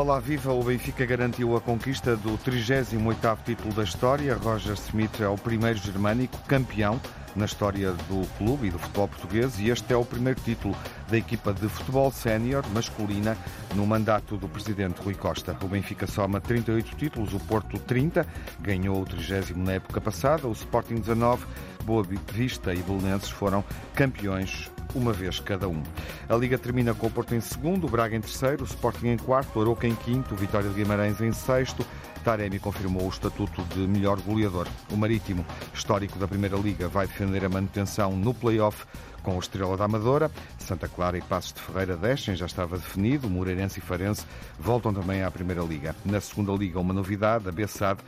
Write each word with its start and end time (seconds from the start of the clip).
Olá, 0.00 0.18
viva! 0.18 0.50
O 0.50 0.64
Benfica 0.64 1.04
garantiu 1.04 1.54
a 1.54 1.60
conquista 1.60 2.16
do 2.16 2.30
38º 2.38 3.36
título 3.44 3.74
da 3.74 3.84
história. 3.84 4.34
Roger 4.34 4.72
Smith 4.72 5.20
é 5.20 5.28
o 5.28 5.36
primeiro 5.36 5.78
germânico 5.78 6.38
campeão 6.48 6.98
na 7.36 7.44
história 7.44 7.92
do 7.92 8.26
clube 8.38 8.68
e 8.68 8.70
do 8.70 8.78
futebol 8.78 9.08
português 9.08 9.60
e 9.60 9.68
este 9.68 9.92
é 9.92 9.96
o 9.98 10.02
primeiro 10.02 10.40
título 10.40 10.74
da 11.10 11.18
equipa 11.18 11.52
de 11.52 11.68
futebol 11.68 12.10
sénior 12.10 12.64
masculina 12.72 13.36
no 13.74 13.86
mandato 13.86 14.38
do 14.38 14.48
presidente 14.48 15.02
Rui 15.02 15.12
Costa. 15.12 15.54
O 15.62 15.68
Benfica 15.68 16.06
soma 16.06 16.40
38 16.40 16.96
títulos, 16.96 17.34
o 17.34 17.40
Porto 17.40 17.78
30, 17.78 18.26
ganhou 18.58 19.02
o 19.02 19.04
30 19.04 19.52
na 19.54 19.72
época 19.72 20.00
passada, 20.00 20.48
o 20.48 20.52
Sporting 20.52 20.94
19, 20.94 21.44
Boa 21.84 22.02
Vista 22.32 22.72
e 22.72 22.78
Belenenses 22.78 23.28
foram 23.28 23.62
campeões 23.94 24.70
uma 24.94 25.12
vez 25.12 25.40
cada 25.40 25.68
um. 25.68 25.82
A 26.28 26.34
Liga 26.36 26.58
termina 26.58 26.94
com 26.94 27.06
o 27.06 27.10
Porto 27.10 27.34
em 27.34 27.40
segundo, 27.40 27.86
o 27.86 27.90
Braga 27.90 28.16
em 28.16 28.20
terceiro, 28.20 28.62
o 28.62 28.66
Sporting 28.66 29.08
em 29.08 29.16
quarto, 29.16 29.58
o 29.58 29.62
Aroca 29.62 29.86
em 29.86 29.94
quinto, 29.94 30.34
o 30.34 30.36
Vitória 30.36 30.68
de 30.68 30.74
Guimarães 30.74 31.20
em 31.20 31.32
sexto. 31.32 31.84
Taremi 32.24 32.58
confirmou 32.58 33.04
o 33.06 33.08
estatuto 33.08 33.62
de 33.74 33.80
melhor 33.80 34.20
goleador. 34.20 34.66
O 34.90 34.96
Marítimo, 34.96 35.44
histórico 35.72 36.18
da 36.18 36.28
Primeira 36.28 36.56
Liga, 36.56 36.88
vai 36.88 37.06
defender 37.06 37.44
a 37.44 37.48
manutenção 37.48 38.12
no 38.12 38.34
play-off 38.34 38.84
com 39.22 39.36
o 39.36 39.38
Estrela 39.38 39.76
da 39.76 39.84
Amadora. 39.84 40.30
Santa 40.58 40.88
Clara 40.88 41.16
e 41.16 41.22
Passos 41.22 41.52
de 41.52 41.60
Ferreira 41.60 41.96
descem, 41.96 42.36
já 42.36 42.46
estava 42.46 42.76
definido. 42.76 43.28
Moreirense 43.28 43.78
e 43.78 43.82
Farense 43.82 44.24
voltam 44.58 44.92
também 44.92 45.22
à 45.22 45.30
Primeira 45.30 45.62
Liga. 45.62 45.94
Na 46.04 46.20
Segunda 46.20 46.52
Liga, 46.52 46.78
uma 46.78 46.92
novidade, 46.92 47.48
a 47.48 47.52
Bessade 47.52 48.00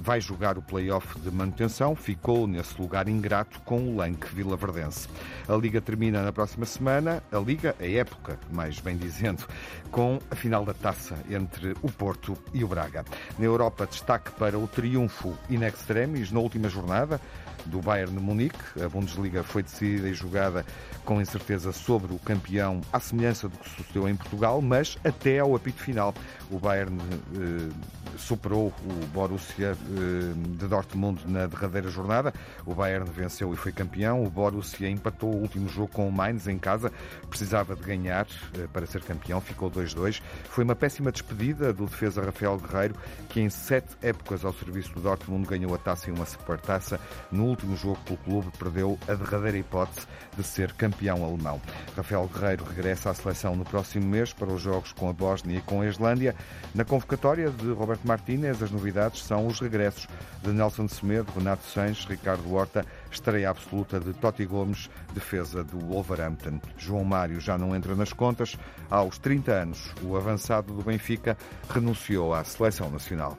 vai 0.00 0.20
jogar 0.20 0.56
o 0.56 0.62
play-off 0.62 1.18
de 1.20 1.30
manutenção, 1.30 1.94
ficou 1.94 2.46
nesse 2.46 2.80
lugar 2.80 3.06
ingrato 3.08 3.60
com 3.60 3.80
o 3.80 3.96
Lanque 3.96 4.34
Vilaverdense. 4.34 5.08
A 5.46 5.54
Liga 5.54 5.80
termina 5.80 6.22
na 6.22 6.32
próxima 6.32 6.64
semana, 6.64 7.22
a 7.30 7.38
Liga, 7.38 7.76
a 7.78 7.86
época, 7.86 8.38
mais 8.50 8.80
bem 8.80 8.96
dizendo, 8.96 9.46
com 9.90 10.18
a 10.30 10.34
final 10.34 10.64
da 10.64 10.72
taça 10.72 11.16
entre 11.28 11.74
o 11.82 11.92
Porto 11.92 12.36
e 12.54 12.64
o 12.64 12.68
Braga. 12.68 13.04
Na 13.38 13.44
Europa, 13.44 13.86
destaque 13.86 14.30
para 14.32 14.58
o 14.58 14.66
triunfo 14.66 15.36
in 15.50 15.62
extremis 15.64 16.32
na 16.32 16.40
última 16.40 16.68
jornada 16.68 17.20
do 17.66 17.80
Bayern 17.80 18.16
de 18.16 18.22
Munique. 18.22 18.82
A 18.82 18.88
Bundesliga 18.88 19.42
foi 19.42 19.62
decidida 19.62 20.08
e 20.08 20.14
jogada 20.14 20.64
com 21.04 21.20
incerteza 21.20 21.72
sobre 21.72 22.12
o 22.12 22.18
campeão, 22.18 22.80
à 22.92 23.00
semelhança 23.00 23.48
do 23.48 23.56
que 23.58 23.68
sucedeu 23.68 24.08
em 24.08 24.16
Portugal, 24.16 24.60
mas 24.62 24.98
até 25.04 25.38
ao 25.38 25.54
apito 25.54 25.82
final. 25.82 26.14
O 26.50 26.58
Bayern 26.58 26.98
eh, 27.34 27.68
superou 28.16 28.72
o 28.84 29.06
Borussia 29.06 29.76
de 29.90 30.66
Dortmund 30.66 31.22
na 31.26 31.46
derradeira 31.46 31.88
jornada. 31.88 32.32
O 32.64 32.74
Bayern 32.74 33.08
venceu 33.10 33.52
e 33.52 33.56
foi 33.56 33.72
campeão. 33.72 34.24
O 34.24 34.30
Borussia 34.30 34.88
empatou 34.88 35.32
o 35.34 35.40
último 35.40 35.68
jogo 35.68 35.88
com 35.88 36.08
o 36.08 36.12
Mainz 36.12 36.46
em 36.46 36.58
casa. 36.58 36.92
Precisava 37.28 37.74
de 37.74 37.82
ganhar 37.82 38.26
eh, 38.54 38.66
para 38.72 38.86
ser 38.86 39.02
campeão. 39.02 39.40
Ficou 39.40 39.70
2-2. 39.70 40.20
Foi 40.44 40.64
uma 40.64 40.74
péssima 40.74 41.10
despedida 41.10 41.72
do 41.72 41.86
defesa 41.86 42.22
Rafael 42.22 42.58
Guerreiro, 42.58 42.94
que 43.28 43.40
em 43.40 43.50
sete 43.50 43.96
épocas 44.02 44.44
ao 44.44 44.52
serviço 44.52 44.92
do 44.94 45.00
Dortmund 45.00 45.46
ganhou 45.46 45.74
a 45.74 45.78
taça 45.78 46.08
e 46.08 46.12
uma 46.12 46.26
supertaça. 46.26 47.00
No 47.30 47.44
último 47.44 47.76
jogo 47.76 47.98
pelo 48.04 48.18
clube 48.18 48.50
perdeu 48.58 48.98
a 49.08 49.14
derradeira 49.14 49.58
hipótese 49.58 50.06
de 50.36 50.42
ser 50.42 50.72
campeão 50.72 51.24
alemão. 51.24 51.60
Rafael 51.96 52.28
Guerreiro 52.32 52.64
regressa 52.64 53.10
à 53.10 53.14
seleção 53.14 53.56
no 53.56 53.64
próximo 53.64 54.06
mês 54.06 54.32
para 54.32 54.52
os 54.52 54.60
jogos 54.60 54.92
com 54.92 55.08
a 55.08 55.12
Bósnia 55.12 55.58
e 55.58 55.62
com 55.62 55.80
a 55.80 55.86
Islândia. 55.86 56.34
Na 56.74 56.84
convocatória 56.84 57.50
de 57.50 57.72
Roberto 57.72 58.06
Martínez, 58.06 58.62
as 58.62 58.70
novidades 58.70 59.22
são 59.22 59.46
os 59.46 59.60
regressos 59.70 60.08
de 60.42 60.50
Nelson 60.50 60.88
Semedo, 60.88 61.30
Renato 61.36 61.62
Sanches, 61.64 62.04
Ricardo 62.04 62.52
Horta, 62.52 62.84
estreia 63.10 63.50
absoluta 63.50 64.00
de 64.00 64.12
Totti 64.12 64.44
Gomes, 64.44 64.90
defesa 65.14 65.62
do 65.62 65.78
Wolverhampton. 65.78 66.60
João 66.76 67.04
Mário 67.04 67.40
já 67.40 67.56
não 67.56 67.74
entra 67.74 67.94
nas 67.94 68.12
contas. 68.12 68.58
Aos 68.90 69.18
30 69.18 69.52
anos, 69.52 69.94
o 70.02 70.16
avançado 70.16 70.72
do 70.74 70.82
Benfica 70.82 71.36
renunciou 71.68 72.34
à 72.34 72.42
seleção 72.42 72.90
nacional. 72.90 73.38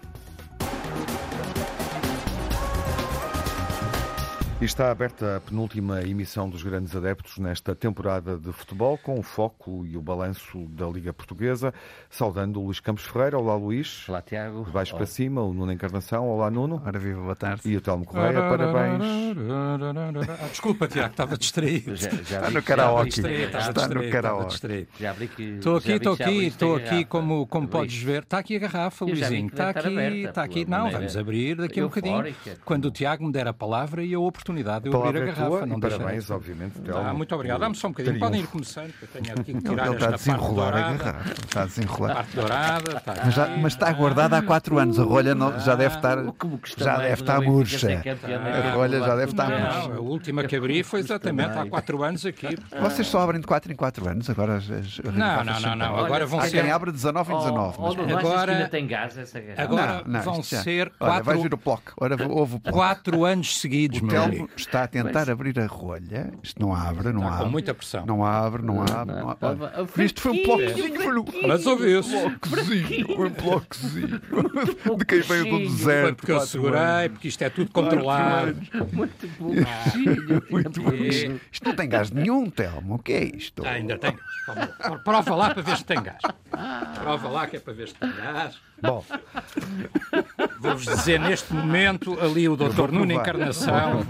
E 4.61 4.63
está 4.63 4.91
aberta 4.91 5.37
a 5.37 5.39
penúltima 5.39 6.03
emissão 6.03 6.47
dos 6.47 6.61
Grandes 6.61 6.95
Adeptos 6.95 7.39
nesta 7.39 7.73
temporada 7.73 8.37
de 8.37 8.51
futebol, 8.51 8.95
com 8.95 9.17
o 9.17 9.23
foco 9.23 9.83
e 9.87 9.97
o 9.97 10.01
balanço 10.03 10.67
da 10.67 10.85
Liga 10.85 11.11
Portuguesa, 11.11 11.73
saudando 12.11 12.61
o 12.61 12.65
Luís 12.65 12.79
Campos 12.79 13.03
Ferreira. 13.05 13.39
Olá, 13.39 13.55
Luís. 13.55 14.07
Olá, 14.07 14.21
Tiago. 14.21 14.63
De 14.63 14.69
baixo 14.69 14.91
Olá. 14.91 14.99
para 14.99 15.07
cima, 15.07 15.41
o 15.41 15.51
Nuno 15.51 15.71
Encarnação. 15.71 16.29
Olá, 16.29 16.51
Nuno. 16.51 16.79
Ora, 16.85 16.99
viva, 16.99 17.19
boa 17.21 17.35
tarde. 17.35 17.63
E 17.65 17.75
o 17.75 17.81
Telmo 17.81 18.05
Correia, 18.05 18.39
parabéns. 18.39 19.01
Ah, 19.49 20.47
desculpa, 20.47 20.87
Tiago, 20.87 21.09
estava 21.09 21.35
distraído. 21.39 21.95
Já, 21.95 22.11
já 22.11 22.19
está 22.19 22.51
no 22.51 22.61
karaoke. 22.61 23.19
Está 23.19 23.87
no 23.87 24.11
karaoke. 24.11 24.87
Estou 25.57 25.77
aqui, 25.77 25.91
estou 25.93 26.13
aqui, 26.13 26.45
estou 26.45 26.75
aqui, 26.75 27.05
como, 27.05 27.47
como 27.47 27.67
podes 27.67 27.99
ver. 27.99 28.21
Está 28.21 28.37
aqui 28.37 28.57
a 28.57 28.59
garrafa, 28.59 29.05
Luizinho. 29.05 29.47
Está 29.47 29.69
aqui, 29.69 30.23
está 30.23 30.43
aqui. 30.43 30.65
Não, 30.65 30.91
vamos 30.91 31.17
abrir 31.17 31.55
daqui 31.55 31.79
a 31.79 31.85
um 31.85 31.87
bocadinho. 31.87 32.35
Quando 32.63 32.85
o 32.85 32.91
Tiago 32.91 33.25
me 33.25 33.31
der 33.31 33.47
a 33.47 33.53
palavra 33.53 34.03
e 34.03 34.13
a 34.13 34.19
oportunidade 34.19 34.50
oportunidade 34.51 34.83
de 34.83 34.89
eu 34.89 35.03
abrir 35.03 35.21
a 35.21 35.25
garrafa. 35.25 35.57
Tua, 35.57 35.65
não 35.65 35.79
parabéns, 35.79 36.25
de... 36.25 36.33
obviamente. 36.33 36.73
Ah, 36.93 37.13
muito 37.13 37.33
obrigado. 37.33 37.59
Dá-me 37.59 37.75
só 37.75 37.87
um 37.87 37.91
bocadinho. 37.91 38.19
Podem 38.19 38.41
ir 38.41 38.47
começando, 38.47 38.91
que 38.93 39.03
eu 39.03 39.09
tenho 39.09 39.39
aqui 39.39 39.53
que 39.53 39.61
tirar 39.61 39.87
ele 39.87 39.95
está 39.95 40.07
a 40.07 40.11
desenrolar 40.11 40.75
a 40.75 40.93
garrafa. 40.93 41.31
Está 41.31 41.61
a 41.61 41.65
desenrolar. 41.65 42.13
Parte 42.15 42.35
dourada. 42.35 42.97
Está 42.97 43.15
mas, 43.25 43.33
já, 43.33 43.47
mas, 43.57 43.73
está 43.73 43.93
guardada 43.93 44.37
há 44.37 44.41
4 44.41 44.79
anos. 44.79 44.99
A 44.99 45.03
rolha 45.03 45.35
não, 45.35 45.59
já 45.59 45.75
deve 45.75 45.95
estar, 45.95 46.17
já 46.77 46.97
deve 46.97 47.13
estar 47.13 47.41
murcha. 47.41 47.87
A 47.87 48.71
rolha 48.73 48.99
já 48.99 49.15
deve 49.15 49.31
estar 49.31 49.49
murcha. 49.49 49.93
A 49.93 50.01
última 50.01 50.43
que 50.43 50.55
abri 50.55 50.83
foi 50.83 50.99
exatamente 50.99 51.57
há 51.57 51.65
4 51.65 52.03
anos 52.03 52.25
aqui. 52.25 52.57
Vocês 52.79 53.07
só 53.07 53.21
abrem 53.21 53.41
de 53.41 53.47
4 53.47 53.71
em 53.71 53.75
4 53.75 54.09
anos? 54.09 54.29
Agora 54.29 54.57
as, 54.57 54.67
não, 54.67 55.43
não, 55.43 55.59
não, 55.59 55.75
não. 55.75 55.97
Agora 55.97 56.25
vão 56.25 56.41
ser. 56.41 56.61
Quem 56.61 56.71
abre 56.71 56.91
19 56.91 57.33
em 57.33 57.37
19. 57.37 57.77
Agora 58.13 58.51
ainda 58.51 58.67
tem 58.67 58.87
gás 58.87 59.17
essa 59.17 59.39
garrafa. 59.39 59.61
Agora 59.61 60.03
vão 60.21 60.43
ser 60.43 60.91
4 60.99 61.23
Vai 61.23 61.37
vir 61.37 61.53
o 61.53 61.57
bloco. 61.57 61.93
Houve 62.29 62.55
o 62.55 62.59
4 62.59 63.25
anos 63.25 63.59
seguidos, 63.59 64.01
meu 64.01 64.40
está 64.55 64.83
a 64.83 64.87
tentar 64.87 65.11
tentar 65.11 65.29
abrir 65.31 65.59
a 65.59 65.65
rolha, 65.65 66.31
isto 66.41 66.61
não 66.61 66.73
abre, 66.73 67.11
não 67.11 67.21
Está 67.21 67.33
abre. 67.33 67.43
com 67.45 67.51
muita 67.51 67.73
pressão. 67.73 68.05
Não 68.05 68.25
abre, 68.25 68.61
não, 68.61 68.81
abre. 68.81 69.15
Não, 69.15 69.29
abre. 69.29 70.05
Isto 70.05 70.21
foi 70.21 70.31
um 70.31 70.43
bloquezinho. 70.43 71.25
Mas 71.47 71.65
ouviu-se. 71.65 72.15
Um 72.15 72.29
bloquezinho, 72.29 73.07
um 73.19 73.29
bloquezinho. 73.29 74.21
De 74.97 75.05
quem 75.05 75.21
veio 75.21 75.43
do 75.45 75.59
deserto. 75.59 76.03
Foi 76.03 76.13
porque 76.15 76.31
eu 76.31 76.39
segurei, 76.41 77.09
porque 77.09 77.27
isto 77.27 77.41
é 77.43 77.49
tudo 77.49 77.71
controlado. 77.71 78.55
Muito 78.93 79.27
bloquinho. 79.39 80.43
Muito 80.49 80.81
bloquinho. 80.81 81.41
Isto 81.51 81.67
não 81.67 81.75
tem 81.75 81.89
gás 81.89 82.11
nenhum, 82.11 82.49
Telmo. 82.49 82.95
O 82.95 82.99
que 82.99 83.13
é 83.13 83.23
isto? 83.23 83.65
Ainda 83.65 83.97
tem. 83.97 84.17
Prova 85.03 85.35
lá 85.35 85.53
para 85.53 85.61
ver 85.61 85.77
se 85.77 85.85
tem 85.85 86.01
gás. 86.01 86.21
Prova 87.01 87.27
lá 87.29 87.47
que 87.47 87.57
é 87.57 87.59
para 87.59 87.73
ver 87.73 87.87
se 87.89 87.95
tem 87.95 88.11
gás. 88.15 88.59
Bom. 88.81 89.03
Vou-vos 90.59 90.85
dizer, 90.85 91.19
neste 91.19 91.53
momento, 91.53 92.19
ali 92.19 92.47
o 92.47 92.55
doutor 92.55 92.91
Nuno 92.91 93.11
Encarnação, 93.11 94.05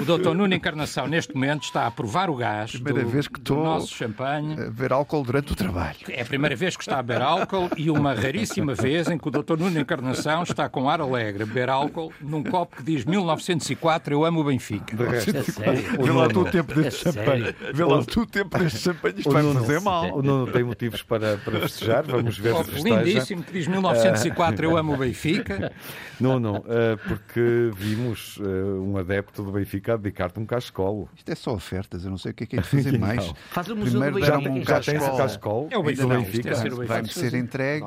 o 0.00 0.04
doutor 0.04 0.34
Nuno 0.34 0.54
Encarnação, 0.54 1.06
neste 1.06 1.34
momento, 1.34 1.64
está 1.64 1.86
a 1.86 1.90
provar 1.90 2.30
o 2.30 2.34
gás 2.34 2.72
primeira 2.72 3.02
do, 3.02 3.08
vez 3.08 3.28
que 3.28 3.38
estou 3.38 3.62
nosso 3.62 3.94
champanhe. 3.94 4.54
A 4.54 4.56
beber 4.56 4.92
álcool 4.92 5.22
durante 5.22 5.52
o 5.52 5.56
trabalho. 5.56 5.96
É 6.08 6.22
a 6.22 6.24
primeira 6.24 6.56
vez 6.56 6.76
que 6.76 6.82
está 6.82 6.98
a 6.98 7.02
beber 7.02 7.22
álcool 7.22 7.70
e 7.76 7.90
uma 7.90 8.14
raríssima 8.14 8.74
vez 8.74 9.08
em 9.08 9.18
que 9.18 9.28
o 9.28 9.30
doutor 9.30 9.58
Nuno 9.58 9.78
Encarnação 9.78 10.42
está 10.42 10.68
com 10.68 10.88
ar 10.88 11.00
alegre 11.00 11.42
a 11.42 11.46
beber 11.46 11.68
álcool 11.68 12.12
num 12.20 12.42
copo 12.42 12.76
que 12.76 12.82
diz 12.82 13.04
1904, 13.04 14.14
eu 14.14 14.24
amo 14.24 14.40
o 14.40 14.44
Benfica. 14.44 14.96
De 14.96 15.04
resto, 15.04 15.32
Vê 15.32 16.10
lá 16.10 16.28
tu 16.28 16.40
o 16.40 16.50
tempo 16.50 16.74
deste 16.74 17.04
champanhe. 17.04 17.54
Vê 17.72 17.84
lá 17.84 18.04
tu 18.04 18.20
o 18.20 18.26
tempo 18.26 18.58
deste 18.58 18.78
champanhe. 18.78 19.14
Isto 19.18 19.30
vai 19.30 19.52
fazer 19.52 19.80
mal. 19.80 20.18
O 20.18 20.22
Nuno 20.22 20.50
tem 20.50 20.64
motivos 20.64 21.02
para, 21.02 21.36
para 21.38 21.60
festejar. 21.60 22.04
Vamos 22.04 22.38
ver 22.38 22.54
se 22.56 22.64
festeja. 22.64 23.02
lindíssimo 23.02 23.42
que 23.42 23.52
diz 23.52 23.63
1904, 23.66 24.64
eu 24.64 24.76
amo 24.76 24.94
o 24.94 24.96
Benfica. 24.96 25.72
Não, 26.20 26.38
não, 26.38 26.64
eh, 26.68 26.96
porque 27.08 27.72
vimos 27.76 28.38
eh, 28.40 28.44
um 28.44 28.96
adepto 28.96 29.42
do 29.42 29.50
Benfica 29.50 29.94
a 29.94 29.96
dedicar-te 29.96 30.38
um 30.38 30.46
cascolo. 30.46 31.08
Isto 31.16 31.32
é 31.32 31.34
só 31.34 31.52
ofertas, 31.52 32.04
eu 32.04 32.10
não 32.10 32.18
sei 32.18 32.30
o 32.30 32.34
que 32.34 32.44
é 32.44 32.46
que 32.46 32.56
é 32.56 32.60
de 32.60 32.68
fazer 32.68 32.96
mais. 33.00 33.32
Faz 33.50 33.68
o 33.68 33.76
Primeiro 33.76 34.20
deram-me 34.20 34.48
um 34.48 34.62
cascolo. 34.62 35.16
cascolo. 35.16 35.68
É 35.72 35.76
o 35.76 35.82
Benfica. 35.82 36.54
Vai-me 36.86 37.08
ser 37.08 37.34
entregue 37.34 37.84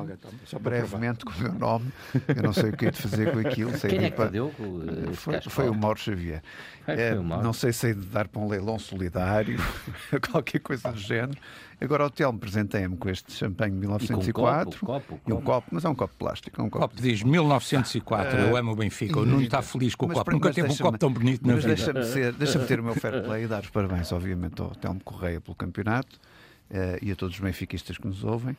brevemente 0.60 1.24
com 1.24 1.32
o 1.32 1.42
meu 1.42 1.54
nome. 1.54 1.86
Eu 2.36 2.42
não 2.42 2.52
sei 2.52 2.68
o 2.68 2.76
que 2.76 2.86
é 2.86 2.90
de 2.90 2.98
fazer 3.00 3.32
com 3.32 3.38
aquilo. 3.38 3.72
Quem 3.72 4.04
é 4.04 4.10
que 4.10 4.16
perdeu? 4.16 4.52
Foi, 5.14 5.40
foi 5.40 5.68
o 5.70 5.74
Mauro 5.74 5.98
Xavier. 5.98 6.42
É, 6.86 7.14
não 7.14 7.52
sei 7.52 7.72
se 7.72 7.90
é 7.90 7.94
de 7.94 8.00
dar 8.06 8.28
para 8.28 8.40
um 8.40 8.48
leilão 8.48 8.78
solidário, 8.78 9.58
qualquer 10.30 10.58
coisa 10.60 10.90
do 10.90 10.98
género. 10.98 11.38
Agora 11.80 12.06
o 12.06 12.10
Telmo 12.10 12.38
presenteia-me 12.38 12.96
com 12.96 13.08
este 13.08 13.32
champanhe 13.32 13.72
de 13.72 13.78
1904 13.78 14.78
e, 14.80 14.84
um 14.84 14.86
copo, 14.86 14.86
copo, 14.86 15.20
e 15.28 15.32
um 15.32 15.40
copo, 15.40 15.68
mas 15.70 15.84
é 15.84 15.88
um 15.88 15.94
copo 15.94 16.12
de 16.12 16.18
plástico. 16.18 16.60
É 16.60 16.64
um 16.64 16.68
copo, 16.68 16.88
copo 16.88 17.00
diz 17.00 17.22
1904, 17.22 18.38
eu 18.38 18.56
amo 18.56 18.72
o 18.72 18.76
Benfica. 18.76 19.20
O 19.20 19.24
Nuno 19.24 19.42
está 19.42 19.62
feliz 19.62 19.94
com 19.94 20.06
o 20.06 20.08
copo. 20.08 20.30
Nunca 20.30 20.52
teve 20.52 20.72
um 20.72 20.76
copo 20.76 20.98
tão 20.98 21.12
bonito 21.12 21.46
na 21.46 21.54
vida. 21.54 21.68
Deixa-me 21.68 22.32
deixa 22.32 22.58
ter 22.60 22.80
o 22.80 22.82
meu 22.82 22.94
fair 22.94 23.22
play 23.24 23.44
e 23.44 23.46
dar 23.46 23.62
os 23.62 23.70
parabéns, 23.70 24.10
obviamente, 24.10 24.60
ao 24.60 24.70
Telmo 24.70 25.00
Correia 25.04 25.40
pelo 25.40 25.54
campeonato 25.54 26.18
uh, 26.70 26.98
e 27.00 27.12
a 27.12 27.16
todos 27.16 27.36
os 27.36 27.40
benfiquistas 27.40 27.96
que 27.96 28.06
nos 28.06 28.24
ouvem. 28.24 28.56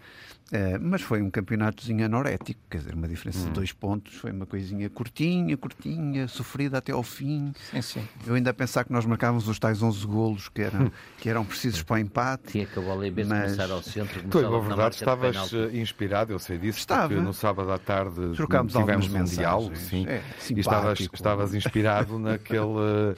Uh, 0.52 0.80
mas 0.82 1.02
foi 1.02 1.22
um 1.22 1.30
campeonatozinho 1.30 2.06
anorético, 2.06 2.60
quer 2.70 2.80
dizer, 2.80 2.96
uma 2.96 3.08
diferença 3.08 3.40
hum. 3.40 3.46
de 3.46 3.52
dois 3.52 3.72
pontos, 3.72 4.16
foi 4.16 4.32
uma 4.32 4.46
coisinha 4.46 4.90
curtinha, 4.90 5.56
curtinha, 5.56 6.28
sofrida 6.28 6.80
até 6.80 6.92
ao 6.92 7.04
fim. 7.04 7.54
Sim, 7.72 7.82
sim. 7.82 8.08
Eu 8.26 8.34
ainda 8.34 8.50
a 8.50 8.54
pensar 8.54 8.84
que 8.84 8.92
nós 8.92 9.06
marcávamos 9.06 9.48
os 9.48 9.60
tais 9.60 9.82
11 9.82 10.08
golos 10.08 10.50
que 10.50 10.62
eram, 10.62 10.92
que 11.20 11.30
eram 11.30 11.46
precisos 11.46 11.82
para 11.84 11.96
o 11.96 11.98
empate. 12.00 12.52
Tinha 12.52 12.66
que 12.66 12.80
a 12.80 12.82
bola 12.82 13.08
em 13.08 13.12
vez 13.12 13.28
de 13.28 13.34
começar 13.34 13.70
ao 13.70 13.84
centro. 13.84 14.22
Tu, 14.24 14.42
na 14.42 14.60
verdade, 14.60 14.96
estavas 14.96 15.54
inspirado, 15.74 16.34
eu 16.34 16.40
sei 16.40 16.58
disso, 16.58 16.80
Estava. 16.80 17.10
porque 17.10 17.22
no 17.22 17.34
sábado 17.34 17.72
à 17.72 17.78
tarde 17.78 18.36
Trocámos 18.36 18.74
tivemos 18.74 19.14
um 19.14 19.24
diálogo, 19.24 19.76
sim, 19.76 20.08
é, 20.08 20.22
e 20.50 20.60
estavas, 20.60 21.00
estavas 21.00 21.54
inspirado 21.54 22.18
naquele, 22.18 22.62
uh, 22.62 23.16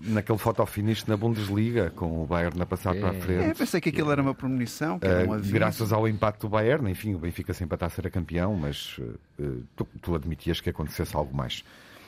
naquele 0.00 0.38
fotofinish 0.38 1.04
na 1.06 1.16
Bundesliga, 1.16 1.90
com 1.90 2.22
o 2.22 2.26
Bayern 2.26 2.60
a 2.60 2.66
passar 2.66 2.96
é. 2.96 3.00
para 3.00 3.10
a 3.10 3.14
frente. 3.14 3.44
É, 3.44 3.54
pensei 3.54 3.80
que 3.80 3.88
aquilo 3.90 4.10
era 4.10 4.22
uma 4.22 4.34
premonição, 4.34 4.98
que 4.98 5.06
era 5.06 5.28
um 5.28 5.32
aviso. 5.34 5.52
Graças 5.52 5.92
ao 5.92 6.08
impacto 6.22 6.42
do 6.42 6.48
Bayern, 6.48 6.88
enfim, 6.88 7.14
o 7.14 7.18
Benfica 7.18 7.50
está 7.50 7.86
a 7.86 7.90
ser 7.90 8.08
campeão, 8.08 8.54
mas 8.54 8.96
uh, 8.98 9.66
tu, 9.74 9.84
tu, 10.00 10.14
admitias 10.14 10.60
que 10.60 10.70
acontecesse 10.70 11.16
algo 11.16 11.34
mais. 11.36 11.64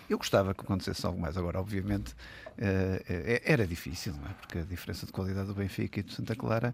Eu 0.08 0.18
gostava 0.18 0.54
que 0.54 0.60
acontecesse 0.60 1.04
algo 1.04 1.20
mais. 1.20 1.36
Agora, 1.36 1.58
obviamente, 1.58 2.12
uh, 2.12 3.42
era 3.44 3.66
difícil, 3.66 4.14
é? 4.30 4.32
Porque 4.34 4.58
a 4.58 4.62
diferença 4.62 5.04
de 5.04 5.10
qualidade 5.10 5.48
do 5.48 5.54
Benfica 5.54 5.98
e 5.98 6.02
do 6.04 6.12
Santa 6.12 6.36
Clara 6.36 6.72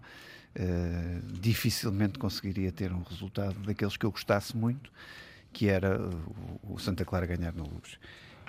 uh, 0.55 1.33
dificilmente 1.39 2.19
conseguiria 2.19 2.71
ter 2.71 2.93
um 2.93 3.01
resultado 3.01 3.55
daqueles 3.61 3.97
que 3.97 4.05
eu 4.05 4.11
gostasse 4.11 4.55
muito, 4.55 4.91
que 5.51 5.67
era 5.67 5.99
o, 6.61 6.77
Santa 6.77 7.03
Clara 7.03 7.25
ganhar 7.25 7.53
no 7.53 7.63
Luz. 7.63 7.97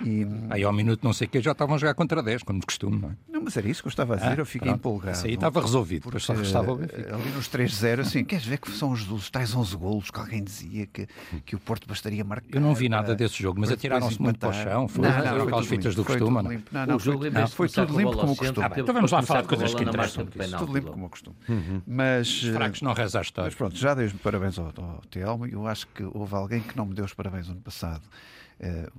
E... 0.03 0.27
Aí 0.49 0.63
ao 0.63 0.73
minuto 0.73 1.03
não 1.03 1.13
sei 1.13 1.27
o 1.27 1.29
que 1.29 1.41
já 1.41 1.51
estavam 1.51 1.75
a 1.75 1.77
jogar 1.77 1.93
contra 1.93 2.21
10, 2.21 2.43
como 2.43 2.59
de 2.59 2.65
costume, 2.65 2.99
não 2.99 3.09
é? 3.09 3.15
Não, 3.31 3.41
mas 3.41 3.55
era 3.57 3.67
isso 3.67 3.81
que 3.81 3.87
eu 3.87 3.89
estava 3.89 4.13
a 4.13 4.17
dizer, 4.17 4.29
ah, 4.29 4.35
eu 4.35 4.45
fiquei 4.45 4.67
pronto. 4.67 4.79
empolgado. 4.79 5.17
Isso 5.17 5.27
aí 5.27 5.33
estava 5.33 5.61
resolvido, 5.61 6.05
depois 6.05 6.23
só 6.23 6.33
restava 6.33 6.71
o 6.71 6.75
Benfica. 6.75 7.15
Ali 7.15 7.29
nos 7.29 7.49
3-0, 7.49 7.99
assim, 7.99 8.23
queres 8.23 8.45
ver 8.45 8.57
que 8.59 8.71
são 8.71 8.91
os, 8.91 9.09
os 9.09 9.29
tais 9.29 9.55
11 9.55 9.75
golos 9.77 10.11
que 10.11 10.19
alguém 10.19 10.43
dizia 10.43 10.85
que, 10.87 11.07
que 11.45 11.55
o 11.55 11.59
Porto 11.59 11.87
bastaria 11.87 12.23
marcar? 12.23 12.55
Eu 12.55 12.61
não 12.61 12.73
vi 12.75 12.89
nada 12.89 13.15
desse 13.15 13.41
jogo, 13.41 13.59
mas 13.59 13.71
atiraram-se 13.71 14.21
muito 14.21 14.39
para 14.39 14.49
o 14.49 14.53
chão, 14.53 14.87
foi, 14.87 15.07
não, 15.07 15.37
não, 15.37 15.43
aquelas 15.43 15.67
fitas 15.67 15.95
do 15.95 16.03
costume. 16.03 16.61
Não, 16.71 16.85
não, 16.85 16.95
o 16.95 16.99
jogo 16.99 17.23
foi, 17.49 17.67
foi 17.67 17.69
tudo 17.69 17.97
limpo 17.97 18.17
como 18.17 18.33
o 18.33 18.35
costume. 18.35 18.67
Então 18.77 18.93
vamos 18.93 19.11
lá 19.11 19.21
falar 19.21 19.41
de 19.41 19.47
coisas 19.47 19.73
que 19.73 19.83
interessam. 19.83 20.25
Tudo 20.25 20.73
limpo 20.73 20.91
como 20.91 21.05
o 21.05 21.09
costume. 21.09 21.35
Uhum. 21.47 21.81
Mas... 21.85 22.43
Os 22.43 22.49
fracos 22.49 22.81
não 22.81 22.93
reza 22.93 23.19
a 23.19 23.21
história. 23.21 23.47
Mas 23.47 23.55
pronto, 23.55 23.75
já 23.75 23.93
dei 23.93 24.05
os 24.05 24.13
parabéns 24.13 24.57
ao 24.59 24.71
Telmo 25.09 25.47
e 25.47 25.53
eu 25.53 25.67
acho 25.67 25.87
que 25.87 26.03
houve 26.03 26.35
alguém 26.35 26.61
que 26.61 26.75
não 26.75 26.85
me 26.85 26.93
deu 26.93 27.05
os 27.05 27.13
parabéns 27.13 27.49
ano 27.49 27.61
passado 27.61 28.01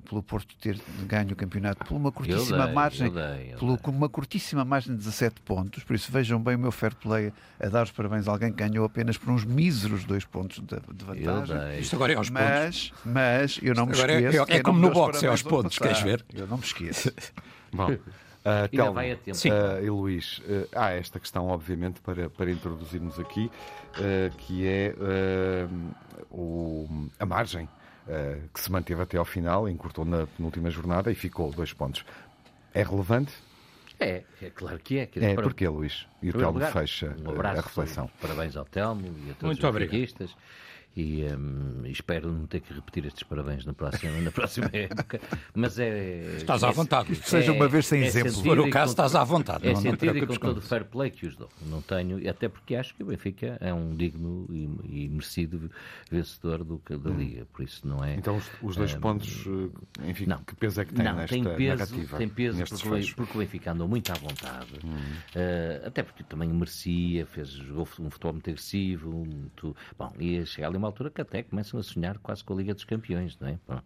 pelo 0.08 0.22
Porto 0.22 0.55
ter 0.61 0.78
ganho 1.06 1.32
o 1.32 1.37
campeonato 1.37 1.84
por 1.84 1.94
uma 1.94 2.12
curtíssima 2.12 2.66
dei, 2.66 2.75
margem, 2.75 3.11
dei, 3.11 3.55
pelo, 3.58 3.78
com 3.78 3.90
uma 3.90 4.08
curtíssima 4.08 4.64
margem 4.64 4.93
de 4.93 4.99
17 4.99 5.40
pontos. 5.40 5.82
Por 5.84 5.94
isso 5.96 6.12
vejam 6.12 6.40
bem 6.40 6.56
o 6.56 6.58
meu 6.58 6.72
fair 6.72 6.94
play 6.94 7.32
a 7.58 7.69
dar 7.69 7.84
os 7.84 7.90
parabéns 7.90 8.28
a 8.28 8.32
alguém 8.32 8.52
que 8.52 8.58
ganhou 8.58 8.84
apenas 8.84 9.16
por 9.16 9.31
uns 9.31 9.44
míseros 9.44 10.05
dois 10.05 10.25
pontos 10.25 10.61
de, 10.61 10.76
de 10.93 11.05
vantagem. 11.05 11.81
Isto 11.81 11.96
agora 11.96 12.12
é 12.12 12.16
aos 12.16 12.31
mas, 12.31 12.90
pontos. 12.90 12.93
Mas 13.05 13.61
eu 13.62 13.75
não 13.75 13.87
me 13.87 13.93
é- 13.93 13.96
esqueço. 13.96 14.50
É, 14.50 14.55
é, 14.55 14.56
é 14.58 14.62
como 14.62 14.78
no 14.78 14.90
boxe, 14.90 15.25
é 15.25 15.28
aos 15.28 15.43
pontos, 15.43 15.78
queres 15.78 16.00
ver? 16.00 16.25
Eu 16.34 16.46
não 16.46 16.58
me 16.58 16.64
esqueço. 16.64 17.12
Bom. 17.72 17.90
Uh, 18.44 18.69
Telmo, 18.69 18.93
vai 18.93 19.11
a 19.11 19.16
tempo. 19.16 19.38
Uh, 19.38 19.82
e 19.82 19.88
Luís, 19.88 20.38
uh, 20.40 20.69
há 20.75 20.90
esta 20.90 21.19
questão, 21.19 21.46
obviamente, 21.46 22.02
para, 22.02 22.28
para 22.28 22.50
introduzirmos 22.50 23.19
aqui, 23.19 23.50
uh, 23.96 24.37
que 24.37 24.66
é 24.66 24.94
o, 26.31 27.08
a 27.19 27.25
margem 27.25 27.66
eh, 28.08 28.38
que 28.52 28.60
se 28.60 28.70
manteve 28.70 29.02
até 29.02 29.16
ao 29.16 29.24
final, 29.24 29.68
encurtou 29.68 30.04
na 30.04 30.26
penúltima 30.26 30.70
jornada 30.70 31.10
e 31.10 31.14
ficou 31.14 31.50
dois 31.52 31.72
pontos. 31.72 32.04
É 32.72 32.82
relevante? 32.82 33.32
É, 33.98 34.22
é 34.42 34.50
claro 34.50 34.78
que 34.78 34.98
é. 34.98 35.02
é, 35.02 35.34
para... 35.34 35.44
porquê, 35.44 35.68
Luís? 35.68 36.06
E 36.20 36.30
o 36.30 36.32
Telmo 36.32 36.60
fecha 36.60 37.16
um 37.24 37.30
abraço, 37.30 37.58
a 37.58 37.62
reflexão. 37.62 38.10
Parabéns 38.20 38.56
ao 38.56 38.64
Telmo 38.64 39.06
e 39.06 39.30
a 39.30 39.34
todos 39.34 39.42
Muito 39.42 39.66
os 39.66 39.74
benfiquistas 39.74 40.36
e 40.96 41.25
um, 41.25 41.85
espero 41.87 42.32
não 42.32 42.46
ter 42.46 42.61
que 42.61 42.73
repetir 42.73 43.05
estes 43.06 43.25
parabéns 43.25 43.64
na 43.64 43.73
próxima, 43.73 44.20
na 44.20 44.31
próxima 44.31 44.70
época. 44.73 45.20
Mas 45.55 45.79
é. 45.79 46.37
Estás 46.37 46.62
à 46.62 46.70
vontade. 46.70 47.12
É, 47.12 47.14
Seja 47.17 47.52
uma 47.52 47.67
vez 47.67 47.87
sem 47.87 48.02
é 48.02 48.06
exemplo. 48.06 48.31
Se 48.31 48.43
for 48.43 48.58
o 48.61 48.70
caso, 48.70 48.93
estás 48.93 49.14
à 49.17 49.25
vontade. 49.25 49.67
É 49.67 49.73
não, 49.73 49.81
sentido 49.81 50.14
não 50.14 50.23
e 50.23 50.26
com 50.26 50.37
todo 50.37 50.58
o 50.58 50.62
fair 50.62 50.85
play 50.85 51.11
que 51.11 51.26
os 51.26 51.35
dou. 51.35 51.49
Não 51.67 51.82
tenho, 51.82 52.29
até 52.31 52.49
porque 52.49 52.76
acho 52.76 52.94
que 52.94 53.02
o 53.02 53.06
Benfica 53.06 53.58
é 53.61 53.75
um 53.75 53.94
digno 53.96 54.46
e, 54.50 54.69
e 54.85 55.08
merecido 55.08 55.69
vencedor 56.11 56.62
do, 56.62 56.81
da 56.88 57.11
hum. 57.11 57.17
Liga. 57.17 57.47
Por 57.52 57.64
isso 57.64 57.87
não 57.87 58.05
é. 58.05 58.14
Então 58.14 58.37
os, 58.37 58.49
os 58.62 58.76
dois 58.76 58.94
um, 58.94 59.00
pontos, 59.00 59.44
eh, 59.47 60.11
enfim, 60.11 60.26
não, 60.26 60.38
que 60.44 60.55
peso 60.55 60.81
é 60.81 60.85
que 60.85 60.94
tem 60.94 61.05
não, 61.05 61.17
nesta 61.17 61.35
tem 61.35 61.43
peso, 61.43 61.79
narrativa? 61.79 62.19
Tem 62.19 62.29
peso 62.29 62.64
porque, 62.64 63.12
porque, 63.17 63.37
o 63.37 63.40
Benfica 63.40 63.73
andou 63.73 63.88
muito 63.88 64.12
à 64.12 64.14
vontade. 64.14 64.79
Hum. 64.85 64.94
Uh, 64.94 65.87
até 65.87 66.05
porque 66.05 66.23
também 66.23 66.49
merecia, 66.50 67.26
fez, 67.26 67.49
jogou 67.49 67.82
um 67.99 68.11
futebol 68.11 68.32
muito 68.32 68.49
agressivo. 68.49 69.11
Muito, 69.25 69.76
bom, 69.99 70.12
ia 70.20 70.47
chegar 70.47 70.69
ali 70.69 70.83
uma 70.84 70.88
altura 70.88 71.10
que 71.10 71.20
até 71.20 71.42
começa 71.42 71.64
começam 71.64 71.81
a 71.81 71.82
sonhar 71.82 72.19
quase 72.19 72.44
com 72.44 72.52
a 72.52 72.56
Liga 72.56 72.75
dos 72.75 72.84
Campeões, 72.84 73.38
não 73.40 73.48
é? 73.48 73.58
Pronto. 73.66 73.84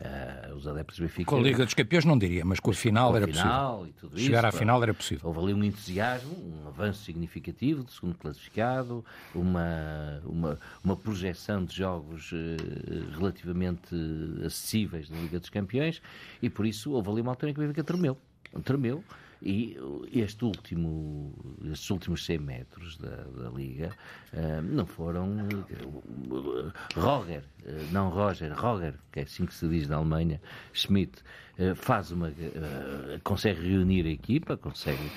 Uh, 0.00 0.54
os 0.54 0.66
adeptos 0.66 0.98
Benfica. 0.98 1.28
Com 1.28 1.36
a 1.36 1.40
Liga 1.40 1.64
dos 1.64 1.74
Campeões 1.74 2.04
não 2.04 2.18
diria, 2.18 2.44
mas 2.44 2.60
com 2.60 2.70
a 2.70 2.74
final 2.74 3.10
com 3.10 3.16
era 3.16 3.26
final 3.26 3.78
possível. 3.78 3.86
E 3.86 4.00
tudo 4.00 4.18
Chegar 4.18 4.38
isso, 4.38 4.56
à 4.56 4.58
final 4.58 4.82
era 4.82 4.94
possível. 4.94 5.28
Houve 5.28 5.40
ali 5.40 5.54
um 5.54 5.64
entusiasmo, 5.64 6.34
um 6.34 6.68
avanço 6.68 7.02
significativo 7.04 7.82
do 7.82 7.90
segundo 7.90 8.16
classificado, 8.16 9.04
uma, 9.34 10.22
uma, 10.24 10.58
uma 10.82 10.96
projeção 10.96 11.64
de 11.64 11.76
jogos 11.76 12.32
uh, 12.32 13.18
relativamente 13.18 13.94
acessíveis 14.44 15.10
na 15.10 15.18
Liga 15.18 15.38
dos 15.38 15.50
Campeões 15.50 16.00
e 16.40 16.48
por 16.48 16.64
isso 16.64 16.92
houve 16.92 17.10
ali 17.10 17.20
uma 17.20 17.32
altura 17.32 17.50
em 17.50 17.54
que 17.54 17.60
o 17.60 17.62
Benfica 17.62 17.84
tremeu. 17.84 18.16
Tremeu 18.64 19.04
e 19.40 19.76
este 20.12 20.44
último, 20.44 21.32
estes 21.70 21.90
últimos 21.90 22.24
100 22.24 22.38
metros 22.38 22.96
da, 22.98 23.16
da 23.16 23.48
Liga 23.50 23.90
uh, 24.32 24.62
não 24.62 24.84
foram. 24.84 25.36
Uh, 26.28 26.72
Roger, 26.94 27.44
uh, 27.64 27.92
não 27.92 28.08
Roger, 28.08 28.52
Roger, 28.52 28.94
que 29.12 29.20
é 29.20 29.22
assim 29.22 29.46
que 29.46 29.54
se 29.54 29.68
diz 29.68 29.88
na 29.88 29.96
Alemanha, 29.96 30.40
Schmidt, 30.72 31.22
faz 31.76 32.10
uma. 32.10 32.32
consegue 33.22 33.68
reunir 33.68 34.06
a 34.06 34.10
equipa, 34.10 34.56
consegue. 34.56 35.10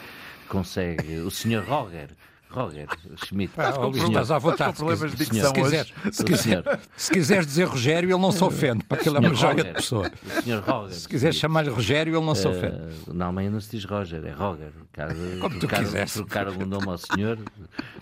consegue 0.47 1.17
o 1.19 1.31
senhor 1.31 1.63
Roger 1.63 2.09
Roger 2.51 2.87
Schmidt. 3.25 3.53
Ah, 3.57 3.73
oh, 3.79 3.89
estás 3.89 4.31
à 4.31 4.37
vontade. 4.37 4.75
Problemas 4.75 5.15
de 5.15 5.25
se, 5.25 5.31
quiser, 5.31 5.85
se, 6.11 6.23
quiser, 6.23 6.79
se 6.95 7.11
quiseres 7.11 7.45
dizer 7.45 7.65
Rogério, 7.65 8.09
ele 8.09 8.21
não 8.21 8.31
se 8.31 8.43
ofende, 8.43 8.83
porque 8.83 9.07
ele 9.07 9.17
é 9.17 9.19
uma 9.19 9.33
joia 9.33 9.63
de 9.63 9.73
pessoa. 9.73 10.11
O 10.25 10.41
senhor 10.41 10.61
Roger. 10.63 10.95
Se 10.95 11.07
quiseres 11.07 11.35
chamar-lhe 11.37 11.69
Rogério, 11.69 12.15
ele 12.15 12.25
não 12.25 12.35
se 12.35 12.47
ofende. 12.47 12.77
Uh, 13.07 13.13
na 13.13 13.25
Alemanha 13.25 13.49
não 13.51 13.61
se 13.61 13.71
diz 13.71 13.85
Roger, 13.85 14.25
é 14.25 14.31
Roger. 14.31 14.71
Cara, 14.91 15.15
Como 15.39 15.59
tu 15.59 15.67
quiseres. 15.67 16.13
Trocar 16.13 16.47
algum 16.47 16.65
nome 16.65 16.87
ao 16.87 16.97
senhor. 16.97 17.39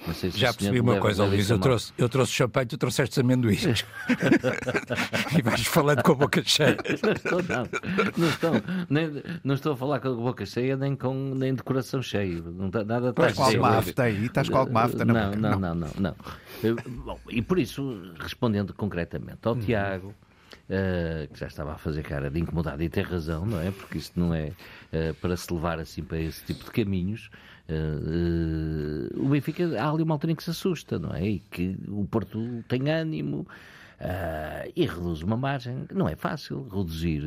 Não 0.07 0.13
sei 0.13 0.31
se 0.31 0.37
Já 0.37 0.53
percebi 0.53 0.79
uma 0.79 0.99
coisa, 0.99 1.23
Luís. 1.25 1.49
Eu 1.49 1.59
trouxe, 1.59 1.93
eu 1.97 2.09
trouxe 2.09 2.31
champanhe, 2.33 2.65
tu 2.65 2.77
trouxeste 2.77 3.19
amendoins. 3.19 3.63
e 5.37 5.41
vais 5.41 5.65
falando 5.65 6.01
com 6.01 6.13
a 6.13 6.15
boca 6.15 6.41
cheia. 6.43 6.77
Não 7.03 7.11
estou, 7.11 7.43
não. 7.43 7.67
Não 8.17 8.29
estou, 8.29 8.51
nem, 8.89 9.23
não 9.43 9.55
estou 9.55 9.73
a 9.73 9.77
falar 9.77 9.99
com 9.99 10.07
a 10.09 10.13
boca 10.13 10.45
cheia, 10.45 10.75
nem 10.75 10.95
com 10.95 11.35
nem 11.35 11.53
de 11.53 11.61
coração 11.61 12.01
cheio. 12.01 12.43
Não, 12.51 12.69
nada 12.85 13.09
está 13.09 13.29
cheio. 13.29 13.59
Qual 13.59 13.73
afta 13.73 14.03
aí? 14.03 14.29
Estás 14.41 14.49
com 14.49 14.57
alguma 14.57 14.83
afta 14.83 15.05
na 15.05 15.13
não, 15.13 15.31
não, 15.31 15.59
não, 15.59 15.75
não, 15.75 15.91
não, 15.99 16.15
eh, 16.63 16.73
Bom, 16.87 17.19
e 17.29 17.41
por 17.41 17.59
isso, 17.59 18.13
respondendo 18.19 18.73
concretamente 18.73 19.39
ao 19.43 19.53
uhum. 19.53 19.59
Tiago, 19.59 20.13
Uh, 20.69 21.27
que 21.33 21.39
já 21.39 21.47
estava 21.47 21.73
a 21.73 21.77
fazer 21.79 22.03
cara 22.03 22.29
de 22.29 22.39
incomodado 22.39 22.83
e 22.83 22.89
tem 22.89 23.03
razão, 23.03 23.43
não 23.43 23.59
é? 23.59 23.71
Porque 23.71 23.97
isto 23.97 24.19
não 24.19 24.35
é 24.35 24.51
uh, 24.93 25.13
para 25.15 25.35
se 25.35 25.51
levar 25.51 25.79
assim 25.79 26.03
para 26.03 26.19
esse 26.19 26.43
tipo 26.45 26.63
de 26.63 26.69
caminhos. 26.69 27.31
Uh, 27.67 29.19
o 29.19 29.29
Benfica, 29.29 29.63
há 29.81 29.89
ali 29.89 30.03
uma 30.03 30.13
altura 30.13 30.33
em 30.33 30.35
que 30.35 30.43
se 30.43 30.51
assusta, 30.51 30.99
não 30.99 31.11
é? 31.11 31.27
E 31.27 31.39
que 31.39 31.75
o 31.87 32.05
Porto 32.05 32.63
tem 32.67 32.87
ânimo 32.87 33.47
e 34.75 34.85
reduz 34.85 35.23
uma 35.23 35.35
margem. 35.35 35.85
Não 35.91 36.07
é 36.07 36.15
fácil 36.15 36.67
reduzir 36.69 37.23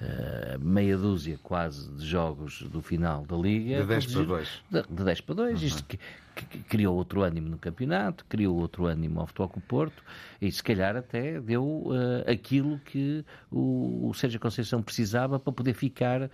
uh, 0.00 0.58
meia 0.60 0.96
dúzia 0.96 1.38
quase 1.42 1.90
de 1.92 2.06
jogos 2.06 2.62
do 2.62 2.80
final 2.80 3.24
da 3.24 3.36
Liga. 3.36 3.80
De 3.80 3.86
10 3.86 4.06
para 4.06 4.24
2. 4.24 4.62
De, 4.70 4.82
de 4.82 5.04
10 5.04 5.20
para 5.22 5.34
2. 5.34 5.60
Uhum. 5.60 5.66
Isto 5.66 5.84
que, 5.84 5.98
que, 6.34 6.58
criou 6.60 6.96
outro 6.96 7.22
ânimo 7.22 7.48
no 7.48 7.58
campeonato, 7.58 8.24
criou 8.28 8.56
outro 8.56 8.86
ânimo 8.86 9.20
ao 9.20 9.26
Futebol 9.26 9.52
o 9.56 9.60
Porto 9.60 10.02
e 10.40 10.50
se 10.50 10.62
calhar 10.62 10.96
até 10.96 11.40
deu 11.40 11.64
uh, 11.64 12.30
aquilo 12.30 12.78
que 12.80 13.24
o, 13.50 14.08
o 14.08 14.14
Sérgio 14.14 14.38
Conceição 14.38 14.82
precisava 14.82 15.38
para 15.38 15.52
poder 15.52 15.74
ficar 15.74 16.22
uh, 16.22 16.30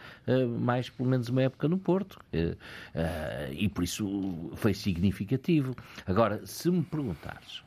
mais 0.61 0.91
pelo 0.91 1.09
menos 1.09 1.29
uma 1.29 1.43
época 1.43 1.69
no 1.69 1.79
Porto. 1.79 2.19
Uh, 2.33 2.57
e 3.53 3.69
por 3.69 3.85
isso 3.85 4.51
foi 4.57 4.75
significativo. 4.75 5.75
Agora, 6.07 6.45
se 6.45 6.71
me 6.71 6.83
perguntares 6.83 7.63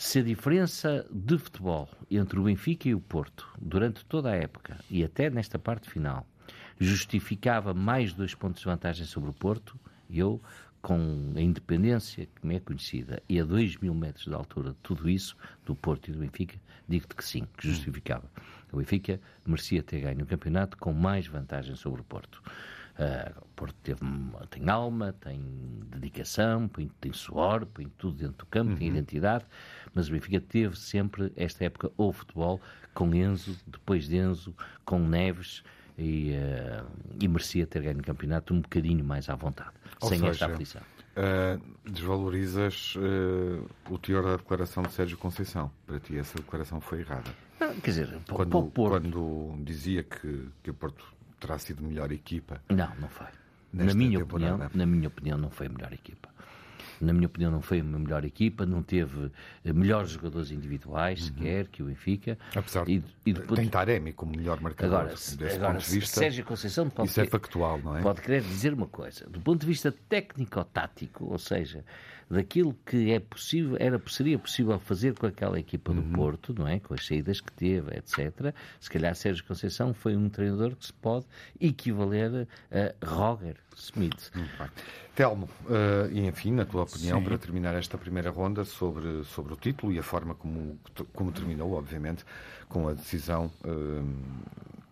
se 0.00 0.20
a 0.20 0.22
diferença 0.22 1.06
de 1.10 1.36
futebol 1.36 1.86
entre 2.10 2.40
o 2.40 2.44
Benfica 2.44 2.88
e 2.88 2.94
o 2.94 3.00
Porto, 3.02 3.46
durante 3.60 4.02
toda 4.06 4.30
a 4.30 4.34
época 4.34 4.78
e 4.88 5.04
até 5.04 5.28
nesta 5.28 5.58
parte 5.58 5.90
final, 5.90 6.26
justificava 6.78 7.74
mais 7.74 8.14
dois 8.14 8.34
pontos 8.34 8.62
de 8.62 8.66
vantagem 8.66 9.04
sobre 9.04 9.28
o 9.28 9.34
Porto, 9.34 9.78
eu, 10.08 10.40
com 10.80 11.34
a 11.36 11.40
independência 11.42 12.24
que 12.24 12.46
me 12.46 12.56
é 12.56 12.60
conhecida 12.60 13.22
e 13.28 13.38
a 13.38 13.44
2 13.44 13.76
mil 13.76 13.92
metros 13.94 14.24
de 14.24 14.32
altura 14.32 14.70
de 14.70 14.76
tudo 14.76 15.06
isso, 15.06 15.36
do 15.66 15.74
Porto 15.74 16.08
e 16.08 16.12
do 16.12 16.20
Benfica, 16.20 16.58
digo-te 16.88 17.14
que 17.14 17.22
sim, 17.22 17.46
que 17.58 17.68
justificava. 17.68 18.24
O 18.72 18.78
Benfica 18.78 19.20
merecia 19.44 19.82
ter 19.82 20.00
ganho 20.00 20.22
o 20.22 20.26
campeonato 20.26 20.78
com 20.78 20.94
mais 20.94 21.26
vantagem 21.26 21.76
sobre 21.76 22.00
o 22.00 22.04
Porto. 22.04 22.42
Uh, 23.00 23.40
o 23.40 23.48
Porto 23.56 23.74
teve, 23.82 24.00
tem 24.50 24.68
alma, 24.68 25.14
tem 25.20 25.40
dedicação, 25.86 26.68
tem 27.00 27.12
suor, 27.14 27.64
põe 27.64 27.88
tudo 27.96 28.18
dentro 28.18 28.36
do 28.36 28.46
campo, 28.46 28.72
uhum. 28.72 28.76
tem 28.76 28.88
identidade, 28.88 29.46
mas 29.94 30.08
o 30.08 30.12
Benfica 30.12 30.38
teve 30.38 30.78
sempre, 30.78 31.32
esta 31.34 31.64
época, 31.64 31.90
o 31.96 32.12
futebol 32.12 32.60
com 32.92 33.14
Enzo, 33.14 33.56
depois 33.66 34.06
de 34.06 34.18
Enzo, 34.18 34.54
com 34.84 34.98
Neves, 34.98 35.62
e, 35.96 36.32
uh, 36.32 36.86
e 37.18 37.26
merecia 37.26 37.66
ter 37.66 37.82
ganho 37.82 38.00
o 38.00 38.02
campeonato 38.02 38.52
um 38.52 38.60
bocadinho 38.60 39.02
mais 39.02 39.30
à 39.30 39.34
vontade, 39.34 39.72
Ou 40.02 40.08
sem 40.10 40.18
seja, 40.18 40.30
esta 40.32 40.46
aflição. 40.46 40.82
Uh, 40.82 41.90
desvalorizas 41.90 42.94
uh, 42.96 43.66
o 43.88 43.98
teor 43.98 44.24
da 44.24 44.36
declaração 44.36 44.82
de 44.82 44.92
Sérgio 44.92 45.16
Conceição. 45.16 45.70
Para 45.86 45.98
ti, 46.00 46.18
essa 46.18 46.36
declaração 46.36 46.82
foi 46.82 47.00
errada. 47.00 47.30
Não, 47.58 47.74
quer 47.80 47.90
dizer, 47.90 48.18
quando, 48.30 48.70
quando 48.70 49.54
dizia 49.64 50.02
que, 50.02 50.48
que 50.62 50.70
o 50.70 50.74
Porto 50.74 51.04
terá 51.40 51.58
sido 51.58 51.82
melhor 51.82 52.12
equipa. 52.12 52.62
Não, 52.68 52.94
não 53.00 53.08
foi. 53.08 53.26
Na 53.72 53.94
minha, 53.94 54.22
opinião, 54.22 54.58
na 54.74 54.86
minha 54.86 55.08
opinião, 55.08 55.38
não 55.38 55.50
foi 55.50 55.66
a 55.66 55.70
melhor 55.70 55.92
equipa 55.92 56.28
na 57.00 57.12
minha 57.12 57.26
opinião, 57.26 57.50
não 57.50 57.62
foi 57.62 57.80
uma 57.80 57.98
melhor 57.98 58.24
equipa, 58.24 58.66
não 58.66 58.82
teve 58.82 59.30
eh, 59.64 59.72
melhores 59.72 60.10
jogadores 60.10 60.50
individuais, 60.50 61.20
uhum. 61.20 61.26
sequer, 61.26 61.66
que 61.68 61.82
o 61.82 61.86
Benfica. 61.86 62.38
Apesar 62.54 62.88
e, 62.88 63.02
e 63.24 63.32
depois... 63.32 63.58
tem 63.58 63.68
Taremi 63.68 64.12
como 64.12 64.36
melhor 64.36 64.60
marcador. 64.60 65.00
Agora, 65.00 65.14
desse 65.14 65.42
agora, 65.42 65.74
ponto 65.74 65.84
de 65.84 65.98
vista, 65.98 66.20
Sérgio 66.20 66.44
Conceição 66.44 66.90
pode 66.90 67.08
isso 67.08 67.20
é 67.20 67.26
factual, 67.26 67.78
não 67.78 67.96
é? 67.96 68.02
Pode 68.02 68.20
querer 68.20 68.42
dizer 68.42 68.74
uma 68.74 68.86
coisa. 68.86 69.28
Do 69.28 69.40
ponto 69.40 69.60
de 69.60 69.66
vista 69.66 69.92
técnico-tático, 70.08 71.24
ou 71.24 71.38
seja, 71.38 71.84
daquilo 72.30 72.76
que 72.86 73.10
é 73.10 73.18
possível, 73.18 73.76
era, 73.80 74.00
seria 74.08 74.38
possível 74.38 74.78
fazer 74.78 75.14
com 75.14 75.26
aquela 75.26 75.58
equipa 75.58 75.92
do 75.92 76.00
uhum. 76.00 76.12
Porto, 76.12 76.54
não 76.56 76.68
é? 76.68 76.78
Com 76.78 76.94
as 76.94 77.04
saídas 77.04 77.40
que 77.40 77.52
teve, 77.52 77.90
etc. 77.96 78.54
Se 78.78 78.88
calhar 78.88 79.14
Sérgio 79.16 79.44
Conceição 79.44 79.92
foi 79.92 80.16
um 80.16 80.28
treinador 80.28 80.76
que 80.76 80.86
se 80.86 80.92
pode 80.92 81.26
equivaler 81.60 82.46
a 82.70 83.04
Roger 83.04 83.56
Smith. 83.76 84.30
Telmo, 85.14 85.48
uh, 85.66 86.10
e 86.12 86.26
enfim, 86.26 86.52
na 86.52 86.64
tua 86.64 86.84
opinião, 86.84 87.18
Sim. 87.18 87.24
para 87.24 87.36
terminar 87.36 87.74
esta 87.74 87.98
primeira 87.98 88.30
ronda 88.30 88.64
sobre, 88.64 89.24
sobre 89.24 89.52
o 89.52 89.56
título 89.56 89.92
e 89.92 89.98
a 89.98 90.02
forma 90.02 90.34
como, 90.34 90.78
como 91.12 91.32
terminou, 91.32 91.72
obviamente, 91.72 92.24
com 92.68 92.86
a 92.86 92.92
decisão 92.92 93.50
uh, 93.64 94.06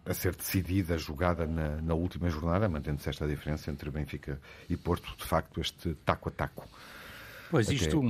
a 0.04 0.12
ser 0.14 0.34
decidida, 0.34 0.98
jogada 0.98 1.46
na, 1.46 1.80
na 1.82 1.94
última 1.94 2.28
jornada, 2.30 2.68
mantendo-se 2.68 3.08
esta 3.08 3.28
diferença 3.28 3.70
entre 3.70 3.90
Benfica 3.90 4.40
e 4.68 4.76
Porto, 4.76 5.14
de 5.16 5.24
facto, 5.24 5.60
este 5.60 5.94
taco 6.04 6.30
a 6.30 6.32
taco. 6.32 6.66
Pois 7.50 7.68
isto 7.70 8.02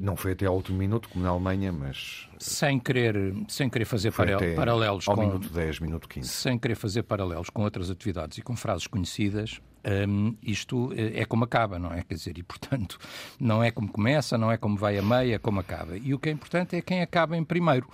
não 0.00 0.16
foi 0.16 0.32
até 0.32 0.46
ao 0.46 0.54
último 0.54 0.78
minuto 0.78 1.08
como 1.08 1.24
na 1.24 1.30
Alemanha, 1.30 1.72
mas 1.72 2.28
sem 2.38 2.78
querer 2.78 3.34
sem 3.48 3.68
querer 3.68 3.84
fazer 3.84 4.12
paralelos 4.12 5.08
ao 5.08 5.14
com 5.14 5.22
minuto 5.22 5.48
10, 5.48 5.80
minuto 5.80 6.08
15. 6.08 6.28
Sem 6.28 6.58
querer 6.58 6.74
fazer 6.74 7.02
paralelos 7.02 7.50
com 7.50 7.62
outras 7.62 7.90
atividades 7.90 8.38
e 8.38 8.42
com 8.42 8.54
frases 8.54 8.86
conhecidas, 8.86 9.60
um, 10.08 10.36
isto 10.42 10.92
eh, 10.96 11.20
é 11.20 11.24
como 11.24 11.44
acaba, 11.44 11.78
não 11.78 11.92
é? 11.92 12.02
Quer 12.02 12.14
dizer, 12.14 12.38
e 12.38 12.42
portanto, 12.42 12.98
não 13.38 13.62
é 13.62 13.70
como 13.70 13.88
começa, 13.88 14.36
não 14.36 14.50
é 14.50 14.56
como 14.56 14.76
vai 14.76 14.98
a 14.98 15.02
meia, 15.02 15.36
é 15.36 15.38
como 15.38 15.60
acaba. 15.60 15.96
E 15.96 16.12
o 16.12 16.18
que 16.18 16.28
é 16.28 16.32
importante 16.32 16.76
é 16.76 16.82
quem 16.82 17.02
acaba 17.02 17.36
em 17.36 17.44
primeiro. 17.44 17.88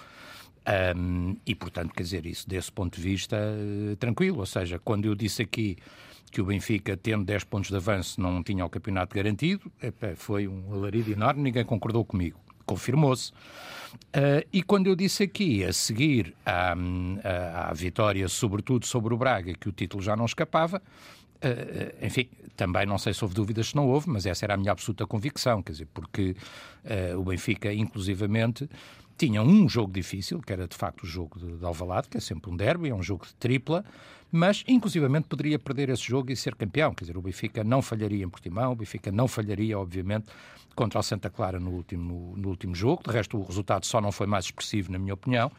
Um, 0.96 1.36
e 1.44 1.54
portanto, 1.54 1.92
quer 1.92 2.02
dizer, 2.02 2.24
isso 2.24 2.48
desse 2.48 2.70
ponto 2.70 2.96
de 2.96 3.02
vista, 3.02 3.36
uh, 3.36 3.96
tranquilo. 3.96 4.38
Ou 4.38 4.46
seja, 4.46 4.78
quando 4.78 5.06
eu 5.06 5.14
disse 5.14 5.42
aqui 5.42 5.76
que 6.32 6.40
o 6.40 6.46
Benfica, 6.46 6.96
tendo 6.96 7.24
10 7.24 7.44
pontos 7.44 7.70
de 7.70 7.76
avanço, 7.76 8.20
não 8.20 8.42
tinha 8.42 8.64
o 8.64 8.70
campeonato 8.70 9.14
garantido, 9.14 9.70
foi 10.16 10.48
um 10.48 10.72
alarido 10.72 11.12
enorme, 11.12 11.42
ninguém 11.42 11.64
concordou 11.64 12.04
comigo. 12.04 12.40
Confirmou-se. 12.64 13.32
Uh, 13.32 14.46
e 14.50 14.62
quando 14.62 14.86
eu 14.86 14.96
disse 14.96 15.24
aqui, 15.24 15.62
a 15.62 15.72
seguir 15.72 16.34
à, 16.46 16.72
à, 16.72 17.68
à, 17.68 17.74
vitória, 17.74 18.26
sobretudo 18.28 18.86
sobre 18.86 19.12
o 19.12 19.16
Braga, 19.18 19.52
que 19.52 19.68
o 19.68 19.72
título 19.72 20.02
já 20.02 20.16
não 20.16 20.24
escapava, 20.24 20.78
uh, 20.78 22.06
enfim, 22.06 22.30
também 22.56 22.86
não 22.86 22.96
sei 22.96 23.12
se 23.12 23.22
houve 23.22 23.34
dúvidas 23.34 23.68
se 23.68 23.76
não 23.76 23.86
houve, 23.86 24.08
mas 24.08 24.24
essa 24.24 24.46
era 24.46 24.54
a 24.54 24.56
minha 24.56 24.72
absoluta 24.72 25.06
convicção, 25.06 25.62
quer 25.62 25.72
dizer, 25.72 25.88
porque 25.92 26.34
uh, 26.84 27.18
o 27.18 27.24
Benfica, 27.24 27.72
inclusivamente, 27.74 28.70
tinha 29.18 29.42
um 29.42 29.68
jogo 29.68 29.92
difícil, 29.92 30.40
que 30.40 30.52
era 30.52 30.66
de 30.66 30.76
facto 30.76 31.02
o 31.02 31.06
jogo 31.06 31.38
de, 31.38 31.58
de 31.58 31.64
Alvalade, 31.64 32.08
que 32.08 32.16
é 32.16 32.20
sempre 32.20 32.50
um 32.50 32.56
derby, 32.56 32.88
é 32.88 32.94
um 32.94 33.02
jogo 33.02 33.26
de 33.26 33.34
tripla, 33.34 33.84
mas 34.32 34.64
inclusivamente 34.66 35.28
poderia 35.28 35.58
perder 35.58 35.90
esse 35.90 36.02
jogo 36.02 36.32
e 36.32 36.36
ser 36.36 36.54
campeão. 36.54 36.94
Quer 36.94 37.04
dizer, 37.04 37.18
o 37.18 37.22
Benfica 37.22 37.62
não 37.62 37.82
falharia 37.82 38.24
em 38.24 38.28
Portimão, 38.28 38.72
o 38.72 38.74
Benfica 38.74 39.12
não 39.12 39.28
falharia, 39.28 39.78
obviamente, 39.78 40.26
contra 40.74 40.98
o 40.98 41.02
Santa 41.02 41.28
Clara 41.28 41.60
no 41.60 41.70
último, 41.70 42.34
no 42.36 42.48
último 42.48 42.74
jogo. 42.74 43.02
De 43.04 43.10
resto, 43.10 43.38
o 43.38 43.44
resultado 43.44 43.84
só 43.84 44.00
não 44.00 44.10
foi 44.10 44.26
mais 44.26 44.46
expressivo, 44.46 44.90
na 44.90 44.98
minha 44.98 45.12
opinião 45.12 45.52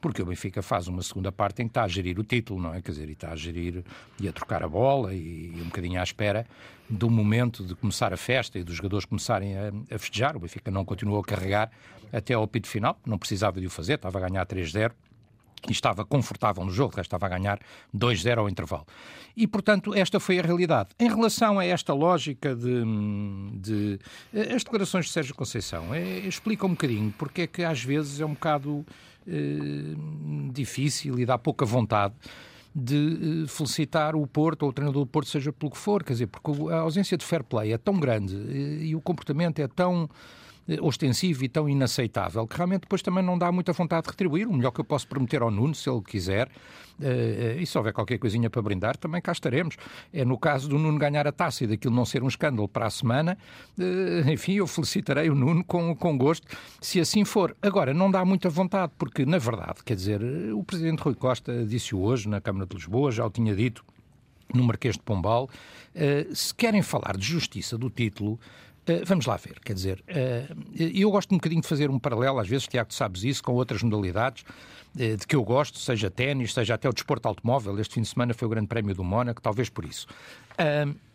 porque 0.00 0.22
o 0.22 0.26
Benfica 0.26 0.62
faz 0.62 0.86
uma 0.86 1.02
segunda 1.02 1.32
parte 1.32 1.62
em 1.62 1.66
que 1.66 1.70
está 1.70 1.82
a 1.82 1.88
gerir 1.88 2.18
o 2.18 2.22
título, 2.22 2.60
não 2.60 2.72
é? 2.72 2.80
Quer 2.80 2.92
dizer, 2.92 3.08
e 3.08 3.12
está 3.12 3.32
a 3.32 3.36
gerir 3.36 3.84
e 4.20 4.28
a 4.28 4.32
trocar 4.32 4.62
a 4.62 4.68
bola 4.68 5.12
e, 5.12 5.52
e 5.56 5.60
um 5.60 5.64
bocadinho 5.64 6.00
à 6.00 6.02
espera 6.04 6.46
do 6.88 7.10
momento 7.10 7.64
de 7.64 7.74
começar 7.74 8.12
a 8.12 8.16
festa 8.16 8.58
e 8.58 8.64
dos 8.64 8.76
jogadores 8.76 9.04
começarem 9.04 9.56
a, 9.56 9.72
a 9.90 9.98
festejar. 9.98 10.36
O 10.36 10.40
Benfica 10.40 10.70
não 10.70 10.84
continuou 10.84 11.20
a 11.20 11.24
carregar 11.24 11.70
até 12.12 12.34
ao 12.34 12.46
pito 12.46 12.68
final, 12.68 12.98
não 13.04 13.18
precisava 13.18 13.60
de 13.60 13.66
o 13.66 13.70
fazer, 13.70 13.94
estava 13.94 14.18
a 14.18 14.28
ganhar 14.28 14.46
3-0 14.46 14.92
e 15.66 15.72
estava 15.72 16.04
confortável 16.04 16.64
no 16.64 16.70
jogo, 16.70 17.00
estava 17.00 17.26
a 17.26 17.28
ganhar 17.28 17.58
2-0 17.96 18.38
ao 18.38 18.48
intervalo. 18.48 18.86
E, 19.36 19.46
portanto, 19.46 19.94
esta 19.94 20.18
foi 20.18 20.38
a 20.38 20.42
realidade. 20.42 20.90
Em 20.98 21.08
relação 21.08 21.58
a 21.58 21.64
esta 21.64 21.94
lógica 21.94 22.54
de. 22.54 22.82
de 23.54 23.98
as 24.54 24.64
declarações 24.64 25.06
de 25.06 25.12
Sérgio 25.12 25.34
Conceição, 25.34 25.94
é, 25.94 26.18
explica 26.20 26.66
um 26.66 26.70
bocadinho 26.70 27.14
porque 27.16 27.42
é 27.42 27.46
que 27.46 27.62
às 27.62 27.82
vezes 27.82 28.20
é 28.20 28.26
um 28.26 28.34
bocado 28.34 28.84
eh, 29.26 29.94
difícil 30.52 31.18
e 31.18 31.26
dá 31.26 31.36
pouca 31.36 31.66
vontade 31.66 32.14
de 32.74 33.44
eh, 33.44 33.46
felicitar 33.46 34.16
o 34.16 34.26
Porto 34.26 34.62
ou 34.62 34.70
o 34.70 34.72
treinador 34.72 35.04
do 35.04 35.06
Porto, 35.06 35.28
seja 35.28 35.52
pelo 35.52 35.70
que 35.70 35.76
for, 35.76 36.02
quer 36.02 36.14
dizer, 36.14 36.28
porque 36.28 36.50
a 36.72 36.78
ausência 36.78 37.16
de 37.16 37.24
fair 37.24 37.44
play 37.44 37.72
é 37.72 37.78
tão 37.78 38.00
grande 38.00 38.34
eh, 38.34 38.84
e 38.86 38.96
o 38.96 39.00
comportamento 39.02 39.58
é 39.58 39.68
tão 39.68 40.08
ostensivo 40.80 41.44
e 41.44 41.48
tão 41.48 41.68
inaceitável 41.68 42.46
que 42.46 42.56
realmente 42.56 42.82
depois 42.82 43.02
também 43.02 43.22
não 43.22 43.38
dá 43.38 43.50
muita 43.50 43.72
vontade 43.72 44.04
de 44.04 44.10
retribuir. 44.10 44.46
O 44.48 44.52
melhor 44.52 44.70
que 44.70 44.80
eu 44.80 44.84
posso 44.84 45.06
prometer 45.06 45.42
ao 45.42 45.50
Nuno, 45.50 45.74
se 45.74 45.88
ele 45.88 46.02
quiser, 46.02 46.48
Uh, 46.98 47.60
e 47.60 47.64
se 47.64 47.78
houver 47.78 47.92
qualquer 47.92 48.18
coisinha 48.18 48.50
para 48.50 48.60
brindar, 48.60 48.96
também 48.96 49.22
cá 49.22 49.30
estaremos. 49.30 49.76
É 50.12 50.24
no 50.24 50.36
caso 50.36 50.68
do 50.68 50.76
Nuno 50.78 50.98
ganhar 50.98 51.28
a 51.28 51.32
taça 51.32 51.62
e 51.62 51.66
daquilo 51.68 51.94
não 51.94 52.04
ser 52.04 52.24
um 52.24 52.28
escândalo 52.28 52.66
para 52.66 52.86
a 52.86 52.90
semana, 52.90 53.38
uh, 53.78 54.28
enfim, 54.28 54.54
eu 54.54 54.66
felicitarei 54.66 55.30
o 55.30 55.34
Nuno 55.34 55.62
com, 55.62 55.94
com 55.94 56.18
gosto, 56.18 56.48
se 56.80 56.98
assim 56.98 57.24
for. 57.24 57.56
Agora, 57.62 57.94
não 57.94 58.10
dá 58.10 58.24
muita 58.24 58.50
vontade, 58.50 58.92
porque, 58.98 59.24
na 59.24 59.38
verdade, 59.38 59.84
quer 59.84 59.94
dizer, 59.94 60.20
o 60.52 60.64
Presidente 60.64 61.00
Rui 61.00 61.14
Costa 61.14 61.64
disse 61.64 61.94
hoje 61.94 62.28
na 62.28 62.40
Câmara 62.40 62.66
de 62.66 62.74
Lisboa, 62.74 63.12
já 63.12 63.24
o 63.24 63.30
tinha 63.30 63.54
dito 63.54 63.84
no 64.52 64.64
Marquês 64.64 64.96
de 64.96 65.02
Pombal, 65.02 65.48
se 66.32 66.54
querem 66.54 66.80
falar 66.80 67.16
de 67.16 67.24
justiça 67.24 67.76
do 67.76 67.90
título, 67.90 68.40
vamos 69.04 69.26
lá 69.26 69.36
ver, 69.36 69.58
quer 69.60 69.72
dizer, 69.72 70.02
uh, 70.08 70.56
eu 70.76 71.10
gosto 71.10 71.32
um 71.32 71.38
bocadinho 71.38 71.62
de 71.62 71.68
fazer 71.68 71.90
um 71.90 71.98
paralelo, 71.98 72.38
às 72.38 72.48
vezes, 72.48 72.66
Tiago, 72.66 72.92
sabes 72.92 73.24
isso, 73.24 73.42
com 73.42 73.52
outras 73.52 73.82
modalidades 73.82 74.42
uh, 74.42 75.16
de 75.16 75.26
que 75.26 75.36
eu 75.36 75.42
gosto, 75.44 75.78
seja 75.78 76.10
ténis, 76.10 76.52
seja 76.52 76.74
até 76.74 76.88
o 76.88 76.92
desporto 76.92 77.28
automóvel. 77.28 77.78
Este 77.78 77.94
fim 77.94 78.02
de 78.02 78.08
semana 78.08 78.34
foi 78.34 78.46
o 78.46 78.50
Grande 78.50 78.68
Prémio 78.68 78.94
do 78.94 79.04
Mónaco, 79.04 79.40
talvez 79.40 79.68
por 79.68 79.84
isso. 79.84 80.06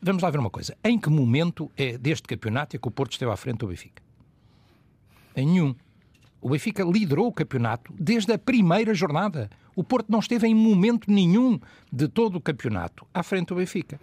vamos 0.01 0.23
lá 0.23 0.29
ver 0.29 0.39
uma 0.39 0.49
coisa. 0.49 0.75
Em 0.83 0.97
que 0.97 1.09
momento 1.09 1.71
é 1.77 1.97
deste 1.97 2.27
campeonato 2.27 2.75
é 2.75 2.79
que 2.79 2.87
o 2.87 2.91
Porto 2.91 3.13
esteve 3.13 3.31
à 3.31 3.35
frente 3.35 3.59
do 3.59 3.67
Benfica? 3.67 4.01
Em 5.35 5.45
nenhum. 5.45 5.75
O 6.41 6.49
Benfica 6.49 6.83
liderou 6.83 7.27
o 7.27 7.31
campeonato 7.31 7.93
desde 7.97 8.33
a 8.33 8.37
primeira 8.37 8.93
jornada. 8.93 9.49
O 9.75 9.83
Porto 9.83 10.11
não 10.11 10.19
esteve 10.19 10.47
em 10.47 10.53
momento 10.53 11.09
nenhum 11.09 11.59
de 11.91 12.07
todo 12.07 12.35
o 12.35 12.41
campeonato 12.41 13.07
à 13.13 13.23
frente 13.23 13.47
do 13.47 13.55
Benfica. 13.55 13.99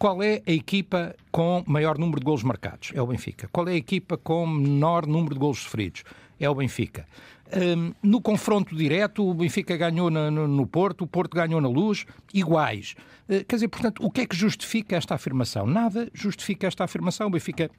Qual 0.00 0.22
é 0.22 0.40
a 0.46 0.50
equipa 0.50 1.14
com 1.30 1.62
maior 1.66 1.98
número 1.98 2.20
de 2.20 2.24
golos 2.24 2.42
marcados? 2.42 2.90
É 2.94 3.02
o 3.02 3.06
Benfica. 3.06 3.50
Qual 3.52 3.68
é 3.68 3.72
a 3.72 3.76
equipa 3.76 4.16
com 4.16 4.46
menor 4.46 5.06
número 5.06 5.34
de 5.34 5.38
golos 5.38 5.58
sofridos? 5.58 6.04
É 6.40 6.48
o 6.48 6.54
Benfica. 6.54 7.06
Um, 7.54 7.92
no 8.02 8.18
confronto 8.18 8.74
direto, 8.74 9.28
o 9.28 9.34
Benfica 9.34 9.76
ganhou 9.76 10.10
no, 10.10 10.48
no, 10.48 10.66
Porto, 10.66 11.02
o 11.02 11.06
Porto 11.06 11.34
ganhou 11.34 11.60
na 11.60 11.68
Luz, 11.68 12.06
iguais. 12.32 12.94
Uh, 13.28 13.44
quer 13.44 13.56
dizer, 13.56 13.68
portanto, 13.68 14.02
o 14.02 14.10
que 14.10 14.22
é 14.22 14.26
que 14.26 14.34
justifica 14.34 14.96
esta 14.96 15.16
afirmação? 15.16 15.66
Nada 15.66 16.08
justifica 16.14 16.66
esta 16.66 16.82
afirmação. 16.82 17.26
O 17.26 17.30
Benfica 17.30 17.70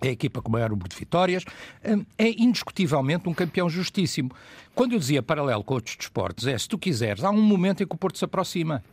é 0.00 0.08
a 0.08 0.12
equipa 0.12 0.40
com 0.40 0.52
maior 0.52 0.70
número 0.70 0.88
de 0.88 0.94
vitórias, 0.94 1.44
é 2.16 2.28
indiscutivelmente 2.28 3.28
um 3.28 3.34
campeão 3.34 3.68
justíssimo. 3.68 4.30
Quando 4.72 4.92
eu 4.92 5.00
dizia 5.00 5.20
paralelo 5.20 5.64
com 5.64 5.74
outros 5.74 5.96
desportos, 5.96 6.46
é 6.46 6.56
se 6.56 6.68
tu 6.68 6.78
quiseres, 6.78 7.24
há 7.24 7.30
um 7.30 7.42
momento 7.42 7.82
em 7.82 7.86
que 7.86 7.94
o 7.94 7.98
Porto 7.98 8.18
se 8.18 8.24
aproxima. 8.24 8.84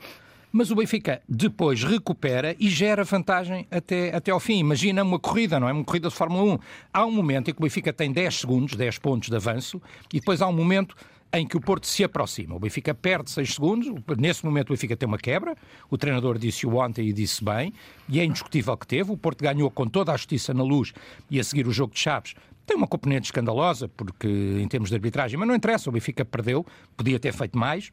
Mas 0.55 0.69
o 0.69 0.75
Benfica 0.75 1.19
depois 1.27 1.83
recupera 1.83 2.55
e 2.59 2.69
gera 2.69 3.03
vantagem 3.03 3.65
até, 3.71 4.15
até 4.15 4.29
ao 4.29 4.39
fim. 4.39 4.59
Imagina 4.59 5.01
uma 5.01 5.17
corrida, 5.17 5.59
não 5.59 5.67
é? 5.67 5.73
Uma 5.73 5.83
corrida 5.83 6.09
de 6.09 6.15
Fórmula 6.15 6.43
1. 6.53 6.59
Há 6.93 7.05
um 7.07 7.11
momento 7.11 7.49
em 7.49 7.53
que 7.55 7.59
o 7.59 7.63
Benfica 7.63 7.91
tem 7.91 8.11
10 8.11 8.41
segundos, 8.41 8.75
10 8.75 8.99
pontos 8.99 9.29
de 9.29 9.35
avanço, 9.35 9.81
e 10.13 10.19
depois 10.19 10.43
há 10.43 10.47
um 10.47 10.53
momento 10.53 10.95
em 11.33 11.47
que 11.47 11.57
o 11.57 11.59
Porto 11.59 11.87
se 11.87 12.03
aproxima. 12.03 12.53
O 12.53 12.59
Benfica 12.59 12.93
perde 12.93 13.31
6 13.31 13.55
segundos, 13.55 13.87
nesse 14.15 14.45
momento 14.45 14.69
o 14.69 14.73
Benfica 14.73 14.95
tem 14.95 15.07
uma 15.07 15.17
quebra, 15.17 15.55
o 15.89 15.97
treinador 15.97 16.37
disse-o 16.37 16.75
ontem 16.75 17.07
e 17.07 17.13
disse 17.13 17.43
bem, 17.43 17.73
e 18.07 18.19
é 18.19 18.23
indiscutível 18.23 18.77
que 18.77 18.85
teve. 18.85 19.11
O 19.11 19.17
Porto 19.17 19.41
ganhou 19.43 19.71
com 19.71 19.87
toda 19.87 20.13
a 20.13 20.15
justiça 20.15 20.53
na 20.53 20.61
luz 20.61 20.93
e 21.31 21.39
a 21.39 21.43
seguir 21.43 21.65
o 21.65 21.71
jogo 21.71 21.95
de 21.95 21.99
Chaves. 21.99 22.35
Tem 22.63 22.77
uma 22.77 22.87
componente 22.87 23.25
escandalosa, 23.25 23.89
porque 23.89 24.27
em 24.27 24.67
termos 24.67 24.89
de 24.89 24.95
arbitragem, 24.95 25.35
mas 25.39 25.47
não 25.47 25.55
interessa, 25.55 25.89
o 25.89 25.93
Benfica 25.93 26.23
perdeu, 26.23 26.63
podia 26.95 27.19
ter 27.19 27.33
feito 27.33 27.57
mais, 27.57 27.91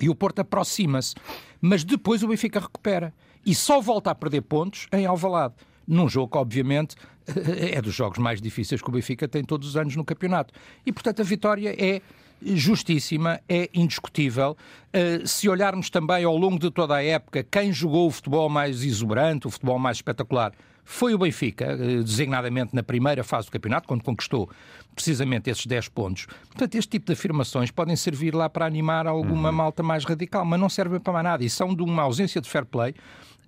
e 0.00 0.08
o 0.08 0.14
Porto 0.14 0.40
aproxima-se. 0.40 1.14
Mas 1.60 1.84
depois 1.84 2.22
o 2.22 2.28
Benfica 2.28 2.60
recupera. 2.60 3.12
e 3.44 3.54
só 3.54 3.80
volta 3.80 4.10
a 4.10 4.14
perder 4.14 4.42
pontos 4.42 4.88
em 4.92 5.06
Alvalade 5.06 5.54
num 5.86 6.08
jogo 6.08 6.32
que, 6.32 6.38
obviamente, 6.38 6.96
é 7.72 7.80
dos 7.80 7.94
jogos 7.94 8.18
mais 8.18 8.40
difíceis 8.40 8.82
que 8.82 8.88
o 8.88 8.92
Benfica 8.92 9.28
tem 9.28 9.44
todos 9.44 9.68
os 9.68 9.76
anos 9.76 9.94
no 9.94 10.04
campeonato. 10.04 10.52
E, 10.84 10.92
portanto, 10.92 11.20
a 11.20 11.24
vitória 11.24 11.74
é 11.78 12.00
justíssima, 12.42 13.40
é 13.48 13.70
indiscutível. 13.72 14.56
Uh, 14.88 15.26
se 15.26 15.48
olharmos 15.48 15.88
também 15.88 16.24
ao 16.24 16.36
longo 16.36 16.58
de 16.58 16.70
toda 16.70 16.96
a 16.96 17.02
época, 17.02 17.42
quem 17.44 17.72
jogou 17.72 18.08
o 18.08 18.10
futebol 18.10 18.48
mais 18.48 18.82
exuberante, 18.82 19.46
o 19.46 19.50
futebol 19.50 19.78
mais 19.78 19.98
espetacular, 19.98 20.52
foi 20.88 21.12
o 21.14 21.18
Benfica, 21.18 21.74
uh, 21.74 22.02
designadamente 22.02 22.74
na 22.74 22.82
primeira 22.82 23.24
fase 23.24 23.48
do 23.48 23.50
campeonato, 23.50 23.88
quando 23.88 24.02
conquistou 24.02 24.48
precisamente 24.94 25.50
esses 25.50 25.66
10 25.66 25.88
pontos. 25.88 26.26
Portanto, 26.46 26.74
este 26.76 26.88
tipo 26.88 27.06
de 27.06 27.12
afirmações 27.12 27.70
podem 27.70 27.96
servir 27.96 28.34
lá 28.34 28.48
para 28.48 28.64
animar 28.64 29.06
alguma 29.06 29.50
uhum. 29.50 29.54
malta 29.56 29.82
mais 29.82 30.04
radical, 30.04 30.44
mas 30.44 30.58
não 30.58 30.68
servem 30.70 31.00
para 31.00 31.12
mais 31.12 31.24
nada 31.24 31.44
e 31.44 31.50
são 31.50 31.74
de 31.74 31.82
uma 31.82 32.02
ausência 32.04 32.40
de 32.40 32.48
fair 32.48 32.64
play 32.64 32.94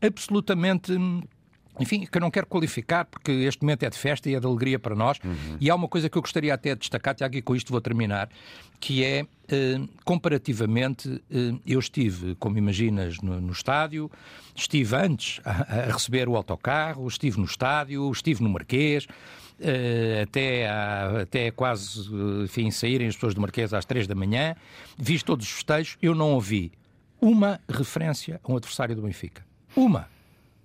absolutamente 0.03 0.93
hum, 0.93 1.23
enfim, 1.81 2.07
que 2.07 2.17
eu 2.17 2.21
não 2.21 2.31
quero 2.31 2.47
qualificar, 2.47 3.05
porque 3.05 3.31
este 3.31 3.63
momento 3.63 3.83
é 3.85 3.91
de 3.91 3.97
festa 3.97 4.29
e 4.29 4.35
é 4.35 4.41
de 4.41 4.47
alegria 4.47 4.79
para 4.79 4.95
nós. 4.95 5.19
Uhum. 5.25 5.57
E 5.61 5.71
há 5.71 5.75
uma 5.75 5.89
coisa 5.89 6.09
que 6.09 6.17
eu 6.17 6.23
gostaria 6.23 6.53
até 6.53 6.75
de 6.75 6.81
destacar, 6.81 7.15
Tiago, 7.15 7.37
e 7.37 7.43
com 7.43 7.55
isto 7.55 7.71
vou 7.71 7.81
terminar, 7.81 8.29
que 8.81 9.05
é, 9.05 9.27
eh, 9.49 9.81
comparativamente, 10.05 11.23
eh, 11.31 11.55
eu 11.67 11.79
estive, 11.79 12.35
como 12.37 12.59
imaginas, 12.59 13.19
no, 13.21 13.41
no 13.41 13.53
estádio, 13.53 14.11
estive 14.55 14.97
antes 14.97 15.41
a, 15.45 15.51
a, 15.51 15.93
receber 15.93 16.29
o 16.29 16.37
autocarro, 16.37 17.07
estive 17.07 17.39
no 17.39 17.45
estádio, 17.45 18.11
estive 18.11 18.43
no 18.43 18.49
Marquês, 18.49 19.07
eh, 19.61 20.25
até, 20.29 20.69
a, 20.69 21.23
até 21.23 21.51
quase, 21.51 22.09
enfim, 22.45 22.71
saírem 22.71 23.09
as 23.09 23.15
pessoas 23.15 23.35
do 23.35 23.41
Marquês 23.41 23.75
às 23.75 23.85
três 23.85 24.07
da 24.07 24.15
manhã, 24.15 24.55
vi 24.97 25.21
todos 25.23 25.47
os 25.47 25.53
festejos, 25.53 25.97
eu 26.01 26.15
não 26.15 26.35
ouvi 26.35 26.71
uma 27.21 27.61
referência 27.69 28.41
a 28.45 28.53
um 28.53 28.57
adversário 28.57 28.95
do 28.95 29.03
Benfica. 29.03 29.45
Uma 29.75 30.09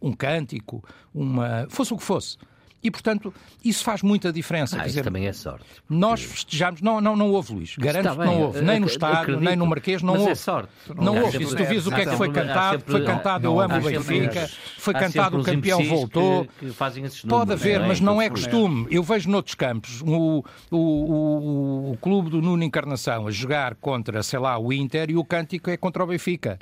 um 0.03 0.11
cântico, 0.11 0.83
uma. 1.13 1.65
fosse 1.69 1.93
o 1.93 1.97
que 1.97 2.03
fosse. 2.03 2.37
E, 2.83 2.91
portanto, 2.91 3.33
isso 3.63 3.81
faz 3.81 4.01
muita 4.03 4.31
diferença. 4.33 4.77
Ah, 4.77 4.85
dizer, 4.85 5.03
também 5.03 5.25
é 5.25 5.31
sorte. 5.31 5.63
Porque... 5.63 5.81
Nós 5.87 6.21
festejamos, 6.21 6.81
não, 6.81 6.99
não, 6.99 7.15
não 7.15 7.31
houve, 7.31 7.53
Luís. 7.53 7.75
Garanto 7.77 8.11
que 8.11 8.25
não 8.25 8.41
houve. 8.41 8.61
Nem 8.61 8.77
no 8.77 8.87
estádio, 8.87 9.39
nem 9.39 9.55
no 9.55 9.65
Marquês, 9.65 10.03
não 10.03 10.13
mas 10.13 10.21
houve. 10.21 10.31
É 10.33 10.35
sorte. 10.35 10.69
Não, 10.93 11.17
houve. 11.17 11.41
E 11.41 11.47
se 11.47 11.55
tu 11.55 11.63
vês 11.63 11.87
o 11.87 11.91
que 11.91 12.01
é 12.01 12.05
que 12.05 12.17
foi 12.17 12.29
cantado, 12.29 12.79
sempre, 12.79 12.91
foi 12.91 13.05
cantado 13.05 13.47
Eu 13.47 13.57
amo 13.61 13.77
o 13.77 13.81
Benfica, 13.81 14.49
foi 14.77 14.93
cantado 14.93 15.39
O 15.39 15.43
Campeão 15.43 15.81
Voltou. 15.81 16.45
Que, 16.59 16.71
que 16.71 16.85
números, 16.95 17.21
Pode 17.21 17.53
haver, 17.53 17.79
é? 17.79 17.87
mas 17.87 18.01
não 18.01 18.21
é 18.21 18.29
costume. 18.29 18.85
Eu 18.91 19.01
vejo 19.01 19.29
noutros 19.29 19.55
campos 19.55 20.01
o, 20.01 20.43
o, 20.69 20.77
o, 20.77 21.91
o 21.93 21.97
clube 22.01 22.29
do 22.29 22.41
Nuno 22.41 22.63
Encarnação 22.63 23.27
a 23.27 23.31
jogar 23.31 23.75
contra, 23.75 24.21
sei 24.23 24.39
lá, 24.39 24.57
o 24.59 24.73
Inter 24.73 25.09
e 25.09 25.15
o 25.15 25.23
cântico 25.23 25.69
é 25.69 25.77
contra 25.77 26.03
o 26.03 26.07
Benfica. 26.07 26.59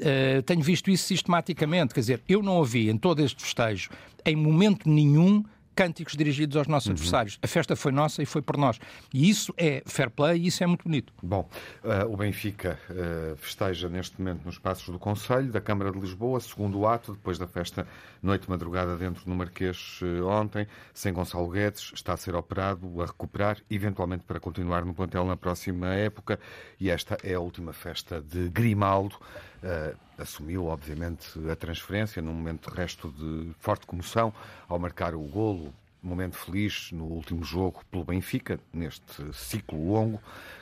Uh, 0.00 0.42
tenho 0.42 0.62
visto 0.62 0.90
isso 0.90 1.04
sistematicamente. 1.04 1.94
Quer 1.94 2.00
dizer, 2.00 2.22
eu 2.28 2.42
não 2.42 2.56
ouvi 2.56 2.90
em 2.90 2.98
todo 2.98 3.20
este 3.20 3.42
festejo, 3.42 3.90
em 4.24 4.34
momento 4.34 4.88
nenhum, 4.88 5.44
cânticos 5.74 6.16
dirigidos 6.16 6.56
aos 6.56 6.66
nossos 6.66 6.88
uhum. 6.88 6.92
adversários. 6.92 7.38
A 7.42 7.46
festa 7.46 7.74
foi 7.76 7.92
nossa 7.92 8.22
e 8.22 8.26
foi 8.26 8.40
por 8.40 8.56
nós. 8.56 8.78
E 9.12 9.28
isso 9.28 9.52
é 9.56 9.82
fair 9.86 10.10
play 10.10 10.40
e 10.40 10.46
isso 10.46 10.62
é 10.62 10.66
muito 10.66 10.84
bonito. 10.84 11.12
Bom, 11.22 11.48
uh, 11.82 12.12
o 12.12 12.16
Benfica 12.16 12.78
uh, 12.90 13.36
festeja 13.36 13.88
neste 13.88 14.20
momento 14.20 14.44
nos 14.44 14.58
passos 14.58 14.88
do 14.88 14.98
Conselho, 14.98 15.50
da 15.50 15.60
Câmara 15.60 15.90
de 15.90 15.98
Lisboa, 15.98 16.40
segundo 16.40 16.86
ato, 16.86 17.12
depois 17.12 17.38
da 17.38 17.46
festa 17.46 17.86
noite-madrugada 18.22 18.96
dentro 18.96 19.22
no 19.26 19.34
Marquês 19.34 20.00
uh, 20.02 20.26
ontem, 20.26 20.66
sem 20.92 21.12
Gonçalo 21.12 21.48
Guedes, 21.48 21.92
está 21.94 22.14
a 22.14 22.16
ser 22.16 22.34
operado, 22.34 23.02
a 23.02 23.06
recuperar, 23.06 23.58
eventualmente 23.70 24.24
para 24.24 24.38
continuar 24.38 24.84
no 24.84 24.94
plantel 24.94 25.24
na 25.24 25.36
próxima 25.36 25.94
época. 25.94 26.38
E 26.78 26.90
esta 26.90 27.18
é 27.22 27.34
a 27.34 27.40
última 27.40 27.72
festa 27.72 28.20
de 28.20 28.48
Grimaldo. 28.48 29.16
Uh, 29.64 29.96
assumiu, 30.18 30.66
obviamente, 30.66 31.26
a 31.50 31.56
transferência 31.56 32.20
num 32.20 32.34
momento 32.34 32.70
de 32.70 32.76
resto 32.76 33.10
de 33.10 33.50
forte 33.58 33.86
comoção 33.86 34.30
ao 34.68 34.78
marcar 34.78 35.14
o 35.14 35.20
golo, 35.22 35.72
momento 36.02 36.36
feliz 36.36 36.92
no 36.92 37.04
último 37.04 37.42
jogo 37.42 37.82
pelo 37.90 38.04
Benfica, 38.04 38.60
neste 38.70 39.24
ciclo 39.32 39.90
longo. 39.90 40.20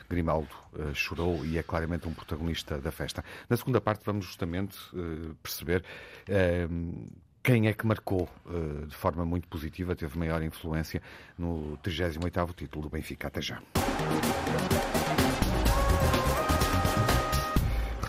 Grimaldo 0.09 0.47
uh, 0.71 0.95
chorou 0.95 1.45
e 1.45 1.57
é 1.57 1.63
claramente 1.63 2.07
um 2.07 2.13
protagonista 2.13 2.79
da 2.79 2.91
festa. 2.91 3.25
Na 3.49 3.57
segunda 3.57 3.81
parte 3.81 4.05
vamos 4.05 4.25
justamente 4.25 4.77
uh, 4.93 5.35
perceber 5.43 5.83
quem 7.43 7.67
é 7.67 7.73
que 7.73 7.85
marcou 7.85 8.29
de 8.87 8.95
forma 8.95 9.25
muito 9.25 9.49
positiva, 9.49 9.93
teve 9.93 10.17
maior 10.17 10.41
influência 10.41 11.01
no 11.37 11.77
38º 11.83 12.53
título 12.55 12.83
do 12.83 12.89
Benfica. 12.89 13.27
Até 13.27 13.41
já. 13.41 13.61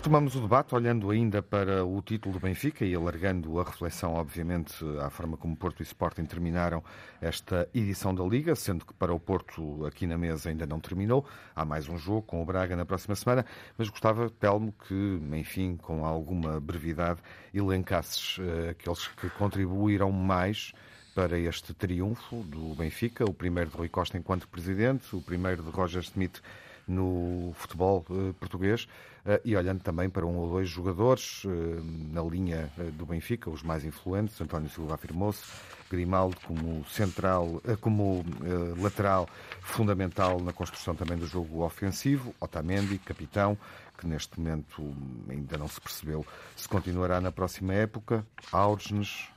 Retomamos 0.05 0.35
o 0.35 0.39
debate 0.39 0.75
olhando 0.75 1.09
ainda 1.09 1.41
para 1.41 1.83
o 1.83 1.99
título 1.99 2.33
do 2.33 2.39
Benfica 2.39 2.85
e 2.85 2.93
alargando 2.93 3.59
a 3.59 3.63
reflexão, 3.63 4.13
obviamente, 4.13 4.85
à 5.01 5.09
forma 5.09 5.35
como 5.35 5.57
Porto 5.57 5.79
e 5.79 5.83
Sporting 5.83 6.25
terminaram 6.25 6.83
esta 7.19 7.67
edição 7.73 8.13
da 8.13 8.23
Liga, 8.23 8.55
sendo 8.55 8.85
que 8.85 8.93
para 8.93 9.11
o 9.11 9.19
Porto 9.19 9.83
aqui 9.83 10.05
na 10.05 10.15
mesa 10.15 10.49
ainda 10.49 10.67
não 10.67 10.79
terminou. 10.79 11.25
Há 11.55 11.65
mais 11.65 11.89
um 11.89 11.97
jogo 11.97 12.21
com 12.21 12.39
o 12.39 12.45
Braga 12.45 12.75
na 12.75 12.85
próxima 12.85 13.15
semana, 13.15 13.47
mas 13.79 13.89
gostava, 13.89 14.29
Telmo, 14.29 14.75
que, 14.87 15.19
enfim, 15.33 15.75
com 15.75 16.05
alguma 16.05 16.59
brevidade, 16.59 17.19
elencasses 17.51 18.37
uh, 18.37 18.69
aqueles 18.69 19.07
que 19.07 19.27
contribuíram 19.31 20.11
mais 20.11 20.71
para 21.15 21.39
este 21.39 21.73
triunfo 21.73 22.43
do 22.43 22.75
Benfica, 22.75 23.25
o 23.25 23.33
primeiro 23.33 23.71
de 23.71 23.77
Rui 23.77 23.89
Costa 23.89 24.19
enquanto 24.19 24.47
presidente, 24.47 25.15
o 25.15 25.21
primeiro 25.21 25.63
de 25.63 25.71
Roger 25.71 26.03
Smith 26.03 26.43
no 26.87 27.53
futebol 27.55 28.05
uh, 28.09 28.33
português. 28.35 28.87
Eh, 29.27 29.41
e 29.43 29.55
olhando 29.55 29.81
também 29.81 30.07
para 30.07 30.25
um 30.25 30.37
ou 30.37 30.49
dois 30.51 30.69
jogadores 30.69 31.43
eh, 31.45 31.81
na 32.13 32.21
linha 32.21 32.71
eh, 32.77 32.83
do 32.91 33.07
Benfica, 33.07 33.49
os 33.49 33.63
mais 33.63 33.83
influentes, 33.83 34.39
António 34.39 34.69
Silva 34.69 34.93
afirmou-se, 34.93 35.41
Grimaldo 35.89 36.37
como 36.45 36.85
central, 36.85 37.61
como 37.79 38.25
lateral 38.79 39.29
fundamental 39.61 40.39
na 40.39 40.51
construção 40.51 40.95
também 40.95 41.15
do 41.15 41.27
jogo 41.27 41.63
ofensivo, 41.63 42.33
Otamendi, 42.39 42.97
capitão, 42.97 43.57
que 43.97 44.07
neste 44.07 44.39
momento 44.39 44.95
ainda 45.29 45.57
não 45.57 45.67
se 45.67 45.79
percebeu 45.79 46.25
se 46.55 46.67
continuará 46.67 47.21
na 47.21 47.31
próxima 47.31 47.73
época, 47.73 48.25
Áurgenes, 48.51 49.29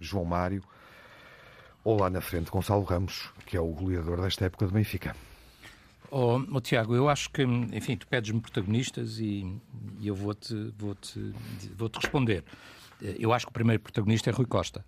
João 0.00 0.24
Mário, 0.24 0.64
ou 1.84 2.00
lá 2.00 2.10
na 2.10 2.20
frente 2.20 2.50
Gonçalo 2.50 2.82
Ramos, 2.82 3.30
que 3.46 3.56
é 3.56 3.60
o 3.60 3.68
goleador 3.68 4.20
desta 4.20 4.46
época 4.46 4.66
do 4.66 4.72
Benfica. 4.72 5.14
Oh, 6.14 6.38
oh, 6.52 6.60
Tiago, 6.60 6.94
eu 6.94 7.08
acho 7.08 7.30
que, 7.30 7.42
enfim, 7.42 7.96
tu 7.96 8.06
pedes-me 8.06 8.38
protagonistas 8.38 9.18
e, 9.18 9.50
e 9.98 10.06
eu 10.06 10.14
vou-te 10.14 10.54
vou 10.76 10.94
-te, 10.94 11.32
vou 11.74 11.88
-te 11.88 11.98
responder. 11.98 12.44
Eu 13.00 13.32
acho 13.32 13.46
que 13.46 13.50
o 13.50 13.52
primeiro 13.54 13.82
protagonista 13.82 14.28
é 14.28 14.32
Rui 14.32 14.44
Costa. 14.44 14.84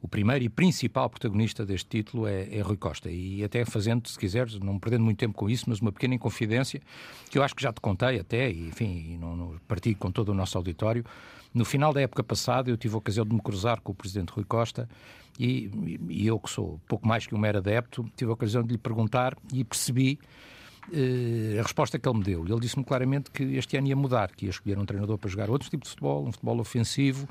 O 0.00 0.08
primeiro 0.08 0.42
e 0.42 0.48
principal 0.48 1.10
protagonista 1.10 1.66
deste 1.66 1.90
título 1.90 2.26
é, 2.26 2.48
é 2.50 2.62
Rui 2.62 2.78
Costa. 2.78 3.10
E 3.10 3.44
até 3.44 3.66
fazendo, 3.66 4.08
se 4.08 4.18
quiseres, 4.18 4.58
não 4.60 4.78
perdendo 4.78 5.04
muito 5.04 5.18
tempo 5.18 5.34
com 5.34 5.50
isso, 5.50 5.66
mas 5.68 5.78
uma 5.80 5.92
pequena 5.92 6.14
inconfidência, 6.14 6.80
que 7.30 7.36
eu 7.36 7.42
acho 7.42 7.54
que 7.54 7.62
já 7.62 7.70
te 7.70 7.80
contei 7.82 8.18
até, 8.18 8.50
e 8.50 8.68
enfim, 8.68 9.18
não, 9.20 9.36
não 9.36 9.60
partilho 9.68 9.96
com 9.96 10.10
todo 10.10 10.30
o 10.30 10.34
nosso 10.34 10.56
auditório. 10.56 11.04
No 11.52 11.66
final 11.66 11.92
da 11.92 12.00
época 12.00 12.24
passada, 12.24 12.70
eu 12.70 12.78
tive 12.78 12.94
a 12.94 12.98
ocasião 12.98 13.26
de 13.26 13.34
me 13.34 13.42
cruzar 13.42 13.78
com 13.82 13.92
o 13.92 13.94
presidente 13.94 14.30
Rui 14.30 14.44
Costa 14.44 14.88
e, 15.38 15.70
e 16.08 16.26
eu, 16.26 16.40
que 16.40 16.48
sou 16.48 16.80
pouco 16.88 17.06
mais 17.06 17.26
que 17.26 17.34
um 17.34 17.38
mero 17.38 17.58
adepto, 17.58 18.10
tive 18.16 18.30
a 18.30 18.34
ocasião 18.34 18.62
de 18.62 18.72
lhe 18.72 18.78
perguntar 18.78 19.36
e 19.52 19.62
percebi 19.62 20.18
a 21.58 21.62
resposta 21.62 21.98
que 21.98 22.08
ele 22.08 22.18
me 22.18 22.24
deu. 22.24 22.44
Ele 22.46 22.60
disse-me 22.60 22.84
claramente 22.84 23.30
que 23.30 23.42
este 23.56 23.76
ano 23.76 23.88
ia 23.88 23.96
mudar, 23.96 24.32
que 24.32 24.46
ia 24.46 24.50
escolher 24.50 24.78
um 24.78 24.84
treinador 24.84 25.16
para 25.16 25.30
jogar 25.30 25.48
outro 25.48 25.68
tipo 25.70 25.84
de 25.84 25.90
futebol, 25.90 26.26
um 26.26 26.32
futebol 26.32 26.58
ofensivo. 26.60 27.28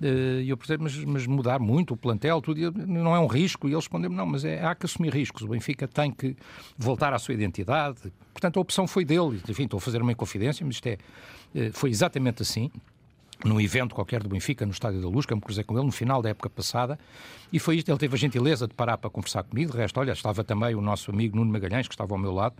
Uh, 0.00 0.40
e 0.42 0.48
eu 0.48 0.56
percebi, 0.56 0.82
mas, 0.82 0.96
mas, 1.04 1.26
mudar 1.26 1.60
muito 1.60 1.94
o 1.94 1.96
plantel, 1.96 2.40
tudo, 2.40 2.72
não 2.72 3.14
é 3.14 3.20
um 3.20 3.26
risco? 3.26 3.68
E 3.68 3.70
ele 3.70 3.76
respondeu-me, 3.76 4.16
não, 4.16 4.26
mas 4.26 4.44
é, 4.44 4.64
há 4.64 4.74
que 4.74 4.86
assumir 4.86 5.12
riscos. 5.12 5.42
O 5.42 5.48
Benfica 5.48 5.86
tem 5.86 6.10
que 6.10 6.36
voltar 6.76 7.12
à 7.12 7.18
sua 7.18 7.34
identidade. 7.34 8.12
Portanto, 8.32 8.58
a 8.58 8.60
opção 8.60 8.88
foi 8.88 9.04
dele. 9.04 9.40
Enfim, 9.48 9.64
estou 9.64 9.78
a 9.78 9.80
fazer 9.80 10.02
uma 10.02 10.10
inconfidência, 10.10 10.66
mas 10.66 10.76
isto 10.76 10.86
é, 10.86 10.98
uh, 11.54 11.72
foi 11.72 11.90
exatamente 11.90 12.42
assim 12.42 12.70
num 13.44 13.60
evento 13.60 13.94
qualquer 13.94 14.22
do 14.22 14.28
Benfica, 14.28 14.64
no 14.64 14.72
Estádio 14.72 15.00
da 15.00 15.08
Luz, 15.08 15.26
que 15.26 15.32
eu 15.32 15.36
me 15.36 15.42
cruzei 15.42 15.62
com 15.62 15.76
ele 15.76 15.86
no 15.86 15.92
final 15.92 16.22
da 16.22 16.30
época 16.30 16.48
passada, 16.48 16.98
e 17.52 17.58
foi 17.58 17.76
isto, 17.76 17.90
ele 17.90 17.98
teve 17.98 18.14
a 18.14 18.18
gentileza 18.18 18.66
de 18.66 18.74
parar 18.74 18.96
para 18.98 19.10
conversar 19.10 19.44
comigo, 19.44 19.70
de 19.72 19.78
resto, 19.78 20.00
olha, 20.00 20.12
estava 20.12 20.42
também 20.42 20.74
o 20.74 20.80
nosso 20.80 21.10
amigo 21.10 21.36
Nuno 21.36 21.52
Magalhães, 21.52 21.86
que 21.86 21.94
estava 21.94 22.14
ao 22.14 22.18
meu 22.18 22.32
lado, 22.32 22.56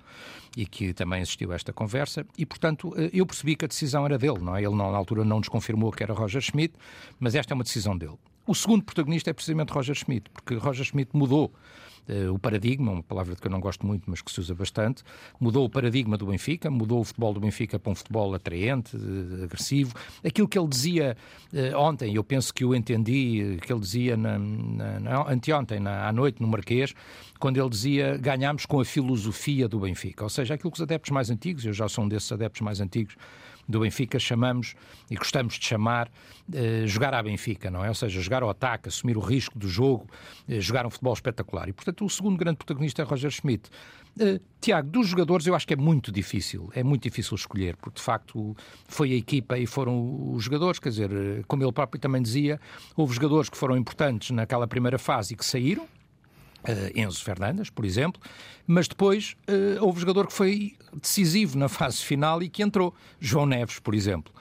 e 0.56 0.66
que 0.66 0.92
também 0.92 1.22
assistiu 1.22 1.52
a 1.52 1.54
esta 1.54 1.72
conversa, 1.72 2.26
e 2.36 2.44
portanto 2.44 2.94
eh, 2.96 3.10
eu 3.12 3.26
percebi 3.26 3.56
que 3.56 3.64
a 3.64 3.68
decisão 3.68 4.04
era 4.04 4.18
dele, 4.18 4.38
não 4.40 4.54
é? 4.54 4.62
Ele 4.62 4.74
na 4.74 4.84
altura 4.84 5.24
não 5.24 5.38
nos 5.38 5.48
confirmou 5.48 5.90
que 5.90 6.02
era 6.02 6.12
Roger 6.12 6.42
Schmidt, 6.42 6.74
mas 7.18 7.34
esta 7.34 7.52
é 7.52 7.54
uma 7.54 7.64
decisão 7.64 7.96
dele. 7.96 8.18
O 8.46 8.54
segundo 8.54 8.84
protagonista 8.84 9.30
é 9.30 9.32
precisamente 9.32 9.72
Roger 9.72 9.94
Schmidt, 9.94 10.28
porque 10.30 10.54
Roger 10.56 10.84
Schmidt 10.84 11.10
mudou 11.14 11.50
o 12.32 12.38
paradigma, 12.38 12.92
uma 12.92 13.02
palavra 13.02 13.34
que 13.34 13.46
eu 13.46 13.50
não 13.50 13.60
gosto 13.60 13.86
muito, 13.86 14.04
mas 14.06 14.20
que 14.20 14.30
se 14.30 14.40
usa 14.40 14.54
bastante, 14.54 15.02
mudou 15.40 15.64
o 15.64 15.70
paradigma 15.70 16.16
do 16.16 16.26
Benfica, 16.26 16.70
mudou 16.70 17.00
o 17.00 17.04
futebol 17.04 17.32
do 17.32 17.40
Benfica 17.40 17.78
para 17.78 17.92
um 17.92 17.94
futebol 17.94 18.34
atraente, 18.34 18.96
uh, 18.96 19.44
agressivo. 19.44 19.94
Aquilo 20.24 20.48
que 20.48 20.58
ele 20.58 20.68
dizia 20.68 21.16
uh, 21.52 21.78
ontem, 21.78 22.14
eu 22.14 22.24
penso 22.24 22.52
que 22.52 22.64
o 22.64 22.74
entendi, 22.74 23.58
que 23.62 23.72
ele 23.72 23.80
dizia 23.80 24.16
na, 24.16 24.38
na, 24.38 25.00
na, 25.00 25.30
anteontem, 25.30 25.80
na, 25.80 26.08
à 26.08 26.12
noite, 26.12 26.40
no 26.40 26.48
Marquês, 26.48 26.94
quando 27.38 27.58
ele 27.58 27.68
dizia 27.68 28.16
ganhámos 28.16 28.66
com 28.66 28.80
a 28.80 28.84
filosofia 28.84 29.68
do 29.68 29.80
Benfica. 29.80 30.24
Ou 30.24 30.30
seja, 30.30 30.54
aquilo 30.54 30.70
que 30.70 30.78
os 30.78 30.82
adeptos 30.82 31.10
mais 31.10 31.30
antigos, 31.30 31.64
eu 31.64 31.72
já 31.72 31.88
sou 31.88 32.04
um 32.04 32.08
desses 32.08 32.30
adeptos 32.30 32.60
mais 32.60 32.80
antigos, 32.80 33.16
do 33.68 33.80
Benfica 33.80 34.18
chamamos 34.18 34.74
e 35.10 35.16
gostamos 35.16 35.54
de 35.54 35.64
chamar 35.64 36.08
uh, 36.08 36.86
jogar 36.86 37.14
à 37.14 37.22
Benfica, 37.22 37.70
não 37.70 37.84
é? 37.84 37.88
Ou 37.88 37.94
seja, 37.94 38.20
jogar 38.20 38.42
ao 38.42 38.50
ataque, 38.50 38.88
assumir 38.88 39.16
o 39.16 39.20
risco 39.20 39.58
do 39.58 39.68
jogo, 39.68 40.06
uh, 40.48 40.60
jogar 40.60 40.86
um 40.86 40.90
futebol 40.90 41.12
espetacular. 41.12 41.68
E, 41.68 41.72
portanto, 41.72 42.04
o 42.04 42.10
segundo 42.10 42.36
grande 42.36 42.56
protagonista 42.56 43.02
é 43.02 43.04
Roger 43.04 43.30
Schmidt. 43.30 43.68
Uh, 44.20 44.40
Tiago, 44.60 44.88
dos 44.90 45.08
jogadores 45.08 45.46
eu 45.46 45.54
acho 45.54 45.66
que 45.66 45.74
é 45.74 45.76
muito 45.76 46.12
difícil, 46.12 46.70
é 46.72 46.82
muito 46.82 47.02
difícil 47.02 47.34
escolher, 47.34 47.76
porque 47.76 47.96
de 47.96 48.02
facto 48.02 48.56
foi 48.86 49.12
a 49.12 49.16
equipa 49.16 49.58
e 49.58 49.66
foram 49.66 50.32
os 50.32 50.44
jogadores, 50.44 50.78
quer 50.78 50.90
dizer, 50.90 51.10
como 51.48 51.64
ele 51.64 51.72
próprio 51.72 52.00
também 52.00 52.22
dizia, 52.22 52.60
houve 52.96 53.14
jogadores 53.14 53.50
que 53.50 53.56
foram 53.56 53.76
importantes 53.76 54.30
naquela 54.30 54.68
primeira 54.68 54.98
fase 54.98 55.34
e 55.34 55.36
que 55.36 55.44
saíram, 55.44 55.88
Uh, 56.66 56.98
Enzo 56.98 57.22
Fernandes, 57.22 57.68
por 57.68 57.84
exemplo, 57.84 58.20
mas 58.66 58.88
depois 58.88 59.36
uh, 59.48 59.84
houve 59.84 60.00
jogador 60.00 60.26
que 60.26 60.32
foi 60.32 60.74
decisivo 60.94 61.58
na 61.58 61.68
fase 61.68 61.98
final 61.98 62.42
e 62.42 62.48
que 62.48 62.62
entrou, 62.62 62.94
João 63.20 63.44
Neves, 63.44 63.78
por 63.78 63.94
exemplo. 63.94 64.32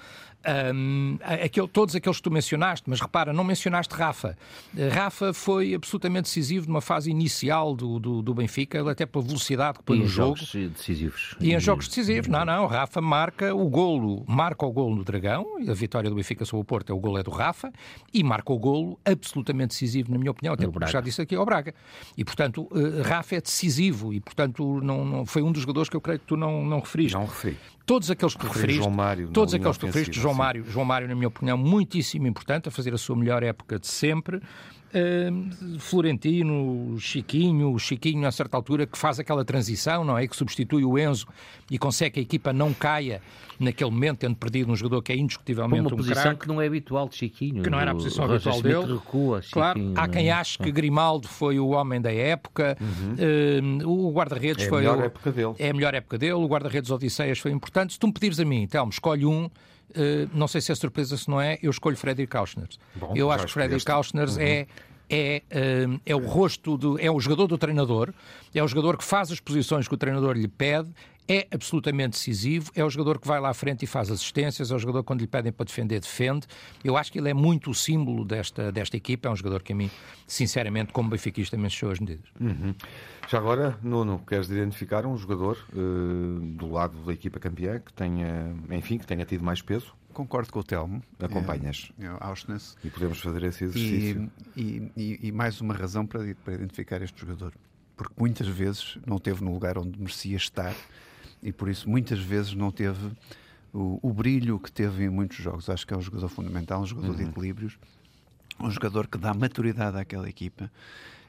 Um, 0.45 1.17
aquele, 1.21 1.67
todos 1.67 1.95
aqueles 1.95 2.17
que 2.17 2.23
tu 2.23 2.31
mencionaste, 2.31 2.89
mas 2.89 2.99
repara, 2.99 3.31
não 3.31 3.43
mencionaste 3.43 3.95
Rafa. 3.95 4.37
Uh, 4.73 4.89
Rafa 4.93 5.33
foi 5.33 5.73
absolutamente 5.73 6.23
decisivo 6.23 6.67
numa 6.67 6.81
fase 6.81 7.09
inicial 7.09 7.73
do, 7.75 7.97
do, 7.97 8.21
do 8.21 8.33
Benfica, 8.33 8.89
até 8.89 9.05
pela 9.05 9.23
velocidade 9.23 9.79
que 9.79 9.83
põe 9.85 9.99
no 9.99 10.07
jogo. 10.07 10.35
jogos 10.35 10.71
decisivos. 10.71 11.35
E 11.39 11.53
em 11.53 11.59
jogos 11.59 11.87
decisivos. 11.87 12.27
Não, 12.27 12.43
não, 12.43 12.65
Rafa 12.67 12.99
marca 12.99 13.55
o 13.55 13.69
golo, 13.69 14.25
marca 14.27 14.65
o 14.65 14.71
golo 14.71 14.95
no 14.95 15.03
Dragão, 15.03 15.45
a 15.67 15.73
vitória 15.73 16.09
do 16.09 16.15
Benfica 16.15 16.43
sobre 16.43 16.61
o 16.61 16.65
Porto, 16.65 16.91
é 16.91 16.95
o 16.95 16.99
golo 16.99 17.17
é 17.17 17.23
do 17.23 17.31
Rafa, 17.31 17.71
e 18.13 18.23
marca 18.23 18.51
o 18.51 18.59
golo 18.59 18.99
absolutamente 19.05 19.69
decisivo, 19.69 20.11
na 20.11 20.17
minha 20.17 20.31
opinião, 20.31 20.53
até 20.53 20.67
porque 20.67 20.91
já 20.91 20.99
disse 20.99 21.21
aqui 21.21 21.35
ao 21.35 21.45
Braga. 21.45 21.73
E, 22.17 22.25
portanto, 22.25 22.67
uh, 22.71 23.01
Rafa 23.01 23.35
é 23.35 23.41
decisivo 23.41 24.13
e, 24.13 24.19
portanto, 24.19 24.81
não, 24.81 25.05
não, 25.05 25.25
foi 25.25 25.41
um 25.41 25.51
dos 25.51 25.61
jogadores 25.61 25.89
que 25.89 25.95
eu 25.95 26.01
creio 26.01 26.19
que 26.19 26.25
tu 26.25 26.35
não, 26.35 26.65
não 26.65 26.79
referiste. 26.79 27.15
Não 27.15 27.25
referi 27.25 27.57
todos 27.85 28.09
aqueles 28.09 28.33
que 28.33 28.41
tu 28.41 28.47
referiste, 28.47 28.81
João 28.81 28.91
Mário, 28.91 29.29
todos 29.29 29.53
aqueles 29.53 29.77
que 29.77 29.81
tu 29.81 29.85
referiste, 29.87 30.19
João 30.19 30.33
Mário, 30.33 30.65
João 30.65 30.85
Mário, 30.85 31.07
na 31.07 31.15
minha 31.15 31.27
opinião, 31.27 31.57
muitíssimo 31.57 32.27
importante, 32.27 32.69
a 32.69 32.71
fazer 32.71 32.93
a 32.93 32.97
sua 32.97 33.15
melhor 33.15 33.43
época 33.43 33.79
de 33.79 33.87
sempre. 33.87 34.41
Uh, 34.93 35.79
Florentino, 35.79 36.99
Chiquinho, 36.99 37.77
Chiquinho 37.79 38.27
a 38.27 38.31
certa 38.31 38.55
altura 38.55 38.85
que 38.85 38.97
faz 38.97 39.19
aquela 39.19 39.43
transição, 39.43 40.03
não 40.03 40.17
é? 40.17 40.27
Que 40.27 40.35
substitui 40.35 40.85
o 40.85 40.99
Enzo 40.99 41.27
e 41.71 41.79
consegue 41.79 42.11
que 42.11 42.19
a 42.19 42.23
equipa 42.23 42.53
não 42.53 42.73
caia 42.73 43.21
naquele 43.59 43.89
momento, 43.89 44.19
tendo 44.19 44.35
perdido 44.35 44.71
um 44.71 44.75
jogador 44.75 45.01
que 45.01 45.11
é 45.11 45.17
indiscutivelmente 45.17 45.81
uma 45.81 45.93
um 45.93 45.97
posição 45.97 46.35
que 46.35 46.47
não 46.47 46.61
é 46.61 46.67
habitual 46.67 47.09
de 47.09 47.15
Chiquinho. 47.15 47.63
Que 47.63 47.69
não 47.69 47.79
era 47.79 47.91
a 47.91 47.95
posição 47.95 48.25
habitual 48.25 48.61
dele. 48.61 48.93
Recua, 48.93 49.41
claro, 49.51 49.79
há 49.95 50.07
quem 50.07 50.29
é? 50.29 50.31
ache 50.31 50.57
que 50.57 50.71
Grimaldo 50.71 51.27
foi 51.27 51.59
o 51.59 51.69
homem 51.69 51.99
da 51.99 52.13
época, 52.13 52.77
uhum. 52.79 53.83
uh, 53.83 53.89
o 53.89 54.11
guarda-redes 54.11 54.65
é 54.65 54.69
foi. 54.69 54.83
É 54.83 54.87
a 54.87 54.91
melhor 54.91 55.03
o... 55.03 55.05
época 55.05 55.31
dele. 55.31 55.53
É 55.57 55.69
a 55.69 55.73
melhor 55.73 55.93
época 55.93 56.17
dele, 56.17 56.33
o 56.33 56.45
guarda-redes 56.45 56.91
Odisseias 56.91 57.39
foi 57.39 57.51
importante. 57.51 57.93
Se 57.93 57.99
tu 57.99 58.07
me 58.07 58.13
pedires 58.13 58.39
a 58.39 58.45
mim, 58.45 58.67
Telmo, 58.67 58.91
escolhe 58.91 59.25
um. 59.25 59.49
Uh, 59.95 60.29
não 60.33 60.47
sei 60.47 60.61
se 60.61 60.71
é 60.71 60.75
surpresa, 60.75 61.15
se 61.17 61.29
não 61.29 61.39
é, 61.39 61.57
eu 61.61 61.69
escolho 61.69 61.95
Frederic 61.95 62.31
Kauschner. 62.31 62.67
eu 63.15 63.29
acho 63.31 63.45
que 63.45 63.51
Frederic 63.51 63.85
Kauschner 63.85 64.27
uhum. 64.29 64.39
é 64.39 64.67
é, 65.09 65.43
uh, 65.51 66.01
é 66.05 66.15
o 66.15 66.25
rosto, 66.25 66.77
do, 66.77 66.99
é 66.99 67.11
o 67.11 67.19
jogador 67.19 67.47
do 67.47 67.57
treinador, 67.57 68.13
é 68.53 68.63
o 68.63 68.67
jogador 68.67 68.97
que 68.97 69.03
faz 69.03 69.31
as 69.31 69.39
posições 69.39 69.87
que 69.87 69.93
o 69.93 69.97
treinador 69.97 70.35
lhe 70.35 70.47
pede, 70.47 70.89
é 71.27 71.47
absolutamente 71.51 72.11
decisivo, 72.11 72.71
é 72.75 72.83
o 72.83 72.89
jogador 72.89 73.19
que 73.19 73.27
vai 73.27 73.39
lá 73.39 73.49
à 73.49 73.53
frente 73.53 73.83
e 73.83 73.87
faz 73.87 74.11
assistências, 74.11 74.71
é 74.71 74.75
o 74.75 74.79
jogador 74.79 75.03
que 75.03 75.07
quando 75.07 75.21
lhe 75.21 75.27
pedem 75.27 75.51
para 75.51 75.65
defender, 75.65 75.99
defende. 75.99 76.47
Eu 76.83 76.97
acho 76.97 77.11
que 77.11 77.19
ele 77.19 77.29
é 77.29 77.33
muito 77.33 77.69
o 77.71 77.73
símbolo 77.73 78.25
desta, 78.25 78.71
desta 78.71 78.97
equipa, 78.97 79.29
é 79.29 79.31
um 79.31 79.35
jogador 79.35 79.63
que 79.63 79.73
a 79.73 79.75
mim, 79.75 79.89
sinceramente, 80.27 80.91
como 80.91 81.09
benfiquista, 81.09 81.57
me 81.57 81.67
encheu 81.67 81.91
as 81.91 81.99
medidas. 81.99 82.25
Uhum. 82.39 82.75
Já 83.29 83.37
agora, 83.37 83.77
Nuno, 83.81 84.21
queres 84.27 84.49
identificar 84.49 85.05
um 85.05 85.15
jogador 85.15 85.57
uh, 85.73 86.39
do 86.39 86.69
lado 86.69 86.97
da 87.05 87.13
equipa 87.13 87.39
campeã 87.39 87.79
que 87.79 87.93
tenha, 87.93 88.53
enfim, 88.71 88.97
que 88.97 89.07
tenha 89.07 89.25
tido 89.25 89.43
mais 89.43 89.61
peso? 89.61 89.93
Concordo 90.13 90.51
com 90.51 90.59
o 90.59 90.63
Telmo. 90.63 91.01
Acompanhas. 91.19 91.91
É, 91.99 92.05
é 92.05 92.17
Auschwitz. 92.19 92.77
E 92.83 92.89
podemos 92.89 93.19
fazer 93.19 93.43
esse 93.43 93.63
exercício. 93.63 94.31
E, 94.55 94.91
e, 94.95 95.19
e, 95.23 95.31
mais 95.31 95.59
uma 95.59 95.73
razão 95.73 96.05
para, 96.05 96.35
para 96.43 96.53
identificar 96.53 97.01
este 97.01 97.19
jogador. 97.19 97.51
Porque 97.97 98.13
muitas 98.17 98.47
vezes 98.47 98.97
não 99.05 99.17
teve 99.17 99.43
no 99.43 99.51
lugar 99.51 99.77
onde 99.77 99.99
merecia 99.99 100.37
estar 100.37 100.75
e 101.43 101.51
por 101.51 101.69
isso 101.69 101.89
muitas 101.89 102.19
vezes 102.19 102.53
não 102.53 102.71
teve 102.71 103.11
o, 103.73 103.99
o, 104.01 104.13
brilho 104.13 104.59
que 104.59 104.71
teve 104.71 105.03
em 105.03 105.09
muitos 105.09 105.37
jogos. 105.37 105.69
Acho 105.69 105.85
que 105.85 105.93
é 105.93 105.97
um 105.97 106.01
jogador 106.01 106.29
fundamental, 106.29 106.81
um 106.81 106.85
jogador 106.85 107.11
uhum. 107.11 107.17
de 107.17 107.23
equilíbrios, 107.23 107.77
um 108.59 108.71
jogador 108.71 109.07
que 109.07 109.17
dá 109.17 109.33
maturidade 109.33 109.97
àquela 109.97 110.29
equipa 110.29 110.71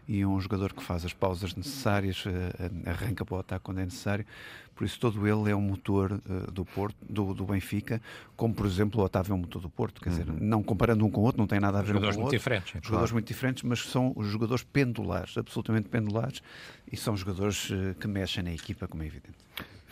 e 0.06 0.24
um 0.24 0.38
jogador 0.40 0.72
que 0.72 0.82
faz 0.82 1.04
as 1.04 1.12
pausas 1.12 1.54
necessárias, 1.54 2.24
eh, 2.26 2.90
arranca 2.90 3.24
para 3.24 3.36
o 3.36 3.38
ataque 3.38 3.64
quando 3.64 3.80
é 3.80 3.84
necessário. 3.84 4.26
Por 4.74 4.84
isso, 4.84 4.98
todo 4.98 5.26
ele 5.26 5.50
é 5.50 5.56
um 5.56 5.60
motor 5.60 6.12
uh, 6.12 6.50
do 6.50 6.64
Porto, 6.64 6.96
do, 7.08 7.32
do, 7.32 7.46
Benfica, 7.46 8.02
como 8.36 8.52
por 8.52 8.66
exemplo 8.66 9.00
o 9.00 9.04
Otávio 9.04 9.32
é 9.32 9.34
um 9.34 9.38
motor 9.38 9.62
do 9.62 9.70
Porto. 9.70 10.02
Quer 10.02 10.10
uhum. 10.10 10.18
dizer, 10.18 10.32
não 10.40 10.62
comparando 10.62 11.06
um 11.06 11.10
com 11.10 11.20
o 11.20 11.24
outro, 11.24 11.40
não 11.40 11.46
tem 11.46 11.60
nada 11.60 11.78
a 11.78 11.80
ver 11.80 11.88
jogadores 11.88 12.16
um 12.16 12.18
com 12.18 12.22
o 12.22 12.24
outro. 12.24 12.38
Diferentes, 12.38 12.72
jogadores 12.72 12.90
claro. 12.90 13.14
muito 13.14 13.28
diferentes, 13.28 13.62
mas 13.62 13.80
são 13.80 14.12
os 14.16 14.26
jogadores 14.26 14.64
pendulares, 14.64 15.38
absolutamente 15.38 15.88
pendulares, 15.88 16.42
e 16.90 16.96
são 16.96 17.16
jogadores 17.16 17.70
que 18.00 18.08
mexem 18.08 18.42
na 18.42 18.52
equipa, 18.52 18.88
como 18.88 19.04
é 19.04 19.06
evidente. 19.06 19.38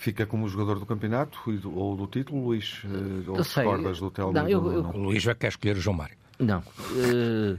Fica 0.03 0.27
como 0.27 0.49
jogador 0.49 0.81
do 0.81 0.85
campeonato 0.85 1.39
ou 1.65 1.97
do 1.97 2.09
título, 2.09 2.47
Luís? 2.47 2.83
Ou 3.29 3.37
discordas 3.37 4.01
do 4.01 4.11
Telmo? 4.11 4.33
Não, 4.33 4.49
eu, 4.49 4.61
Luís 4.61 5.25
vai 5.25 5.33
quer 5.33 5.47
escolher 5.47 5.77
o 5.77 5.81
João 5.81 5.97
Mário. 5.97 6.17
Não. 6.41 6.59
Uh, 6.59 7.57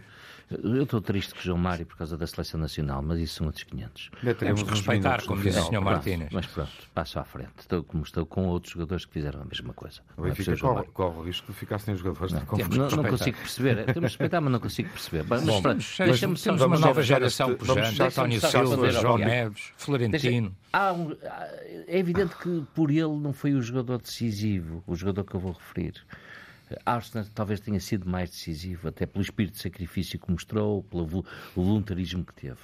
eu 0.64 0.84
estou 0.84 1.02
triste 1.02 1.34
com 1.34 1.40
o 1.40 1.44
João 1.44 1.58
Mário 1.58 1.86
por 1.86 1.98
causa 1.98 2.18
da 2.18 2.28
seleção 2.28 2.60
nacional, 2.60 3.02
mas 3.02 3.20
isso 3.20 3.36
são 3.36 3.48
outros 3.48 3.64
500. 3.64 4.12
Temos 4.38 4.64
que 4.64 4.70
respeitar, 4.70 5.24
como 5.26 5.42
disse 5.42 5.60
o 5.60 5.64
Sr. 5.64 5.82
Martínez. 5.82 6.30
Mas 6.32 6.46
pronto, 6.48 6.72
passo 6.94 7.20
à 7.20 7.24
frente. 7.24 7.52
Estou 7.60 7.84
como 7.84 8.04
estou 8.04 8.26
com 8.26 8.46
outros 8.48 8.74
jogadores 8.74 9.06
que 9.06 9.14
fizeram 9.14 9.42
a 9.42 9.46
mesma 9.46 9.74
coisa. 9.74 10.02
O 10.18 10.24
Benfica 10.24 10.58
corre, 10.58 10.84
corre 10.94 11.20
o 11.20 11.24
risco 11.24 11.52
de 11.52 11.58
ficar 11.58 11.80
sem 11.80 11.96
jogadores. 11.96 12.34
Não, 12.34 12.42
não, 12.42 12.90
não 12.90 13.04
consigo 13.04 13.38
perceber. 13.38 13.86
Temos 13.86 13.94
que 13.94 14.00
respeitar, 14.00 14.42
mas 14.42 14.52
não 14.52 14.60
consigo 14.60 14.90
perceber. 14.90 15.26
Mas, 15.28 15.44
Bom, 15.44 15.62
mas, 15.62 15.96
deixa-me 15.98 16.38
temos 16.38 16.62
uma 16.62 16.78
nova 16.78 17.02
geração 17.02 17.56
pujante. 17.56 18.02
António 18.02 18.42
Silva, 18.42 18.92
João 18.92 19.18
Neves, 19.18 19.72
Florentino. 19.78 20.56
É 21.88 22.00
evidente 22.00 22.36
que 22.38 22.64
por 22.74 22.90
ele 22.90 23.16
não 23.18 23.34
foi 23.34 23.54
o 23.54 23.62
jogador 23.62 24.00
decisivo, 24.00 24.84
o 24.88 24.96
jogador 24.96 25.24
que 25.24 25.36
eu 25.36 25.40
vou 25.40 25.52
referir. 25.54 25.94
Arsenal 26.86 27.26
talvez 27.34 27.60
tenha 27.60 27.80
sido 27.80 28.10
mais 28.10 28.30
decisivo, 28.30 28.88
até 28.88 29.06
pelo 29.06 29.22
espírito 29.22 29.54
de 29.54 29.62
sacrifício 29.62 30.20
que 30.20 30.32
mostrou, 30.32 30.84
pelo 30.84 31.26
voluntarismo 31.56 32.24
que 32.24 32.34
teve. 32.34 32.60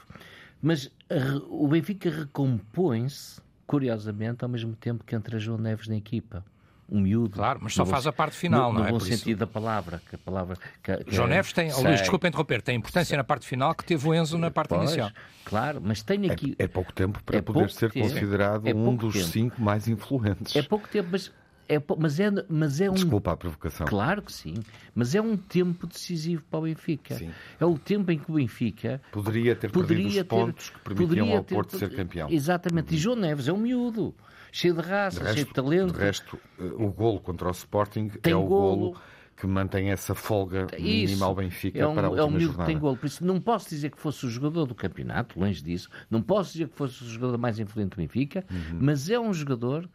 Mas 0.62 0.92
a, 1.10 1.38
o 1.50 1.68
Benfica 1.68 2.10
recompõe-se, 2.10 3.42
curiosamente, 3.66 4.44
ao 4.44 4.50
mesmo 4.50 4.76
tempo 4.76 5.04
que 5.04 5.16
entra 5.16 5.40
João 5.40 5.58
Neves 5.58 5.88
na 5.88 5.96
equipa 5.96 6.44
um 6.92 7.00
miúdo. 7.00 7.36
Claro, 7.36 7.60
mas 7.62 7.74
só 7.74 7.86
faz 7.86 8.08
a 8.08 8.12
parte 8.12 8.36
final, 8.36 8.74
no, 8.74 8.80
não 8.80 8.86
é? 8.86 8.92
No 8.92 8.98
bom 8.98 9.00
sentido 9.00 9.30
isso. 9.30 9.38
da 9.38 9.48
palavra. 9.48 10.02
Que 10.10 10.16
a 10.16 10.18
palavra 10.18 10.58
que, 10.84 11.04
que 11.04 11.16
João 11.16 11.28
é, 11.28 11.32
Neves 11.32 11.54
tem, 11.54 11.70
sei, 11.70 11.84
Luís, 11.84 12.00
desculpa 12.00 12.28
interromper, 12.28 12.62
tem 12.62 12.76
importância 12.76 13.10
sei. 13.10 13.18
na 13.18 13.24
parte 13.24 13.46
final 13.46 13.74
que 13.76 13.84
teve 13.84 14.08
o 14.08 14.14
Enzo 14.14 14.38
na 14.38 14.52
parte 14.52 14.70
pois, 14.70 14.84
inicial. 14.84 15.12
Claro, 15.46 15.80
mas 15.84 16.02
tem 16.02 16.30
aqui. 16.30 16.56
É, 16.58 16.64
é 16.64 16.68
pouco 16.68 16.92
tempo 16.92 17.22
para 17.24 17.38
é 17.38 17.42
poder 17.42 17.70
ser 17.70 17.92
tempo. 17.92 18.08
considerado 18.08 18.68
é 18.68 18.74
um 18.74 18.96
dos 18.96 19.14
tempo. 19.14 19.28
cinco 19.28 19.62
mais 19.62 19.88
influentes. 19.88 20.56
É 20.56 20.62
pouco 20.62 20.88
tempo, 20.88 21.10
mas 21.12 21.32
é, 21.70 21.80
mas, 22.00 22.20
é, 22.20 22.32
mas 22.50 22.82
é 22.82 22.90
um. 22.90 22.96
Desculpa 22.96 23.34
a 23.34 23.38
provocação. 23.38 23.86
Claro 23.86 24.24
que 24.24 24.34
sim. 24.34 24.56
Mas 24.96 25.14
é 25.14 25.22
um 25.22 25.38
tempo 25.38 25.86
decisivo 25.86 26.44
para 26.50 26.60
o 26.60 26.64
Benfica. 26.64 27.16
Sim. 27.16 27.30
É 27.60 27.66
o 27.66 27.78
tempo 27.78 28.12
em 28.12 28.18
que 28.18 28.32
o 28.32 28.34
Benfica. 28.36 29.00
Poderia 29.12 29.56
ter 29.56 29.70
poderia 29.70 30.04
perdido 30.04 30.22
os 30.22 30.28
pontos 30.28 30.70
que 30.72 30.80
permitiam 30.80 31.32
ao 31.32 31.44
ter, 31.44 31.54
Porto 31.54 31.78
ser 31.78 31.96
campeão. 31.96 32.28
Exatamente. 32.32 32.96
E 32.96 32.98
João 32.98 33.16
Neves 33.16 33.48
é 33.48 33.54
um 33.54 33.58
miúdo. 33.58 34.16
Cheio 34.52 34.74
de 34.74 34.82
raça, 34.82 35.20
de 35.20 35.26
resto, 35.26 35.36
cheio 35.36 35.46
de 35.46 35.54
talento. 35.54 35.94
De 35.94 36.00
resto, 36.00 36.40
eh, 36.60 36.64
o 36.64 36.90
golo 36.92 37.20
contra 37.20 37.48
o 37.48 37.52
Sporting 37.52 38.10
Tem 38.10 38.34
é 38.34 38.36
o 38.36 38.44
golo, 38.44 38.78
golo 38.78 39.02
que 39.40 39.46
mantém 39.46 39.92
essa 39.92 40.14
folga 40.14 40.68
mínima 40.78 41.28
ao 41.28 41.36
Benfica 41.36 41.80
é 41.80 41.88
um, 41.88 41.94
para 41.94 42.08
a 42.08 42.10
última 42.10 42.26
é 42.26 42.30
um 42.30 42.40
jornada. 42.40 42.64
Que 42.64 42.72
tem 42.72 42.80
golo. 42.80 42.98
Por 42.98 43.06
isso, 43.06 43.24
não 43.24 43.40
posso 43.40 43.70
dizer 43.70 43.92
que 43.92 44.00
fosse 44.00 44.26
o 44.26 44.30
jogador 44.30 44.66
do 44.66 44.74
campeonato, 44.74 45.40
longe 45.40 45.64
disso. 45.64 45.88
Não 46.10 46.22
posso 46.22 46.54
dizer 46.54 46.68
que 46.68 46.76
fosse 46.76 47.04
o 47.04 47.08
jogador 47.08 47.38
mais 47.38 47.60
influente 47.60 47.92
do 47.92 47.98
Benfica, 47.98 48.44
uhum. 48.50 48.80
mas 48.82 49.08
é 49.08 49.20
um 49.20 49.32
jogador 49.32 49.88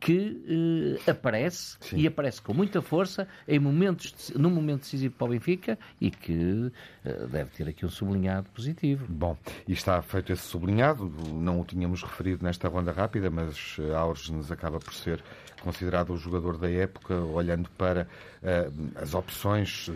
que 0.00 0.98
uh, 1.06 1.10
aparece 1.10 1.76
Sim. 1.80 1.98
e 1.98 2.06
aparece 2.06 2.40
com 2.40 2.54
muita 2.54 2.80
força 2.80 3.28
em 3.46 3.58
momentos, 3.58 4.32
num 4.34 4.48
momento 4.48 4.80
decisivo 4.80 5.14
para 5.14 5.26
o 5.26 5.30
Benfica 5.30 5.78
e 6.00 6.10
que 6.10 6.72
uh, 7.04 7.26
deve 7.28 7.50
ter 7.50 7.68
aqui 7.68 7.84
um 7.84 7.90
sublinhado 7.90 8.48
positivo. 8.50 9.04
Bom, 9.08 9.36
e 9.68 9.72
está 9.72 10.00
feito 10.00 10.32
esse 10.32 10.42
sublinhado, 10.42 11.12
não 11.34 11.60
o 11.60 11.64
tínhamos 11.64 12.02
referido 12.02 12.42
nesta 12.42 12.66
ronda 12.66 12.90
rápida, 12.90 13.30
mas 13.30 13.76
uh, 13.78 13.94
Aures 13.94 14.30
nos 14.30 14.50
acaba 14.50 14.78
por 14.78 14.94
ser 14.94 15.22
considerado 15.60 16.14
o 16.14 16.16
jogador 16.16 16.56
da 16.56 16.70
época, 16.70 17.14
olhando 17.14 17.68
para 17.76 18.08
uh, 18.42 18.92
as 19.02 19.14
opções 19.14 19.90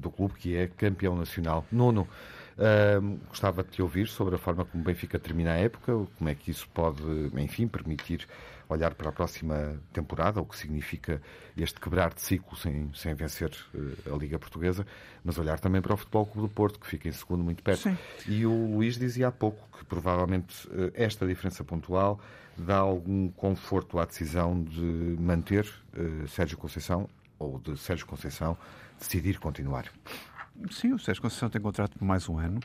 do 0.00 0.10
clube 0.10 0.34
que 0.34 0.56
é 0.56 0.66
campeão 0.66 1.16
nacional. 1.16 1.64
Nono, 1.70 2.08
Uh, 2.56 3.18
gostava 3.28 3.62
de 3.62 3.68
te 3.68 3.82
ouvir 3.82 4.08
sobre 4.08 4.34
a 4.34 4.38
forma 4.38 4.64
como 4.64 4.82
o 4.82 4.86
Benfica 4.86 5.18
termina 5.18 5.52
a 5.52 5.56
época, 5.56 5.92
como 6.16 6.30
é 6.30 6.34
que 6.34 6.50
isso 6.50 6.66
pode, 6.72 7.02
enfim, 7.36 7.68
permitir 7.68 8.26
olhar 8.68 8.94
para 8.94 9.08
a 9.10 9.12
próxima 9.12 9.80
temporada, 9.92 10.40
o 10.40 10.44
que 10.44 10.56
significa 10.56 11.20
este 11.56 11.80
quebrar 11.80 12.12
de 12.12 12.20
ciclo 12.20 12.56
sem, 12.56 12.90
sem 12.94 13.14
vencer 13.14 13.50
uh, 13.74 14.14
a 14.14 14.18
Liga 14.18 14.38
Portuguesa, 14.38 14.86
mas 15.24 15.38
olhar 15.38 15.58
também 15.60 15.80
para 15.80 15.94
o 15.94 15.96
Futebol 15.96 16.26
Clube 16.26 16.48
do 16.48 16.54
Porto, 16.54 16.80
que 16.80 16.86
fica 16.86 17.08
em 17.08 17.12
segundo 17.12 17.42
muito 17.42 17.62
perto. 17.62 17.82
Sim. 17.82 17.96
E 18.26 18.44
o 18.44 18.72
Luís 18.74 18.98
dizia 18.98 19.28
há 19.28 19.32
pouco 19.32 19.78
que 19.78 19.84
provavelmente 19.84 20.66
uh, 20.68 20.90
esta 20.94 21.26
diferença 21.26 21.62
pontual 21.62 22.20
dá 22.56 22.78
algum 22.78 23.28
conforto 23.28 23.98
à 23.98 24.04
decisão 24.04 24.62
de 24.62 25.16
manter 25.18 25.66
uh, 25.96 26.26
Sérgio 26.28 26.56
Conceição 26.58 27.08
ou 27.38 27.58
de 27.58 27.76
Sérgio 27.76 28.06
Conceição 28.06 28.56
decidir 28.98 29.38
continuar. 29.38 29.86
Sim, 30.70 30.94
o 30.94 30.98
Sérgio 30.98 31.22
Conceição 31.22 31.50
tem 31.50 31.60
contrato 31.60 31.98
por 31.98 32.04
mais 32.04 32.28
um 32.28 32.38
ano. 32.38 32.60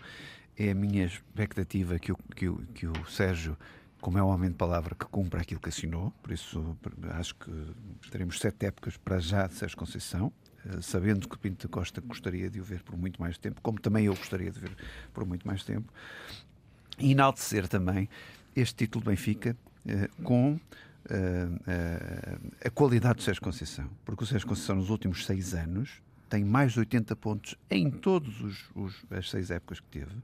É 0.57 0.71
a 0.71 0.75
minha 0.75 1.05
expectativa 1.05 1.99
que 1.99 2.11
o, 2.11 2.17
que 2.35 2.47
o, 2.47 2.57
que 2.73 2.87
o 2.87 3.05
Sérgio 3.05 3.57
como 4.01 4.17
é 4.17 4.23
um 4.23 4.27
homem 4.27 4.49
de 4.49 4.55
palavra 4.55 4.95
que 4.95 5.05
cumpre 5.05 5.39
aquilo 5.39 5.61
que 5.61 5.69
assinou, 5.69 6.11
por 6.23 6.31
isso 6.31 6.75
acho 7.11 7.35
que 7.35 7.51
teremos 8.09 8.39
sete 8.39 8.65
épocas 8.65 8.97
para 8.97 9.19
já 9.19 9.45
de 9.45 9.53
Sérgio 9.53 9.77
Conceição, 9.77 10.33
eh, 10.65 10.81
sabendo 10.81 11.29
que 11.29 11.37
Pinto 11.37 11.67
da 11.67 11.71
Costa 11.71 12.01
gostaria 12.01 12.49
de 12.49 12.59
o 12.59 12.63
ver 12.63 12.81
por 12.81 12.97
muito 12.97 13.21
mais 13.21 13.37
tempo, 13.37 13.61
como 13.61 13.79
também 13.79 14.05
eu 14.05 14.15
gostaria 14.15 14.51
de 14.51 14.59
ver 14.59 14.75
por 15.13 15.23
muito 15.23 15.47
mais 15.47 15.63
tempo, 15.63 15.93
e 16.97 17.11
enaltecer 17.11 17.67
também 17.67 18.09
este 18.55 18.73
título 18.75 19.05
do 19.05 19.11
Benfica 19.11 19.55
eh, 19.87 20.09
com 20.23 20.59
eh, 21.07 22.37
a 22.65 22.69
qualidade 22.71 23.17
do 23.17 23.21
Sérgio 23.21 23.43
Conceição, 23.43 23.87
porque 24.03 24.23
o 24.23 24.27
Sérgio 24.27 24.47
Conceição 24.47 24.77
nos 24.77 24.89
últimos 24.89 25.25
seis 25.25 25.53
anos 25.53 26.01
tem 26.27 26.43
mais 26.43 26.73
de 26.73 26.79
80 26.79 27.15
pontos 27.17 27.55
em 27.69 27.91
todas 27.91 28.33
as 29.11 29.29
seis 29.29 29.51
épocas 29.51 29.79
que 29.79 29.87
teve 29.87 30.15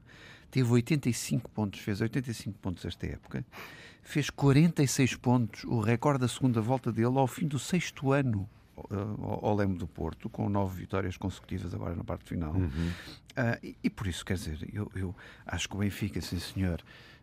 teve 0.50 0.70
85 0.70 1.50
pontos, 1.50 1.80
fez 1.80 2.00
85 2.00 2.58
pontos 2.58 2.84
esta 2.84 3.06
época, 3.06 3.44
fez 4.02 4.30
46 4.30 5.16
pontos, 5.16 5.64
o 5.64 5.80
recorde 5.80 6.20
da 6.20 6.28
segunda 6.28 6.60
volta 6.60 6.92
dele 6.92 7.18
ao 7.18 7.26
fim 7.26 7.46
do 7.46 7.58
sexto 7.58 8.12
ano 8.12 8.48
uh, 8.76 9.44
ao 9.44 9.54
Leme 9.54 9.76
do 9.76 9.86
Porto, 9.86 10.28
com 10.28 10.48
nove 10.48 10.80
vitórias 10.80 11.16
consecutivas 11.16 11.74
agora 11.74 11.94
na 11.94 12.04
parte 12.04 12.24
final. 12.28 12.54
Uhum. 12.54 12.68
Uh, 12.68 13.58
e, 13.62 13.76
e, 13.84 13.90
por 13.90 14.06
isso, 14.06 14.24
quer 14.24 14.34
dizer, 14.34 14.68
eu, 14.72 14.90
eu 14.94 15.14
acho 15.46 15.68
que 15.68 15.74
o 15.74 15.78
Benfica, 15.78 16.20
sim 16.20 16.38
senhor, 16.38 16.80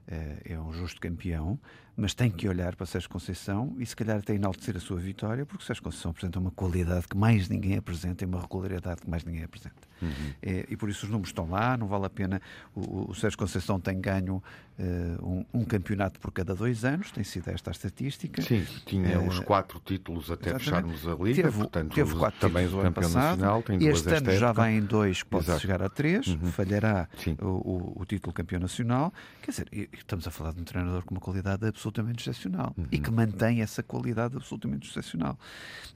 uh, 0.07 0.41
é 0.43 0.59
um 0.59 0.71
justo 0.73 0.99
campeão, 0.99 1.59
mas 1.97 2.13
tem 2.13 2.29
que 2.29 2.47
olhar 2.47 2.75
para 2.75 2.85
Sérgio 2.85 3.09
Conceição 3.09 3.75
e 3.79 3.85
se 3.85 3.95
calhar 3.95 4.17
até 4.17 4.33
enaltecer 4.33 4.75
a 4.75 4.79
sua 4.79 4.97
vitória, 4.97 5.45
porque 5.45 5.63
Sérgio 5.63 5.83
Conceição 5.83 6.11
apresenta 6.11 6.39
uma 6.39 6.51
qualidade 6.51 7.07
que 7.07 7.17
mais 7.17 7.47
ninguém 7.47 7.77
apresenta 7.77 8.23
e 8.23 8.27
uma 8.27 8.41
regularidade 8.41 9.01
que 9.01 9.09
mais 9.09 9.23
ninguém 9.23 9.43
apresenta. 9.43 9.75
Uhum. 10.01 10.09
É, 10.41 10.65
e 10.69 10.75
por 10.75 10.89
isso 10.89 11.05
os 11.05 11.11
números 11.11 11.29
estão 11.29 11.49
lá, 11.49 11.77
não 11.77 11.87
vale 11.87 12.05
a 12.05 12.09
pena. 12.09 12.41
O, 12.75 13.11
o 13.11 13.15
Sérgio 13.15 13.37
Conceição 13.37 13.79
tem 13.79 13.99
ganho 13.99 14.43
uh, 14.77 15.25
um, 15.25 15.45
um, 15.53 15.63
campeonato 15.63 16.19
por 16.19 16.31
cada 16.31 16.53
dois 16.53 16.83
anos, 16.83 17.11
tem 17.11 17.23
sido 17.23 17.49
esta 17.49 17.69
a 17.69 17.73
estatística. 17.73 18.41
Sim, 18.41 18.65
tinha 18.85 19.13
é, 19.13 19.17
os 19.17 19.39
quatro 19.39 19.79
títulos 19.79 20.29
até 20.29 20.49
exatamente. 20.49 20.63
fecharmos 20.65 21.07
a 21.07 21.23
Liga, 21.23 21.43
teve, 21.43 21.57
portanto, 21.57 21.95
teve 21.95 22.15
quatro 22.15 22.39
também 22.39 22.67
o 22.67 22.81
campeão 22.81 23.09
nacional, 23.09 23.63
tem 23.63 23.79
duas 23.79 23.99
Este 23.99 24.13
ano 24.13 24.31
já 24.31 24.51
vai 24.51 24.73
em 24.73 24.81
dois, 24.81 25.23
pode 25.23 25.45
Exato. 25.45 25.61
chegar 25.61 25.81
a 25.81 25.89
três, 25.89 26.27
uhum. 26.27 26.51
falhará 26.51 27.07
o, 27.41 27.45
o, 27.45 28.01
o, 28.01 28.05
título 28.05 28.33
campeão 28.33 28.59
nacional. 28.59 29.13
Quer 29.41 29.51
dizer, 29.51 29.89
estamos 29.93 30.27
a 30.27 30.31
falar 30.31 30.53
de 30.53 30.61
um 30.61 30.63
treinador 30.63 31.03
com 31.03 31.15
uma 31.15 31.21
qualidade 31.21 31.65
absolutamente 31.85 32.21
excepcional 32.21 32.73
uhum. 32.77 32.87
e 32.91 32.99
que 32.99 33.11
mantém 33.11 33.61
essa 33.61 33.83
qualidade 33.83 34.35
absolutamente 34.35 34.89
excepcional. 34.89 35.37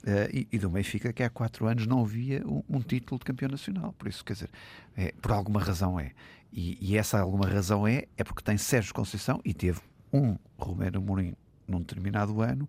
Uh, 0.04 0.30
e, 0.32 0.48
e 0.52 0.58
do 0.58 0.70
Benfica, 0.70 1.12
que 1.12 1.22
há 1.22 1.30
quatro 1.30 1.66
anos 1.66 1.86
não 1.86 2.02
havia 2.02 2.46
um, 2.46 2.62
um 2.68 2.80
título 2.80 3.18
de 3.18 3.24
campeão 3.24 3.50
nacional. 3.50 3.92
Por 3.98 4.08
isso, 4.08 4.24
quer 4.24 4.34
dizer, 4.34 4.50
é, 4.96 5.12
por 5.20 5.32
alguma 5.32 5.60
razão 5.60 5.98
é. 5.98 6.12
E, 6.52 6.78
e, 6.80 6.96
essa 6.96 7.20
alguma 7.20 7.46
razão 7.46 7.86
é, 7.86 8.06
é 8.16 8.24
porque 8.24 8.42
tem 8.42 8.56
Sérgio 8.58 8.92
Conceição 8.92 9.40
e 9.44 9.54
teve 9.54 9.80
um 10.12 10.36
Romero 10.58 11.00
Mourinho 11.00 11.36
num 11.66 11.78
determinado 11.78 12.42
ano 12.42 12.68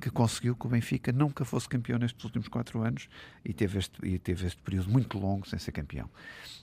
que 0.00 0.10
conseguiu 0.10 0.56
que 0.56 0.66
o 0.66 0.68
Benfica 0.68 1.12
nunca 1.12 1.44
fosse 1.44 1.68
campeão 1.68 1.98
nestes 1.98 2.24
últimos 2.24 2.48
quatro 2.48 2.82
anos 2.82 3.08
e 3.44 3.52
teve 3.52 3.78
este, 3.78 4.04
e 4.04 4.18
teve 4.18 4.46
este 4.46 4.60
período 4.62 4.90
muito 4.90 5.18
longo 5.18 5.46
sem 5.46 5.58
ser 5.58 5.72
campeão. 5.72 6.10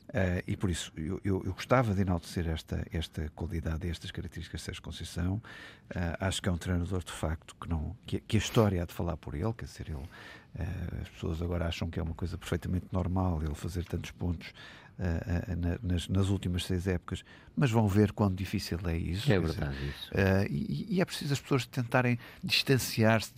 Uh, 0.10 0.42
e 0.48 0.56
por 0.56 0.70
isso 0.70 0.92
eu, 0.96 1.20
eu, 1.24 1.44
eu, 1.46 1.54
gostava 1.54 1.94
de 1.94 2.02
enaltecer 2.02 2.48
esta, 2.48 2.86
esta 2.94 3.30
qualidade, 3.36 3.90
estas 3.90 4.10
características 4.10 4.62
de 4.62 4.66
Sérgio 4.66 4.82
Conceição. 4.82 5.36
Uh, 5.36 6.16
acho 6.22 6.42
que 6.42 6.48
é 6.48 6.52
um 6.52 6.58
treinador 6.58 7.04
de 7.04 7.12
facto 7.12 7.54
que, 7.60 7.70
não, 7.70 7.96
que, 8.06 8.20
que, 8.22 8.38
a 8.38 8.40
história 8.40 8.82
há 8.82 8.86
de 8.86 8.94
falar 8.94 9.18
por 9.18 9.36
ele, 9.36 9.52
quer 9.54 9.66
dizer, 9.66 9.90
ele, 9.90 9.98
uh, 9.98 11.02
as 11.02 11.10
pessoas 11.10 11.42
agora 11.42 11.68
acham 11.68 11.90
que 11.90 12.00
é 12.00 12.04
uma 12.04 12.14
coisa 12.14 12.38
perfeitamente 12.38 12.88
normal 12.92 13.44
ele 13.44 13.54
fazer 13.54 13.84
tantos 13.84 14.12
pontos 14.12 14.54
uh, 15.00 15.82
nas, 15.84 16.08
nas, 16.08 16.30
últimas 16.30 16.66
seis 16.66 16.88
épocas, 16.88 17.24
mas 17.56 17.72
vão 17.72 17.88
ver 17.88 18.12
quão 18.12 18.34
difícil 18.34 18.80
é 18.86 18.98
isso. 18.98 19.32
É 19.32 19.40
verdade 19.40 19.76
dizer, 19.76 19.90
isso. 19.90 20.12
Uh, 20.12 20.48
e, 20.50 20.96
e, 20.96 21.02
é 21.02 21.06
preciso 21.06 21.34
as 21.34 21.40
pessoas 21.40 21.66
tentarem 21.66 22.20
distanciar-se 22.44 23.32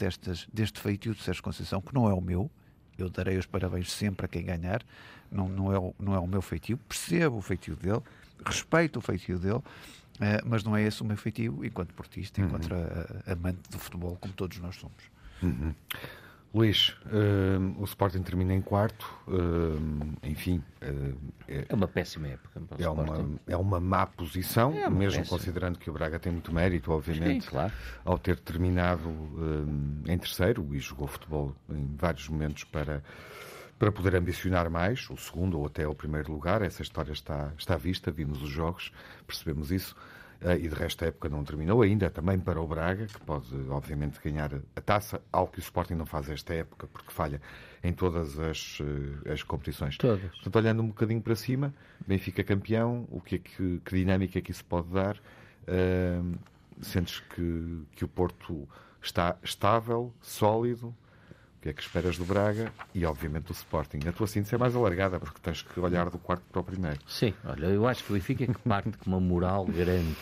deste 0.51 0.79
feitio 0.79 1.13
de 1.13 1.21
Sérgio 1.21 1.43
Conceição, 1.43 1.81
que 1.81 1.93
não 1.93 2.09
é 2.09 2.13
o 2.13 2.21
meu. 2.21 2.49
Eu 2.97 3.09
darei 3.09 3.37
os 3.37 3.45
parabéns 3.45 3.91
sempre 3.91 4.25
a 4.25 4.29
quem 4.29 4.43
ganhar. 4.43 4.83
Não, 5.31 5.47
não, 5.47 5.73
é, 5.73 5.77
o, 5.77 5.93
não 5.99 6.13
é 6.13 6.19
o 6.19 6.27
meu 6.27 6.41
feitio. 6.41 6.77
Percebo 6.77 7.37
o 7.37 7.41
feitio 7.41 7.75
dele, 7.75 8.01
respeito 8.45 8.99
o 8.99 9.01
feitio 9.01 9.39
dele. 9.39 9.61
Uh, 10.19 10.43
mas 10.45 10.65
não 10.65 10.75
é 10.75 10.83
esse 10.83 11.01
o 11.01 11.05
meu 11.05 11.15
feitio 11.15 11.63
enquanto 11.63 11.93
portista, 11.93 12.41
enquanto 12.41 12.69
uhum. 12.69 12.77
a, 12.77 13.29
a, 13.29 13.33
amante 13.33 13.69
do 13.69 13.79
futebol, 13.79 14.17
como 14.19 14.33
todos 14.33 14.57
nós 14.57 14.75
somos. 14.75 15.01
Uhum. 15.41 15.73
Luís, 16.51 16.95
uh, 17.05 17.79
o 17.79 17.83
Sporting 17.83 18.23
termina 18.23 18.55
em 18.55 18.61
quarto, 18.61 19.05
uh, 19.27 20.17
enfim. 20.23 20.63
Uh, 20.81 21.15
é, 21.47 21.65
é, 21.69 21.75
uma 21.75 21.87
péssima 21.87 22.27
época. 22.27 22.59
É 22.79 22.89
uma, 22.89 23.39
é 23.45 23.57
uma 23.57 23.79
má 23.79 24.07
posição, 24.07 24.73
é 24.73 24.87
uma 24.87 24.97
mesmo 24.97 25.19
péssima. 25.19 25.37
considerando 25.37 25.77
que 25.77 25.91
o 25.91 25.93
Braga 25.93 26.17
tem 26.17 26.31
muito 26.31 26.51
mérito, 26.51 26.91
obviamente, 26.91 27.43
Sim, 27.43 27.51
claro. 27.51 27.71
ao 28.03 28.17
ter 28.17 28.39
terminado 28.39 29.09
em 30.07 30.17
terceiro 30.17 30.67
e 30.73 30.79
jogou 30.79 31.07
futebol 31.07 31.55
em 31.69 31.95
vários 31.95 32.27
momentos 32.27 32.63
para, 32.63 33.03
para 33.77 33.91
poder 33.91 34.15
ambicionar 34.15 34.71
mais, 34.71 35.07
o 35.11 35.17
segundo 35.17 35.59
ou 35.59 35.67
até 35.67 35.87
o 35.87 35.93
primeiro 35.93 36.31
lugar. 36.31 36.63
Essa 36.63 36.81
história 36.81 37.11
está, 37.11 37.53
está 37.59 37.77
vista, 37.77 38.09
vimos 38.09 38.41
os 38.41 38.49
jogos, 38.49 38.91
percebemos 39.27 39.71
isso. 39.71 39.95
Uh, 40.41 40.53
e 40.53 40.69
de 40.69 40.75
resto 40.75 41.03
a 41.03 41.07
época 41.07 41.27
não 41.27 41.43
terminou 41.43 41.81
ainda, 41.81 42.09
também 42.09 42.39
para 42.39 42.61
o 42.61 42.65
Braga, 42.65 43.07
que 43.07 43.19
pode 43.19 43.53
obviamente 43.69 44.21
ganhar 44.23 44.53
a 44.73 44.81
taça, 44.81 45.21
algo 45.33 45.51
que 45.51 45.59
o 45.59 45.61
Sporting 45.61 45.95
não 45.95 46.05
faz 46.05 46.29
esta 46.29 46.53
época, 46.53 46.87
porque 46.87 47.11
falha 47.11 47.41
em 47.83 47.91
todas 47.91 48.39
as, 48.39 48.79
uh, 48.79 49.31
as 49.31 49.43
competições. 49.43 49.97
Todas. 49.97 50.31
Portanto, 50.31 50.55
olhando 50.55 50.81
um 50.81 50.87
bocadinho 50.87 51.21
para 51.21 51.35
cima, 51.35 51.73
Benfica 52.07 52.41
campeão, 52.43 53.05
o 53.11 53.19
que, 53.19 53.35
é 53.35 53.39
que, 53.39 53.81
que 53.83 53.95
dinâmica 53.95 54.39
é 54.39 54.41
que 54.41 54.51
isso 54.51 54.63
pode 54.63 54.87
dar? 54.89 55.17
Uh, 55.67 56.37
sentes 56.81 57.19
que, 57.19 57.83
que 57.95 58.05
o 58.05 58.07
Porto 58.07 58.67
está 59.01 59.37
estável, 59.43 60.13
sólido? 60.21 60.95
O 61.59 61.61
que 61.61 61.69
é 61.69 61.73
que 61.73 61.81
esperas 61.81 62.17
do 62.17 62.23
Braga 62.23 62.71
e, 62.95 63.05
obviamente, 63.05 63.47
do 63.47 63.51
Sporting? 63.51 63.99
A 64.07 64.13
tua 64.13 64.27
síntese 64.27 64.55
é 64.55 64.57
mais 64.57 64.73
alargada, 64.77 65.19
porque 65.19 65.41
tens 65.41 65.61
que 65.61 65.77
olhar 65.77 66.09
do 66.09 66.17
quarto 66.17 66.41
para 66.49 66.61
o 66.61 66.63
primeiro. 66.63 66.97
Sim, 67.05 67.33
olha, 67.43 67.65
eu 67.65 67.85
acho 67.85 68.01
que 68.01 68.11
o 68.11 68.13
Benfica 68.13 68.45
é 68.45 68.47
que 68.47 68.59
parte 68.59 68.97
com 68.97 69.09
uma 69.09 69.19
moral 69.19 69.65
grande 69.65 70.15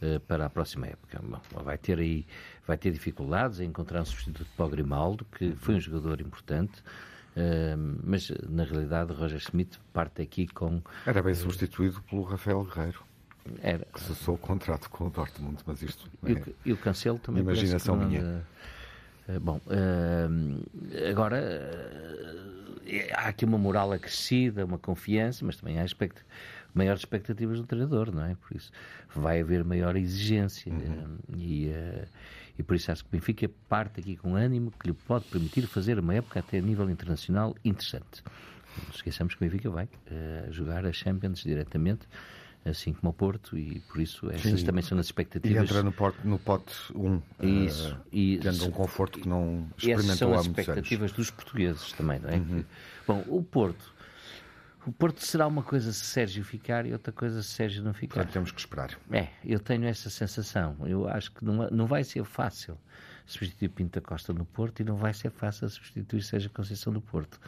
uh, 0.00 0.20
para 0.20 0.46
a 0.46 0.50
próxima 0.50 0.86
época. 0.86 1.20
Bom, 1.20 1.40
vai 1.64 1.76
ter 1.76 1.98
aí 1.98 2.24
vai 2.64 2.76
ter 2.76 2.92
dificuldades 2.92 3.58
em 3.58 3.64
encontrar 3.64 4.02
um 4.02 4.04
substituto 4.04 4.48
para 4.56 4.64
o 4.64 4.68
Grimaldo, 4.68 5.26
que 5.36 5.52
foi 5.56 5.74
um 5.74 5.80
jogador 5.80 6.20
importante. 6.20 6.80
Uh, 7.36 7.98
mas 8.04 8.30
na 8.48 8.62
realidade 8.62 9.12
Roger 9.12 9.38
Smith 9.38 9.80
parte 9.92 10.22
aqui 10.22 10.46
com. 10.46 10.80
Era 11.04 11.20
bem 11.20 11.34
substituído 11.34 12.00
pelo 12.02 12.22
Rafael 12.22 12.62
Guerreiro. 12.62 13.02
Era. 13.60 13.84
Que 13.92 14.00
cessou 14.00 14.36
o 14.36 14.38
contrato 14.38 14.88
com 14.88 15.08
o 15.08 15.10
Dortmund, 15.10 15.60
mas 15.66 15.82
isto. 15.82 16.08
E, 16.24 16.32
é... 16.34 16.44
e 16.66 16.72
o 16.72 16.76
Cancelo 16.76 17.18
também. 17.18 17.42
Imaginação 17.42 17.96
minha. 17.96 18.46
Bom, 19.40 19.60
uh, 19.66 21.10
agora 21.10 21.38
uh, 21.40 23.14
há 23.14 23.28
aqui 23.28 23.44
uma 23.44 23.58
moral 23.58 23.92
acrescida, 23.92 24.64
uma 24.64 24.78
confiança, 24.78 25.44
mas 25.44 25.56
também 25.56 25.78
há 25.78 25.84
expect 25.84 26.20
maiores 26.74 27.02
expectativas 27.02 27.60
do 27.60 27.66
treinador, 27.66 28.12
não 28.14 28.24
é? 28.24 28.34
Por 28.34 28.56
isso 28.56 28.72
vai 29.14 29.40
haver 29.40 29.62
maior 29.62 29.94
exigência 29.94 30.72
uhum. 30.72 31.18
e, 31.36 31.70
e 32.58 32.62
por 32.62 32.74
isso 32.74 32.90
acho 32.90 33.04
que 33.04 33.10
o 33.10 33.12
Benfica 33.12 33.50
parte 33.68 34.00
aqui 34.00 34.16
com 34.16 34.34
ânimo 34.34 34.72
que 34.80 34.86
lhe 34.86 34.94
pode 34.94 35.26
permitir 35.26 35.66
fazer 35.66 35.98
uma 35.98 36.14
época 36.14 36.40
até 36.40 36.56
a 36.56 36.62
nível 36.62 36.88
internacional 36.88 37.54
interessante. 37.62 38.24
Não 38.84 38.94
esqueçamos 38.94 39.34
que 39.34 39.44
o 39.44 39.46
Benfica 39.46 39.68
vai 39.68 39.86
jogar 40.50 40.86
a 40.86 40.92
Champions 40.94 41.42
diretamente 41.42 42.08
assim 42.64 42.92
como 42.92 43.10
o 43.10 43.12
Porto, 43.12 43.56
e 43.56 43.80
por 43.80 44.00
isso 44.00 44.30
essas 44.30 44.60
Sim. 44.60 44.66
também 44.66 44.82
são 44.82 44.98
as 44.98 45.06
expectativas. 45.06 45.56
E 45.56 45.64
entra 45.64 45.82
no, 45.82 45.92
pote, 45.92 46.18
no 46.24 46.38
pote 46.38 46.74
1, 46.94 47.10
um, 47.40 47.64
isso, 47.64 47.94
uh, 47.94 48.00
e, 48.12 48.38
tendo 48.38 48.66
um 48.66 48.70
conforto 48.70 49.18
que 49.18 49.28
não 49.28 49.68
experimentou 49.76 50.16
são 50.16 50.34
as 50.34 50.46
expectativas 50.46 51.10
anos. 51.10 51.12
dos 51.12 51.30
portugueses 51.30 51.92
também, 51.92 52.18
não 52.20 52.30
é? 52.30 52.36
Uhum. 52.36 52.64
bom, 53.06 53.24
o 53.28 53.42
Porto. 53.42 53.92
O 54.84 54.90
Porto 54.90 55.24
será 55.24 55.46
uma 55.46 55.62
coisa 55.62 55.92
se 55.92 56.04
Sérgio 56.04 56.44
ficar 56.44 56.86
e 56.86 56.92
outra 56.92 57.12
coisa 57.12 57.40
se 57.40 57.50
Sérgio 57.50 57.84
não 57.84 57.94
ficar. 57.94 58.14
Portanto, 58.14 58.32
temos 58.32 58.50
que 58.50 58.58
esperar. 58.58 58.98
É, 59.12 59.28
eu 59.44 59.60
tenho 59.60 59.84
essa 59.86 60.10
sensação. 60.10 60.76
Eu 60.84 61.08
acho 61.08 61.30
que 61.30 61.44
não, 61.44 61.70
não 61.70 61.86
vai 61.86 62.02
ser 62.02 62.24
fácil 62.24 62.76
substituir 63.24 63.68
Pinto 63.68 64.00
da 64.00 64.06
Costa 64.06 64.32
no 64.32 64.44
Porto 64.44 64.80
e 64.80 64.84
não 64.84 64.96
vai 64.96 65.14
ser 65.14 65.30
fácil 65.30 65.68
substituir 65.68 66.22
Sérgio 66.22 66.50
Conceição 66.50 66.92
no 66.92 67.00
Porto. 67.00 67.40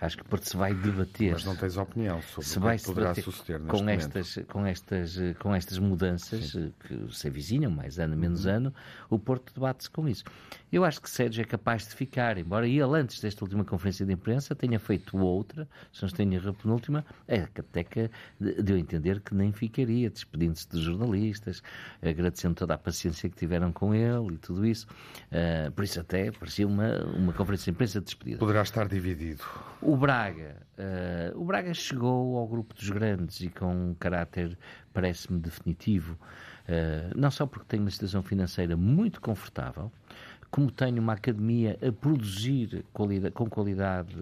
Acho 0.00 0.16
que 0.16 0.22
o 0.22 0.26
Porto 0.26 0.48
se 0.48 0.56
vai 0.56 0.72
debater. 0.74 1.32
Mas 1.32 1.44
não 1.44 1.56
tens 1.56 1.76
opinião 1.76 2.22
sobre 2.22 2.48
se 2.48 2.58
vai 2.58 2.76
o 2.76 2.78
que 2.78 2.84
poderá 2.84 3.14
suceder 3.14 3.60
com 3.62 3.78
momento. 3.78 4.16
estas, 4.16 4.46
com 4.46 4.66
estas, 4.66 5.18
com 5.40 5.54
estas 5.54 5.78
mudanças 5.78 6.52
Sim. 6.52 6.72
que 6.80 7.14
se 7.14 7.26
avizinham, 7.26 7.70
mais 7.70 7.98
ano, 7.98 8.16
menos 8.16 8.44
uhum. 8.44 8.52
ano, 8.52 8.74
o 9.10 9.18
Porto 9.18 9.52
debate-se 9.52 9.90
com 9.90 10.08
isso. 10.08 10.24
Eu 10.70 10.84
acho 10.84 11.00
que 11.00 11.10
Sérgio 11.10 11.42
é 11.42 11.44
capaz 11.44 11.88
de 11.88 11.94
ficar, 11.94 12.38
embora 12.38 12.68
ele, 12.68 12.82
antes 12.82 13.20
desta 13.20 13.44
última 13.44 13.64
conferência 13.64 14.06
de 14.06 14.12
imprensa, 14.12 14.54
tenha 14.54 14.78
feito 14.78 15.16
outra, 15.16 15.68
se 15.92 16.02
não 16.02 16.10
tenha 16.10 16.38
a 16.38 16.52
penúltima, 16.52 17.04
é, 17.26 17.40
até 17.40 17.82
que 17.82 18.10
deu 18.38 18.76
a 18.76 18.78
entender 18.78 19.20
que 19.20 19.34
nem 19.34 19.50
ficaria, 19.50 20.10
despedindo-se 20.10 20.68
dos 20.68 20.80
jornalistas, 20.80 21.62
agradecendo 22.02 22.54
toda 22.54 22.74
a 22.74 22.78
paciência 22.78 23.28
que 23.28 23.36
tiveram 23.36 23.72
com 23.72 23.94
ele 23.94 24.34
e 24.34 24.38
tudo 24.38 24.64
isso. 24.66 24.86
Uh, 25.32 25.72
por 25.72 25.84
isso 25.84 25.98
até 26.00 26.30
parecia 26.30 26.66
uma, 26.66 27.04
uma 27.16 27.32
conferência 27.32 27.64
de 27.64 27.70
imprensa 27.76 28.00
de 28.00 28.06
despedida. 28.06 28.38
Poderá 28.38 28.62
estar 28.62 28.86
dividido. 28.88 29.42
O 29.88 29.96
Braga, 29.96 30.54
uh, 30.78 31.40
o 31.40 31.46
Braga 31.46 31.72
chegou 31.72 32.36
ao 32.36 32.46
grupo 32.46 32.74
dos 32.74 32.90
grandes 32.90 33.40
e 33.40 33.48
com 33.48 33.92
um 33.92 33.94
caráter, 33.94 34.58
parece-me, 34.92 35.40
definitivo. 35.40 36.12
Uh, 36.68 37.18
não 37.18 37.30
só 37.30 37.46
porque 37.46 37.64
tem 37.66 37.80
uma 37.80 37.90
situação 37.90 38.22
financeira 38.22 38.76
muito 38.76 39.18
confortável, 39.18 39.90
como 40.50 40.70
tenho 40.70 41.00
uma 41.00 41.12
academia 41.12 41.78
a 41.86 41.92
produzir 41.92 42.84
qualidade, 42.92 43.34
com 43.34 43.48
qualidade 43.48 44.14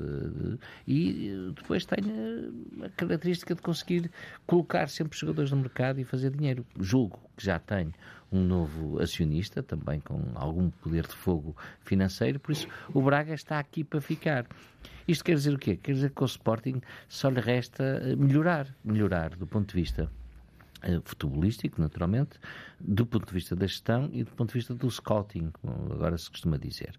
e 0.86 1.52
depois 1.54 1.84
tenho 1.84 2.52
a 2.84 2.88
característica 2.90 3.54
de 3.54 3.62
conseguir 3.62 4.10
colocar 4.46 4.88
sempre 4.88 5.16
jogadores 5.18 5.50
no 5.50 5.58
mercado 5.58 6.00
e 6.00 6.04
fazer 6.04 6.30
dinheiro. 6.30 6.66
Julgo 6.78 7.18
que 7.36 7.44
já 7.44 7.58
tenho 7.58 7.92
um 8.32 8.42
novo 8.42 9.00
acionista, 9.00 9.62
também 9.62 10.00
com 10.00 10.20
algum 10.34 10.70
poder 10.70 11.06
de 11.06 11.14
fogo 11.14 11.56
financeiro, 11.80 12.40
por 12.40 12.52
isso 12.52 12.66
o 12.92 13.00
Braga 13.00 13.34
está 13.34 13.58
aqui 13.58 13.84
para 13.84 14.00
ficar. 14.00 14.46
Isto 15.06 15.24
quer 15.24 15.34
dizer 15.34 15.54
o 15.54 15.58
quê? 15.58 15.76
Quer 15.76 15.92
dizer 15.92 16.10
que 16.10 16.22
o 16.22 16.26
Sporting 16.26 16.80
só 17.08 17.28
lhe 17.28 17.40
resta 17.40 18.00
melhorar, 18.18 18.66
melhorar 18.84 19.30
do 19.36 19.46
ponto 19.46 19.68
de 19.68 19.80
vista 19.80 20.02
eh, 20.02 20.25
futebolístico, 21.04 21.80
naturalmente, 21.80 22.38
do 22.80 23.06
ponto 23.06 23.26
de 23.26 23.32
vista 23.32 23.56
da 23.56 23.66
gestão 23.66 24.08
e 24.12 24.24
do 24.24 24.30
ponto 24.32 24.48
de 24.48 24.54
vista 24.54 24.74
do 24.74 24.90
scouting, 24.90 25.50
como 25.52 25.92
agora 25.92 26.16
se 26.18 26.30
costuma 26.30 26.56
dizer. 26.56 26.96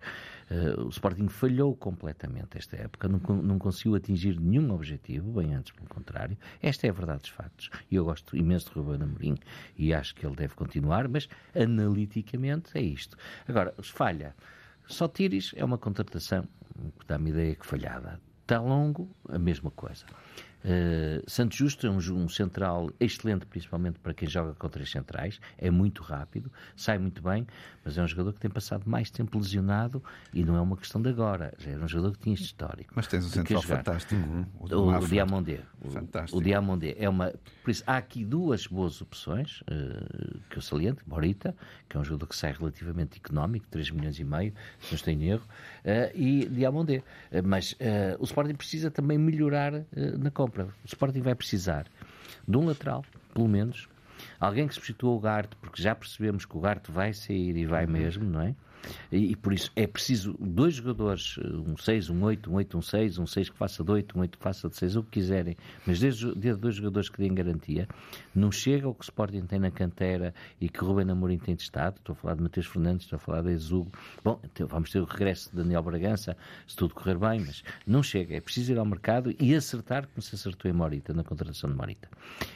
Uh, 0.50 0.86
o 0.86 0.90
Sporting 0.90 1.28
falhou 1.28 1.76
completamente 1.76 2.58
esta 2.58 2.76
época, 2.76 3.08
não, 3.08 3.20
não 3.42 3.60
conseguiu 3.60 3.96
atingir 3.96 4.40
nenhum 4.40 4.72
objetivo, 4.72 5.32
bem 5.32 5.54
antes, 5.54 5.72
pelo 5.72 5.88
contrário. 5.88 6.38
Esta 6.62 6.88
é 6.88 6.90
a 6.90 6.94
verdade 6.94 7.22
dos 7.22 7.30
factos. 7.30 7.70
E 7.92 7.96
eu 7.96 8.06
gosto 8.06 8.36
imenso 8.36 8.70
de 8.70 8.80
Ruben 8.80 9.04
Amorim 9.04 9.36
e 9.78 9.94
acho 9.94 10.16
que 10.16 10.26
ele 10.26 10.36
deve 10.36 10.56
continuar, 10.56 11.08
mas 11.08 11.28
analiticamente 11.56 12.78
é 12.78 12.82
isto. 12.82 13.18
Agora, 13.48 13.74
falha. 13.82 14.36
Só 14.88 15.08
Tiris 15.08 15.54
é 15.56 15.66
uma 15.66 15.78
contratação 15.78 16.48
que 17.00 17.06
dá-me 17.08 17.30
ideia 17.32 17.56
que 17.56 17.66
falhada. 17.66 18.20
Está 18.42 18.62
longo, 18.62 19.14
a 19.28 19.38
mesma 19.38 19.70
coisa. 19.72 20.06
Uh, 20.64 21.24
Santos 21.30 21.58
Justo 21.58 21.86
é 21.86 21.90
um, 21.90 21.98
um, 21.98 22.28
central 22.28 22.92
excelente, 23.00 23.46
principalmente 23.46 24.00
para 24.00 24.14
quem 24.14 24.28
joga 24.28 24.54
com 24.54 24.68
três 24.68 24.90
centrais. 24.90 25.40
É 25.58 25.70
muito 25.70 26.02
rápido, 26.04 26.52
sai 26.76 26.98
muito 26.98 27.22
bem, 27.22 27.48
mas 27.86 27.98
é 27.98 28.04
um 28.04 28.08
jogador 28.08 28.34
que 28.34 28.40
tem 28.40 28.50
passado 28.50 28.84
mais 28.86 29.10
tempo 29.10 29.38
lesionado 29.38 30.04
e 30.34 30.44
não 30.44 30.58
é 30.58 30.62
uma 30.62 30.76
questão 30.76 31.02
de 31.02 31.10
agora. 31.10 31.54
Já 31.58 31.72
era 31.72 31.84
um 31.84 31.88
jogador 31.88 32.14
que 32.14 32.24
tinha 32.24 32.36
histórico. 32.36 32.92
Mas 32.96 33.08
tens 33.08 33.26
um 33.26 33.30
central 33.30 33.62
fantástico. 33.62 34.16
Uhum. 34.16 34.46
O, 34.60 34.66
o 34.66 35.08
Diamondé. 35.08 35.62
O, 35.82 36.38
o 36.38 36.42
Diamondé. 36.42 36.96
É 36.98 37.08
uma... 37.08 37.34
Por 37.64 37.72
isso, 37.72 37.84
há 37.86 37.98
aqui 37.98 38.26
duas 38.26 38.68
boas 38.68 39.02
opções 39.02 39.62
uh, 39.62 40.40
que 40.50 40.58
eu 40.58 40.62
saliento. 40.62 41.04
Morita, 41.08 41.56
que 41.88 41.96
é 41.96 42.00
um 42.00 42.04
jogador 42.04 42.28
que 42.28 42.36
sai 42.36 42.52
relativamente 42.52 43.22
económico, 43.24 43.68
3 43.70 43.92
milhões 43.92 44.20
e 44.20 44.24
meio, 44.24 44.54
se 44.80 44.92
não 44.92 44.96
estou 44.96 45.14
em 45.14 45.24
erro, 45.24 45.46
uh, 45.86 46.18
e 46.18 46.46
Diamondé. 46.48 47.04
mas 47.44 47.76
o 48.20 48.24
Sporting 48.26 48.56
precisa 48.56 48.90
também 48.90 49.18
melhorar 49.18 49.72
na 50.18 50.32
Copa 50.32 50.47
compra. 50.48 50.66
O 50.84 50.86
Sporting 50.86 51.22
vai 51.22 51.36
precisar 51.36 51.86
de 52.48 52.58
um 52.58 52.66
lateral, 52.66 53.04
pelo 53.34 53.48
menos, 53.48 53.88
alguém 54.40 54.68
que 54.68 54.74
substitua 54.74 55.12
o 55.12 55.20
Garte, 55.20 55.56
porque 55.58 55.82
já 55.82 55.96
percebemos 55.96 56.46
que 56.46 56.58
o 56.58 56.60
Garte 56.60 56.92
vai 56.92 57.14
sair 57.14 57.56
e 57.56 57.66
vai 57.66 57.86
uhum. 57.86 57.92
mesmo, 57.92 58.26
não 58.26 58.42
é? 58.42 58.56
E, 59.12 59.32
e, 59.32 59.36
por 59.36 59.54
isso 59.54 59.72
é 59.76 59.88
preciso 59.88 60.36
dois 60.40 60.76
jogadores, 60.76 61.38
um 61.38 61.78
6, 61.78 62.10
um 62.10 62.24
8, 62.24 62.50
um 62.50 62.56
8, 62.56 62.78
um 62.78 62.82
6, 62.82 63.18
um 63.18 63.28
6 63.28 63.50
que 63.50 63.58
faça 63.58 63.84
de 63.84 63.92
8, 63.92 64.18
um 64.18 64.22
8 64.22 64.38
que 64.38 64.44
faça 64.44 64.70
de 64.70 64.76
6, 64.76 64.96
o 64.96 65.04
que 65.04 65.12
quiserem, 65.12 65.58
mas 65.86 66.00
desde, 66.00 66.34
desde 66.36 66.62
dois 66.62 66.76
jogadores 66.76 67.10
que 67.10 67.18
deem 67.18 67.34
garantia, 67.34 67.88
não 68.34 68.52
chega 68.52 68.88
ao 68.88 68.94
que 68.94 69.02
o 69.02 69.04
Sporting 69.04 69.46
tem 69.46 69.60
na 69.60 69.72
cantera 69.72 70.34
e 70.60 70.70
que 70.70 70.84
o 70.84 70.88
Ruben 70.88 71.10
Amorim 71.10 71.38
tem 71.38 71.56
testado. 71.56 71.98
Estou 71.98 72.14
a 72.14 72.16
falar 72.16 72.36
de 72.36 72.44
Mateus 72.44 72.68
Fernandes, 72.68 73.06
estou 73.06 73.18
a 73.18 73.20
falar 73.20 73.42
de 73.42 73.52
Exugo. 73.52 73.92
Bom, 74.24 74.40
então 74.44 74.68
vamos 74.68 74.92
ter 74.92 75.00
o 75.00 75.06
regresso 75.06 75.50
de 75.50 75.58
Daniel 75.58 75.84
Bragança, 75.84 76.38
se 76.68 76.76
tudo 76.76 76.94
correr 76.94 77.18
bem, 77.18 77.42
mas 77.42 77.64
não 77.86 78.04
chega. 78.04 78.36
É 78.36 78.42
preciso 78.42 78.74
ir 78.74 78.78
ao 78.78 78.86
mercado 78.86 79.34
e 79.40 79.56
acertar 79.56 80.08
como 80.08 80.22
se 80.22 80.36
acertou 80.36 80.70
em 80.70 80.74
Morita, 80.74 81.14
na 81.14 81.24
contratação 81.24 81.70
de 81.70 81.76
Morita. 81.76 82.08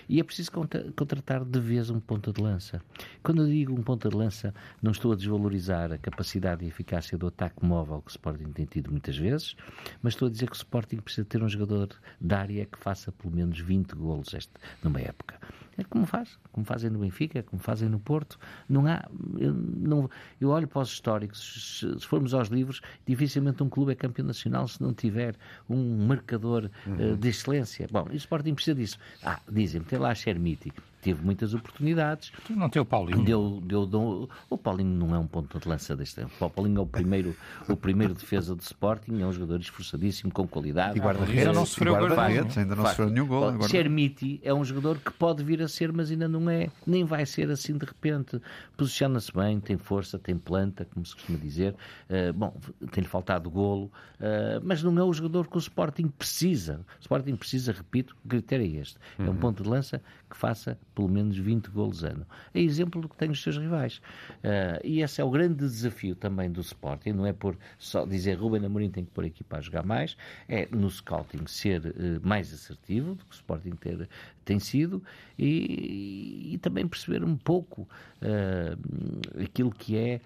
E 0.08 0.20
é 0.20 0.24
preciso 0.24 0.52
contratar 0.52 1.44
de 1.44 1.60
vez 1.71 1.89
um 1.89 1.99
ponta 1.99 2.34
de 2.34 2.41
lança. 2.41 2.81
Quando 3.23 3.43
eu 3.43 3.47
digo 3.47 3.73
um 3.73 3.81
ponta 3.81 4.10
de 4.10 4.15
lança, 4.15 4.53
não 4.81 4.91
estou 4.91 5.13
a 5.13 5.15
desvalorizar 5.15 5.91
a 5.91 5.97
capacidade 5.97 6.65
e 6.65 6.67
eficácia 6.67 7.17
do 7.17 7.27
ataque 7.27 7.65
móvel 7.65 8.01
que 8.01 8.10
o 8.10 8.12
Sporting 8.12 8.51
tem 8.51 8.65
tido 8.65 8.91
muitas 8.91 9.17
vezes, 9.17 9.55
mas 10.01 10.13
estou 10.13 10.27
a 10.27 10.31
dizer 10.31 10.49
que 10.49 10.55
o 10.55 10.57
Sporting 10.57 10.97
precisa 10.97 11.25
ter 11.25 11.41
um 11.41 11.47
jogador 11.47 11.89
da 12.19 12.39
área 12.39 12.65
que 12.65 12.77
faça 12.77 13.12
pelo 13.12 13.34
menos 13.34 13.57
20 13.60 13.93
golos 13.95 14.34
este, 14.34 14.51
numa 14.84 14.99
época. 14.99 15.39
É 15.77 15.84
como 15.86 16.05
faz, 16.05 16.38
como 16.51 16.65
fazem 16.65 16.89
no 16.89 16.99
Benfica, 16.99 17.41
como 17.43 17.62
fazem 17.62 17.88
no 17.88 17.99
Porto. 17.99 18.38
Não 18.67 18.86
há, 18.86 19.10
eu, 19.38 19.53
não, 19.53 20.10
eu 20.39 20.49
olho 20.49 20.67
para 20.67 20.81
os 20.81 20.89
históricos, 20.89 21.79
se, 21.79 21.99
se, 21.99 22.05
formos 22.05 22.34
aos 22.34 22.49
livros, 22.49 22.81
dificilmente 23.05 23.63
um 23.63 23.69
clube 23.69 23.93
é 23.93 23.95
campeão 23.95 24.27
nacional 24.27 24.67
se 24.67 24.81
não 24.81 24.93
tiver 24.93 25.36
um 25.69 26.05
marcador 26.05 26.69
uhum. 26.86 27.13
uh, 27.13 27.17
de 27.17 27.29
excelência. 27.29 27.88
Bom, 27.89 28.05
e 28.12 28.15
o 28.15 28.17
Sporting 28.17 28.53
precisa 28.53 28.75
disso. 28.75 28.99
Ah, 29.23 29.39
dizem-me, 29.49 29.86
tem 29.86 29.97
lá 29.97 30.12
a 30.12 30.15
Chermiti, 30.15 30.73
teve 31.02 31.24
muitas 31.24 31.54
oportunidades. 31.54 32.32
Não 32.50 32.70
tem 32.70 32.82
o 32.82 32.86
Paulinho. 32.86 33.24
Deu, 33.24 33.60
deu, 33.64 33.86
deu, 33.86 34.30
o 34.50 34.58
Paulinho 34.58 34.96
não 34.96 35.16
é 35.16 35.20
um 35.20 35.28
ponto 35.28 35.60
de 35.60 35.68
lança 35.68 35.96
deste 35.96 36.16
tempo. 36.16 36.32
O 36.40 36.50
Paulinho 36.50 36.80
é 36.80 36.82
o 36.82 36.86
primeiro, 36.86 37.36
o 37.68 37.76
primeiro 37.76 38.14
defesa 38.14 38.56
do 38.56 38.62
Sporting, 38.62 39.22
é 39.22 39.26
um 39.26 39.32
jogador 39.32 39.60
esforçadíssimo, 39.60 40.32
com 40.32 40.48
qualidade. 40.48 40.98
E 40.98 41.02
guarda-redes, 41.02 41.40
ainda 41.40 41.54
não 41.54 41.66
sofreu, 41.66 41.98
guarda 41.98 42.60
ainda 42.60 42.76
não 42.76 42.86
sofreu 42.86 43.10
nenhum 43.10 43.28
gol. 43.28 43.50
Agora. 43.50 43.70
Chermiti 43.70 44.40
é 44.44 44.54
um 44.54 44.64
jogador 44.64 44.98
que 44.98 45.12
pode 45.12 45.44
vir 45.44 45.62
a 45.62 45.68
ser, 45.68 45.92
mas 45.92 46.12
ainda 46.12 46.28
não 46.28 46.50
é, 46.50 46.70
nem 46.86 47.04
vai 47.04 47.26
ser 47.26 47.50
assim 47.50 47.78
de 47.78 47.86
repente. 47.86 48.40
Posiciona-se 48.78 49.32
bem, 49.34 49.60
tem 49.60 49.78
força, 49.78 50.20
tem 50.20 50.38
planta, 50.38 50.86
como 50.94 51.06
se 51.06 51.16
costuma 51.16 51.38
dizer. 51.38 51.76
Uh, 52.10 52.34
bom, 52.34 52.56
tem-lhe 52.92 53.08
faltado 53.08 53.50
golo, 53.50 53.92
uh, 54.20 54.62
mas 54.64 54.84
não 54.84 54.98
é 54.98 55.04
o 55.04 55.14
jogador 55.14 55.48
que 55.48 55.58
o 55.58 55.60
Sporting 55.60 56.08
precisa. 56.08 56.82
O 57.00 57.02
Sporting 57.02 57.36
precisa, 57.36 57.72
repito, 57.72 58.16
o 58.24 58.28
critério 58.28 58.66
é 58.66 58.82
este. 58.82 58.98
É 59.18 59.24
um 59.24 59.28
uhum. 59.28 59.36
ponto 59.36 59.64
de 59.64 59.70
lança 59.70 60.02
que 60.30 60.38
faça 60.38 60.78
pelo 60.93 61.10
menos 61.10 61.38
20 61.38 61.67
golos 61.67 62.04
ano. 62.04 62.25
É 62.54 62.60
exemplo 62.60 63.01
do 63.01 63.10
que 63.10 63.15
tem 63.15 63.30
os 63.30 63.41
seus 63.41 63.58
rivais. 63.58 64.01
Uh, 64.43 64.80
e 64.84 65.01
esse 65.01 65.21
é 65.21 65.23
o 65.23 65.30
grande 65.30 65.56
desafio 65.56 66.15
também 66.15 66.51
do 66.51 66.62
Sporting, 66.62 67.12
não 67.12 67.25
é 67.25 67.34
por 67.34 67.58
só 67.77 68.06
dizer 68.06 68.36
Ruben 68.36 68.65
Amorim 68.65 68.89
tem 68.89 69.06
que 69.06 69.12
pôr 69.12 69.25
aqui 69.25 69.43
para 69.43 69.62
jogar 69.62 69.84
mais, 69.84 70.17
é 70.47 70.67
no 70.71 70.89
scouting 70.89 71.45
ser 71.47 71.82
uh, 71.86 72.27
mais 72.27 72.54
assertivo 72.54 73.15
do 73.15 73.25
que 73.25 73.32
o 73.32 73.36
Sporting 73.36 73.71
ter, 73.71 74.10
tem 74.43 74.60
sido 74.60 75.04
e, 75.38 76.54
e 76.54 76.58
também 76.58 76.88
perceber 76.88 77.23
um 77.23 77.38
pouco 77.38 77.88
uh, 78.21 79.43
aquilo 79.43 79.71
que 79.71 79.97
é 79.97 80.21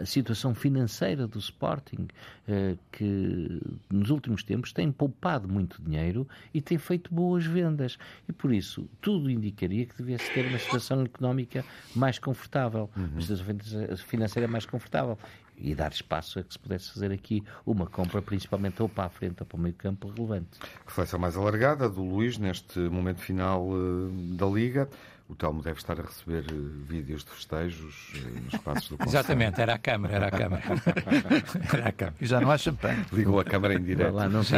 a 0.00 0.06
situação 0.06 0.54
financeira 0.54 1.26
do 1.26 1.38
Sporting, 1.38 2.08
uh, 2.48 2.78
que 2.90 3.60
nos 3.90 4.10
últimos 4.10 4.42
tempos 4.42 4.72
tem 4.72 4.90
poupado 4.90 5.48
muito 5.48 5.80
dinheiro 5.82 6.26
e 6.52 6.60
tem 6.60 6.78
feito 6.78 7.12
boas 7.14 7.44
vendas. 7.44 7.98
E 8.28 8.32
por 8.32 8.52
isso, 8.52 8.88
tudo 9.00 9.30
indicaria 9.30 9.86
que 9.86 9.96
devia-se 9.96 10.30
ter 10.32 10.46
uma 10.46 10.58
situação 10.58 11.02
económica 11.02 11.64
mais 11.94 12.18
confortável, 12.18 12.90
uhum. 12.96 13.08
uma 13.12 13.20
situação 13.20 13.96
financeira 14.06 14.48
mais 14.48 14.66
confortável 14.66 15.18
e 15.56 15.74
dar 15.74 15.92
espaço 15.92 16.38
a 16.38 16.42
que 16.42 16.52
se 16.52 16.58
pudesse 16.58 16.92
fazer 16.92 17.12
aqui 17.12 17.42
uma 17.64 17.86
compra, 17.86 18.20
principalmente 18.20 18.82
ou 18.82 18.88
para 18.88 19.04
a 19.04 19.08
frente 19.08 19.40
ou 19.40 19.46
para 19.46 19.56
o 19.56 19.60
meio 19.60 19.74
campo, 19.74 20.08
relevante. 20.08 20.58
Reflexão 20.86 21.20
mais 21.20 21.36
alargada 21.36 21.88
do 21.88 22.02
Luís 22.02 22.36
neste 22.38 22.78
momento 22.80 23.20
final 23.20 23.68
uh, 23.68 24.10
da 24.36 24.46
Liga. 24.46 24.88
O 25.32 25.34
Telmo 25.34 25.62
deve 25.62 25.78
estar 25.78 25.98
a 25.98 26.02
receber 26.02 26.44
uh, 26.52 26.84
vídeos 26.84 27.24
de 27.24 27.30
festejos 27.30 28.12
uh, 28.16 28.40
nos 28.44 28.60
passos 28.62 28.90
do 28.90 28.98
Conselho. 28.98 29.18
Exatamente, 29.18 29.60
era 29.62 29.74
a 29.74 29.78
câmara, 29.78 30.14
era 30.14 30.26
a 30.26 30.30
câmara. 30.30 30.62
era 31.72 31.88
a 31.88 31.92
câmara. 31.92 32.16
E 32.20 32.26
já 32.26 32.38
não 32.38 32.50
há 32.50 32.58
champanhe. 32.58 33.06
Ligou 33.10 33.40
a 33.40 33.44
câmara 33.44 33.74
em 33.74 33.82
direto. 33.82 34.12
Lá, 34.12 34.28
não, 34.28 34.44
te, 34.44 34.52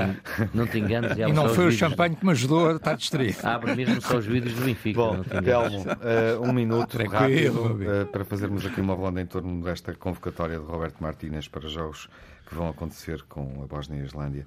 não 0.52 0.66
te 0.66 0.80
enganes. 0.80 1.16
E 1.16 1.32
não 1.32 1.48
foi 1.54 1.68
o 1.68 1.70
champanhe 1.70 2.16
que 2.16 2.26
me 2.26 2.32
ajudou 2.32 2.70
a 2.70 2.72
estar 2.74 2.96
distraído. 2.96 3.38
Abre 3.44 3.76
mesmo 3.76 4.02
só 4.02 4.16
os 4.16 4.26
vídeos 4.26 4.54
do 4.54 4.64
Benfica. 4.64 4.98
Bom, 4.98 5.22
Telmo, 5.22 5.84
uh, 5.84 6.42
um 6.42 6.52
minuto 6.52 6.98
rápido 7.06 7.78
para 8.10 8.24
fazermos 8.24 8.66
aqui 8.66 8.80
uma 8.80 8.94
ronda 8.94 9.20
em 9.20 9.26
torno 9.26 9.62
desta 9.62 9.94
convocatória 9.94 10.58
de 10.58 10.64
Roberto 10.64 11.00
Martínez 11.00 11.46
para 11.46 11.68
jogos 11.68 12.08
que 12.46 12.54
vão 12.54 12.68
acontecer 12.68 13.22
com 13.28 13.62
a 13.62 13.66
Bósnia 13.68 14.00
e 14.00 14.02
a 14.02 14.06
Islândia 14.06 14.46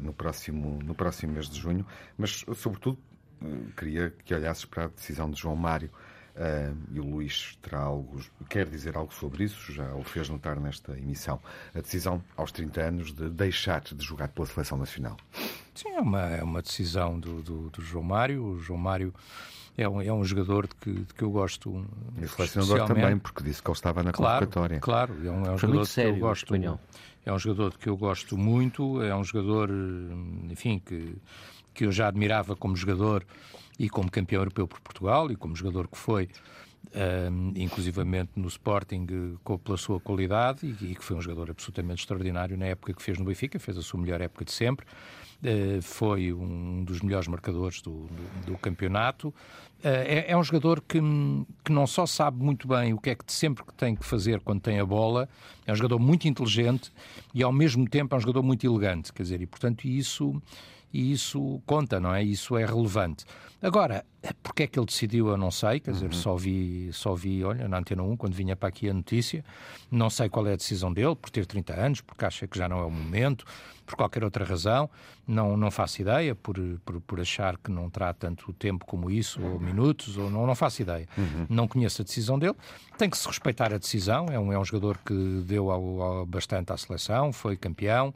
no, 0.00 0.12
próximo, 0.12 0.80
no 0.82 0.94
próximo 0.94 1.34
mês 1.34 1.48
de 1.48 1.58
junho, 1.60 1.86
mas 2.18 2.44
sobretudo 2.56 2.98
queria 3.76 4.10
que 4.24 4.34
olhasses 4.34 4.64
para 4.64 4.84
a 4.84 4.88
decisão 4.88 5.30
de 5.30 5.40
João 5.40 5.56
Mário 5.56 5.90
Uh, 6.36 6.76
e 6.92 7.00
o 7.00 7.04
Luís 7.04 7.58
terá 7.62 7.80
algo, 7.80 8.20
quer 8.50 8.68
dizer 8.68 8.94
algo 8.94 9.12
sobre 9.14 9.44
isso, 9.44 9.72
já 9.72 9.94
o 9.94 10.04
fez 10.04 10.28
notar 10.28 10.60
nesta 10.60 10.92
emissão. 10.92 11.40
A 11.74 11.80
decisão, 11.80 12.22
aos 12.36 12.52
30 12.52 12.78
anos, 12.82 13.14
de 13.14 13.30
deixar 13.30 13.80
de 13.80 14.04
jogar 14.04 14.28
pela 14.28 14.46
seleção 14.46 14.76
nacional. 14.76 15.16
Sim, 15.74 15.92
é 15.94 16.00
uma, 16.00 16.20
é 16.20 16.42
uma 16.42 16.60
decisão 16.60 17.18
do, 17.18 17.42
do, 17.42 17.70
do 17.70 17.80
João 17.80 18.04
Mário. 18.04 18.44
O 18.44 18.60
João 18.60 18.78
Mário 18.78 19.14
é 19.78 19.88
um, 19.88 20.02
é 20.02 20.12
um 20.12 20.22
jogador 20.24 20.66
de 20.66 20.74
que, 20.74 20.92
de 20.92 21.14
que 21.14 21.22
eu 21.22 21.30
gosto. 21.30 21.86
E 22.20 22.24
o 22.26 22.28
selecionador 22.28 22.86
também, 22.86 23.18
porque 23.18 23.42
disse 23.42 23.62
que 23.62 23.70
ele 23.70 23.76
estava 23.76 24.02
na 24.02 24.12
claro, 24.12 24.46
convocatória. 24.46 24.80
Claro, 24.80 25.14
é 25.26 25.30
um, 25.30 25.46
é 25.46 25.50
um 25.52 25.58
jogador 25.58 25.86
sério, 25.86 26.12
que 26.12 26.18
eu 26.18 26.20
gosto. 26.20 26.54
É 27.24 27.32
um 27.32 27.38
jogador 27.38 27.78
que 27.78 27.88
eu 27.88 27.96
gosto 27.96 28.36
muito, 28.36 29.02
é 29.02 29.16
um 29.16 29.24
jogador, 29.24 29.70
enfim, 30.50 30.78
que, 30.78 31.16
que 31.76 31.84
eu 31.84 31.92
já 31.92 32.08
admirava 32.08 32.56
como 32.56 32.74
jogador 32.74 33.24
e 33.78 33.88
como 33.90 34.10
campeão 34.10 34.40
europeu 34.40 34.66
por 34.66 34.80
Portugal 34.80 35.30
e 35.30 35.36
como 35.36 35.54
jogador 35.54 35.86
que 35.86 35.98
foi, 35.98 36.28
um, 37.30 37.52
inclusivamente 37.54 38.30
no 38.34 38.48
Sporting, 38.48 39.06
pela 39.62 39.76
sua 39.76 40.00
qualidade 40.00 40.66
e, 40.66 40.92
e, 40.92 40.94
que 40.94 41.04
foi 41.04 41.16
um 41.16 41.20
jogador 41.20 41.50
absolutamente 41.50 42.00
extraordinário 42.00 42.56
na 42.56 42.64
época 42.66 42.94
que 42.94 43.02
fez 43.02 43.18
no 43.18 43.26
Benfica, 43.26 43.58
fez 43.58 43.76
a 43.76 43.82
sua 43.82 44.00
melhor 44.00 44.22
época 44.22 44.46
de 44.46 44.52
sempre. 44.52 44.86
Uh, 45.36 45.82
foi 45.82 46.32
um 46.32 46.82
dos 46.82 47.02
melhores 47.02 47.28
marcadores 47.28 47.82
do, 47.82 48.06
do, 48.06 48.52
do 48.52 48.58
campeonato. 48.58 49.28
Uh, 49.28 49.34
é, 49.82 50.30
é, 50.30 50.36
um 50.36 50.42
jogador 50.42 50.80
que, 50.80 50.98
que 51.62 51.70
não 51.70 51.86
só 51.86 52.06
sabe 52.06 52.42
muito 52.42 52.66
bem 52.66 52.94
o 52.94 52.98
que 52.98 53.10
é 53.10 53.14
que 53.14 53.30
sempre 53.30 53.62
que 53.62 53.74
tem 53.74 53.94
que 53.94 54.04
fazer 54.06 54.40
quando 54.40 54.62
tem 54.62 54.80
a 54.80 54.86
bola, 54.86 55.28
é 55.66 55.72
um 55.72 55.76
jogador 55.76 55.98
muito 55.98 56.26
inteligente 56.26 56.90
e 57.34 57.42
ao 57.42 57.52
mesmo 57.52 57.86
tempo 57.86 58.14
é 58.14 58.16
um 58.16 58.20
jogador 58.20 58.42
muito 58.42 58.66
elegante, 58.66 59.12
quer 59.12 59.24
dizer, 59.24 59.42
e 59.42 59.46
portanto 59.46 59.84
isso 59.84 60.40
e 60.96 61.12
isso 61.12 61.60
conta, 61.66 62.00
não 62.00 62.14
é? 62.14 62.22
Isso 62.22 62.56
é 62.56 62.64
relevante. 62.64 63.26
Agora, 63.60 64.04
porque 64.42 64.62
é 64.62 64.66
que 64.66 64.78
ele 64.78 64.86
decidiu, 64.86 65.28
eu 65.28 65.36
não 65.36 65.50
sei, 65.50 65.80
quer 65.80 65.90
dizer, 65.90 66.06
uhum. 66.06 66.12
só 66.12 66.36
vi, 66.36 66.90
só 66.92 67.14
vi, 67.14 67.44
olha, 67.44 67.68
na 67.68 67.78
Antena 67.78 68.02
1, 68.02 68.16
quando 68.16 68.32
vinha 68.32 68.56
para 68.56 68.68
aqui 68.68 68.88
a 68.88 68.94
notícia, 68.94 69.44
não 69.90 70.08
sei 70.08 70.28
qual 70.28 70.46
é 70.46 70.54
a 70.54 70.56
decisão 70.56 70.92
dele, 70.92 71.14
por 71.14 71.28
ter 71.28 71.44
30 71.44 71.74
anos, 71.74 72.00
porque 72.00 72.24
acha 72.24 72.46
que 72.46 72.56
já 72.58 72.68
não 72.68 72.78
é 72.78 72.84
o 72.84 72.90
momento, 72.90 73.44
por 73.84 73.94
qualquer 73.94 74.24
outra 74.24 74.44
razão, 74.44 74.88
não, 75.26 75.56
não 75.56 75.70
faço 75.70 76.00
ideia, 76.00 76.34
por, 76.34 76.56
por, 76.84 77.00
por 77.00 77.20
achar 77.20 77.58
que 77.58 77.70
não 77.70 77.90
terá 77.90 78.14
tanto 78.14 78.52
tempo 78.54 78.86
como 78.86 79.10
isso, 79.10 79.42
ou 79.42 79.60
minutos, 79.60 80.16
ou 80.16 80.30
não, 80.30 80.46
não 80.46 80.54
faço 80.54 80.82
ideia. 80.82 81.06
Uhum. 81.16 81.46
Não 81.48 81.68
conheço 81.68 82.02
a 82.02 82.04
decisão 82.04 82.38
dele, 82.38 82.56
tem 82.96 83.10
que 83.10 83.18
se 83.18 83.26
respeitar 83.26 83.72
a 83.72 83.78
decisão, 83.78 84.26
é 84.30 84.38
um, 84.38 84.52
é 84.52 84.58
um 84.58 84.64
jogador 84.64 84.98
que 85.04 85.42
deu 85.46 85.70
ao, 85.70 86.00
ao 86.00 86.26
bastante 86.26 86.72
à 86.72 86.76
seleção, 86.76 87.32
foi 87.32 87.56
campeão, 87.56 88.14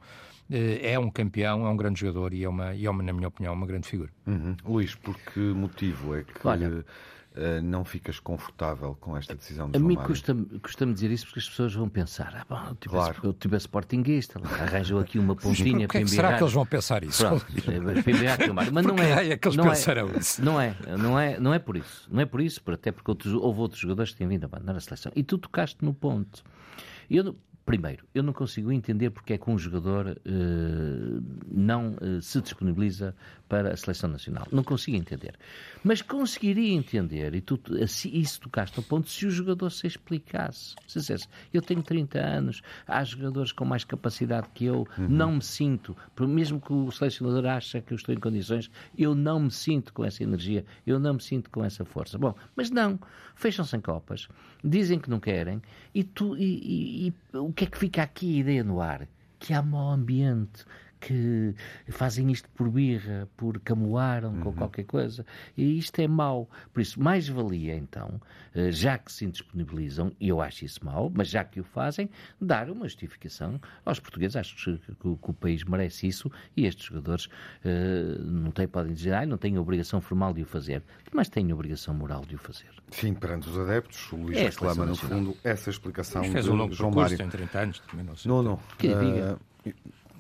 é 0.50 0.98
um 0.98 1.10
campeão, 1.10 1.66
é 1.66 1.70
um 1.70 1.76
grande 1.76 2.00
jogador 2.00 2.34
e 2.34 2.44
é, 2.44 2.48
uma, 2.48 2.74
e 2.74 2.86
é 2.86 2.90
uma, 2.90 3.02
na 3.02 3.12
minha 3.12 3.28
opinião, 3.28 3.54
uma 3.54 3.66
grande 3.66 3.88
figura. 3.88 4.10
Uhum. 4.26 4.56
Luís, 4.64 4.94
por 4.94 5.16
que 5.16 5.38
motivo 5.38 6.16
é 6.16 6.24
que 6.24 6.46
Olha, 6.46 6.68
uh, 6.68 7.62
não 7.62 7.84
ficas 7.84 8.18
confortável 8.18 8.96
com 9.00 9.16
esta 9.16 9.34
decisão 9.34 9.70
de 9.70 9.76
A 9.76 9.80
mim 9.80 9.94
custa-me 9.96 10.58
custa 10.58 10.86
dizer 10.86 11.10
isso 11.10 11.26
porque 11.26 11.38
as 11.38 11.48
pessoas 11.48 11.74
vão 11.74 11.88
pensar, 11.88 12.34
ah, 12.36 12.46
bom, 12.48 12.68
eu 12.68 12.74
tive, 12.74 12.94
claro. 12.94 13.16
eu 13.22 13.32
tive 13.32 13.54
a 13.54 13.58
sportinguista, 13.58 14.40
arranjou 14.60 14.98
aqui 14.98 15.18
uma 15.18 15.34
pontinha 15.36 15.86
para 15.86 16.00
embriagar. 16.00 16.08
será 16.08 16.36
que 16.36 16.42
eles 16.42 16.52
vão 16.52 16.66
pensar 16.66 17.04
isso? 17.04 17.26
Pronto, 17.26 17.46
é, 17.70 18.70
mas 18.70 18.86
não 18.86 18.96
é, 18.96 19.28
é 19.28 19.36
que 19.36 19.48
eles 19.48 19.56
não 19.56 19.64
pensarão 19.64 20.10
é, 20.10 20.18
isso? 20.18 20.44
Não 20.44 20.60
é, 20.60 20.76
não 20.98 21.18
é, 21.18 21.38
não 21.38 21.54
é 21.54 21.58
por 21.58 21.76
isso. 21.76 22.08
Não 22.10 22.20
é 22.20 22.26
por 22.26 22.40
isso, 22.40 22.60
até 22.66 22.90
porque 22.90 23.10
outros, 23.10 23.32
houve 23.32 23.60
outros 23.60 23.80
jogadores 23.80 24.12
que 24.12 24.18
têm 24.18 24.28
vindo 24.28 24.44
a 24.44 24.46
abandonar 24.46 24.76
a 24.76 24.80
seleção. 24.80 25.12
E 25.14 25.22
tu 25.22 25.38
tocaste 25.38 25.84
no 25.84 25.94
ponto. 25.94 26.42
Eu, 27.08 27.36
Primeiro, 27.64 28.04
eu 28.14 28.22
não 28.22 28.32
consigo 28.32 28.72
entender 28.72 29.10
porque 29.10 29.34
é 29.34 29.38
que 29.38 29.50
um 29.50 29.58
jogador 29.58 30.08
uh, 30.08 31.22
não 31.50 31.94
uh, 31.94 32.20
se 32.20 32.40
disponibiliza 32.40 33.14
para 33.50 33.72
a 33.72 33.76
seleção 33.76 34.08
nacional. 34.08 34.46
Não 34.52 34.62
consigo 34.62 34.96
entender. 34.96 35.34
Mas 35.82 36.00
conseguiria 36.00 36.72
entender, 36.72 37.34
e 37.34 37.40
tu, 37.40 37.60
isso 38.06 38.40
tocaste 38.40 38.78
ao 38.78 38.84
ponto, 38.84 39.10
se 39.10 39.26
o 39.26 39.30
jogador 39.30 39.70
se 39.70 39.88
explicasse. 39.88 40.76
Se 40.86 41.00
dissesse, 41.00 41.26
eu 41.52 41.60
tenho 41.60 41.82
30 41.82 42.18
anos, 42.18 42.62
há 42.86 43.02
jogadores 43.02 43.50
com 43.50 43.64
mais 43.64 43.82
capacidade 43.82 44.46
que 44.54 44.66
eu, 44.66 44.86
uhum. 44.96 45.08
não 45.08 45.32
me 45.32 45.42
sinto, 45.42 45.96
mesmo 46.20 46.60
que 46.60 46.72
o 46.72 46.92
selecionador 46.92 47.44
ache 47.46 47.80
que 47.80 47.92
eu 47.92 47.96
estou 47.96 48.14
em 48.14 48.20
condições, 48.20 48.70
eu 48.96 49.16
não 49.16 49.40
me 49.40 49.50
sinto 49.50 49.92
com 49.92 50.04
essa 50.04 50.22
energia, 50.22 50.64
eu 50.86 51.00
não 51.00 51.14
me 51.14 51.22
sinto 51.22 51.50
com 51.50 51.64
essa 51.64 51.84
força. 51.84 52.16
Bom, 52.16 52.32
mas 52.54 52.70
não, 52.70 53.00
fecham-se 53.34 53.76
em 53.76 53.80
copas, 53.80 54.28
dizem 54.62 55.00
que 55.00 55.10
não 55.10 55.18
querem, 55.18 55.60
e, 55.92 56.04
tu, 56.04 56.36
e, 56.36 56.44
e, 56.44 57.08
e 57.08 57.36
o 57.36 57.52
que 57.52 57.64
é 57.64 57.66
que 57.66 57.78
fica 57.78 58.00
aqui 58.04 58.36
a 58.36 58.38
ideia 58.38 58.62
no 58.62 58.80
ar? 58.80 59.08
Que 59.40 59.54
há 59.54 59.62
mau 59.62 59.90
ambiente, 59.90 60.64
que 61.00 61.54
fazem 61.88 62.30
isto 62.30 62.48
por 62.50 62.68
birra, 62.68 63.28
por 63.36 63.58
camoaram 63.60 64.32
uhum. 64.34 64.40
com 64.42 64.52
qualquer 64.52 64.84
coisa. 64.84 65.24
E 65.56 65.78
isto 65.78 65.98
é 66.00 66.06
mau. 66.06 66.48
Por 66.72 66.80
isso, 66.80 67.00
mais 67.02 67.28
valia 67.28 67.74
então, 67.74 68.20
eh, 68.54 68.70
já 68.70 68.98
que 68.98 69.10
se 69.10 69.24
indisponibilizam, 69.24 70.12
e 70.20 70.28
eu 70.28 70.40
acho 70.40 70.64
isso 70.64 70.84
mau, 70.84 71.10
mas 71.14 71.28
já 71.28 71.42
que 71.44 71.58
o 71.58 71.64
fazem, 71.64 72.10
dar 72.40 72.70
uma 72.70 72.86
justificação 72.86 73.60
aos 73.84 73.98
portugueses. 73.98 74.36
Acho 74.36 74.54
que, 74.56 74.78
que, 74.78 74.94
que 74.94 75.30
o 75.30 75.34
país 75.34 75.64
merece 75.64 76.06
isso 76.06 76.30
e 76.56 76.66
estes 76.66 76.86
jogadores 76.86 77.26
uh, 77.26 78.22
não 78.22 78.50
têm, 78.50 78.68
podem 78.68 78.92
dizer, 78.92 79.14
ah, 79.14 79.24
não 79.24 79.38
têm 79.38 79.56
a 79.56 79.60
obrigação 79.60 80.00
formal 80.00 80.34
de 80.34 80.42
o 80.42 80.46
fazer, 80.46 80.82
mas 81.12 81.28
têm 81.28 81.50
a 81.50 81.54
obrigação 81.54 81.94
moral 81.94 82.22
de 82.26 82.34
o 82.34 82.38
fazer. 82.38 82.70
Sim, 82.90 83.14
perante 83.14 83.48
os 83.48 83.58
adeptos, 83.58 84.12
o 84.12 84.16
Luís 84.16 84.36
é 84.36 84.44
reclama, 84.44 84.84
no 84.84 84.96
fundo, 84.96 85.36
essa 85.42 85.70
explicação 85.70 86.22
fez 86.24 86.46
um 86.46 86.54
longo 86.54 86.74
João 86.74 86.90
Mário. 86.90 87.16
tem 87.16 87.28
30 87.28 87.58
anos, 87.58 87.80
também 87.80 88.04
não 88.04 88.16
sei. 88.16 88.28
Não, 88.30 88.42
não. 88.42 88.60
Que 88.78 88.88
uh, 88.88 89.38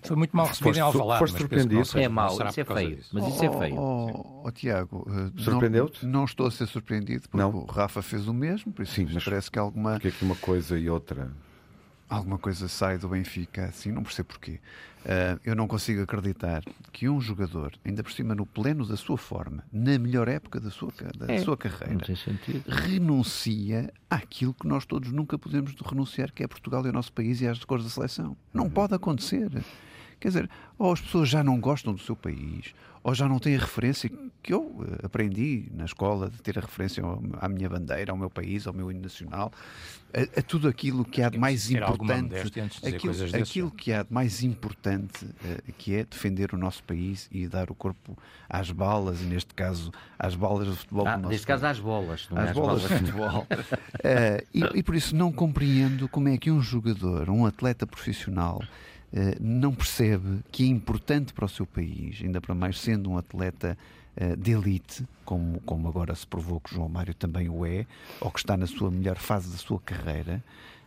foi 0.02 0.16
muito 0.16 0.36
mal 0.36 0.46
recebido 0.46 0.76
em 0.76 0.80
Alvalade. 0.80 1.18
Foste 1.18 1.38
surpreendido. 1.38 1.98
É 1.98 2.08
mau, 2.08 2.32
isso 2.48 2.60
é 2.60 2.64
feio. 2.64 2.96
Disso. 2.96 3.10
Mas 3.12 3.26
isso 3.28 3.44
é 3.44 3.58
feio. 3.58 3.76
Oh, 3.76 4.42
oh, 4.44 4.52
Tiago, 4.52 5.06
uh, 5.08 5.40
surpreendeu-te? 5.40 6.04
Não, 6.04 6.12
não, 6.12 6.24
estou 6.24 6.46
a 6.46 6.50
ser 6.50 6.66
surpreendido, 6.66 7.28
porque 7.28 7.36
não. 7.36 7.50
o 7.50 7.64
Rafa 7.64 8.02
fez 8.02 8.26
o 8.26 8.34
mesmo, 8.34 8.72
por 8.72 8.82
isso 8.82 8.94
Sim, 8.94 9.08
mas 9.12 9.24
parece 9.24 9.50
que 9.50 9.58
alguma. 9.58 9.92
Porque 9.92 10.08
é 10.08 10.10
que 10.10 10.24
uma 10.24 10.36
coisa 10.36 10.78
e 10.78 10.88
outra. 10.88 11.30
Alguma 12.08 12.38
coisa 12.38 12.66
sai 12.66 12.98
do 12.98 13.08
Benfica 13.08 13.66
assim, 13.66 13.92
não 13.92 14.02
percebo 14.02 14.30
porquê. 14.30 14.58
Uh, 15.00 15.40
eu 15.44 15.54
não 15.54 15.66
consigo 15.66 16.02
acreditar 16.02 16.62
que 16.92 17.08
um 17.08 17.20
jogador, 17.20 17.72
ainda 17.84 18.02
por 18.02 18.12
cima 18.12 18.34
no 18.34 18.44
pleno 18.44 18.84
da 18.84 18.96
sua 18.96 19.16
forma, 19.16 19.64
na 19.72 19.98
melhor 19.98 20.28
época 20.28 20.60
da 20.60 20.70
sua, 20.70 20.92
da 21.16 21.32
é, 21.32 21.38
sua 21.38 21.56
carreira, 21.56 22.04
renuncia 22.66 23.90
àquilo 24.10 24.52
que 24.52 24.66
nós 24.66 24.84
todos 24.84 25.10
nunca 25.10 25.38
podemos 25.38 25.72
renunciar, 25.80 26.32
que 26.32 26.42
é 26.42 26.48
Portugal 26.48 26.84
e 26.84 26.90
o 26.90 26.92
nosso 26.92 27.12
país 27.12 27.40
e 27.40 27.46
as 27.46 27.64
cores 27.64 27.84
da 27.84 27.90
seleção. 27.90 28.36
Não 28.52 28.64
uhum. 28.64 28.70
pode 28.70 28.94
acontecer. 28.94 29.50
Quer 30.20 30.28
dizer, 30.28 30.50
ou 30.78 30.92
as 30.92 31.00
pessoas 31.00 31.28
já 31.28 31.42
não 31.42 31.58
gostam 31.58 31.94
do 31.94 32.00
seu 32.00 32.14
país, 32.14 32.74
ou 33.02 33.14
já 33.14 33.26
não 33.26 33.38
têm 33.38 33.56
a 33.56 33.60
referência 33.60 34.10
que 34.42 34.52
eu 34.52 34.84
eh, 34.86 35.06
aprendi 35.06 35.66
na 35.72 35.84
escola, 35.84 36.28
de 36.28 36.40
ter 36.42 36.58
a 36.58 36.60
referência 36.60 37.02
à 37.40 37.48
minha 37.48 37.68
bandeira, 37.68 38.12
ao 38.12 38.18
meu 38.18 38.28
país, 38.28 38.66
ao 38.66 38.72
meu 38.72 38.90
hino 38.90 39.00
nacional, 39.00 39.50
a, 40.12 40.40
a 40.40 40.42
tudo 40.42 40.68
aquilo 40.68 41.04
que 41.04 41.22
há 41.22 41.30
de 41.30 41.38
mais 41.38 41.70
importante, 41.70 42.36
aquilo, 42.86 43.14
aquilo 43.40 43.70
que 43.70 43.92
há 43.92 44.02
de 44.02 44.12
mais 44.12 44.42
importante, 44.42 45.24
uh, 45.24 45.72
que 45.78 45.94
é 45.94 46.04
defender 46.04 46.52
o 46.52 46.58
nosso 46.58 46.82
país 46.84 47.28
e 47.32 47.46
dar 47.46 47.70
o 47.70 47.74
corpo 47.74 48.16
às 48.48 48.70
balas, 48.70 49.20
e 49.22 49.24
neste 49.24 49.54
caso 49.54 49.90
às 50.18 50.34
balas 50.34 50.66
do 50.66 50.76
futebol. 50.76 51.06
Ah, 51.06 51.16
neste 51.16 51.46
caso 51.46 51.66
às 51.66 51.78
bolas, 51.78 52.28
não 52.30 52.38
às, 52.38 52.46
é 52.46 52.50
às 52.50 52.54
bolas, 52.54 52.82
bolas 52.82 53.00
de 53.00 53.06
futebol. 53.06 53.46
uh, 53.50 54.46
e, 54.52 54.78
e 54.78 54.82
por 54.82 54.94
isso 54.94 55.16
não 55.16 55.32
compreendo 55.32 56.08
como 56.08 56.28
é 56.28 56.36
que 56.36 56.50
um 56.50 56.60
jogador, 56.60 57.30
um 57.30 57.46
atleta 57.46 57.86
profissional, 57.86 58.60
eh, 58.62 58.89
não 59.40 59.74
percebe 59.74 60.40
que 60.52 60.62
é 60.62 60.66
importante 60.66 61.32
para 61.32 61.44
o 61.44 61.48
seu 61.48 61.66
país, 61.66 62.20
ainda 62.22 62.40
para 62.40 62.54
mais 62.54 62.78
sendo 62.78 63.10
um 63.10 63.18
atleta 63.18 63.76
eh, 64.16 64.36
de 64.36 64.52
elite, 64.52 65.06
como, 65.24 65.60
como 65.60 65.88
agora 65.88 66.14
se 66.14 66.26
provou 66.26 66.60
que 66.60 66.74
João 66.74 66.88
Mário 66.88 67.14
também 67.14 67.48
o 67.48 67.64
é, 67.64 67.86
ou 68.20 68.30
que 68.30 68.40
está 68.40 68.56
na 68.56 68.66
sua 68.66 68.90
melhor 68.90 69.16
fase 69.16 69.50
da 69.50 69.56
sua 69.56 69.80
carreira, 69.80 70.42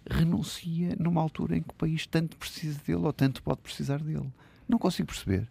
renuncia 0.09 0.95
numa 0.99 1.21
altura 1.21 1.57
em 1.57 1.61
que 1.61 1.69
o 1.69 1.73
país 1.73 2.05
tanto 2.05 2.35
precisa 2.37 2.79
dele 2.85 3.05
ou 3.05 3.13
tanto 3.13 3.41
pode 3.41 3.61
precisar 3.61 3.99
dele. 3.99 4.31
Não 4.67 4.77
consigo 4.77 5.07
perceber. 5.07 5.47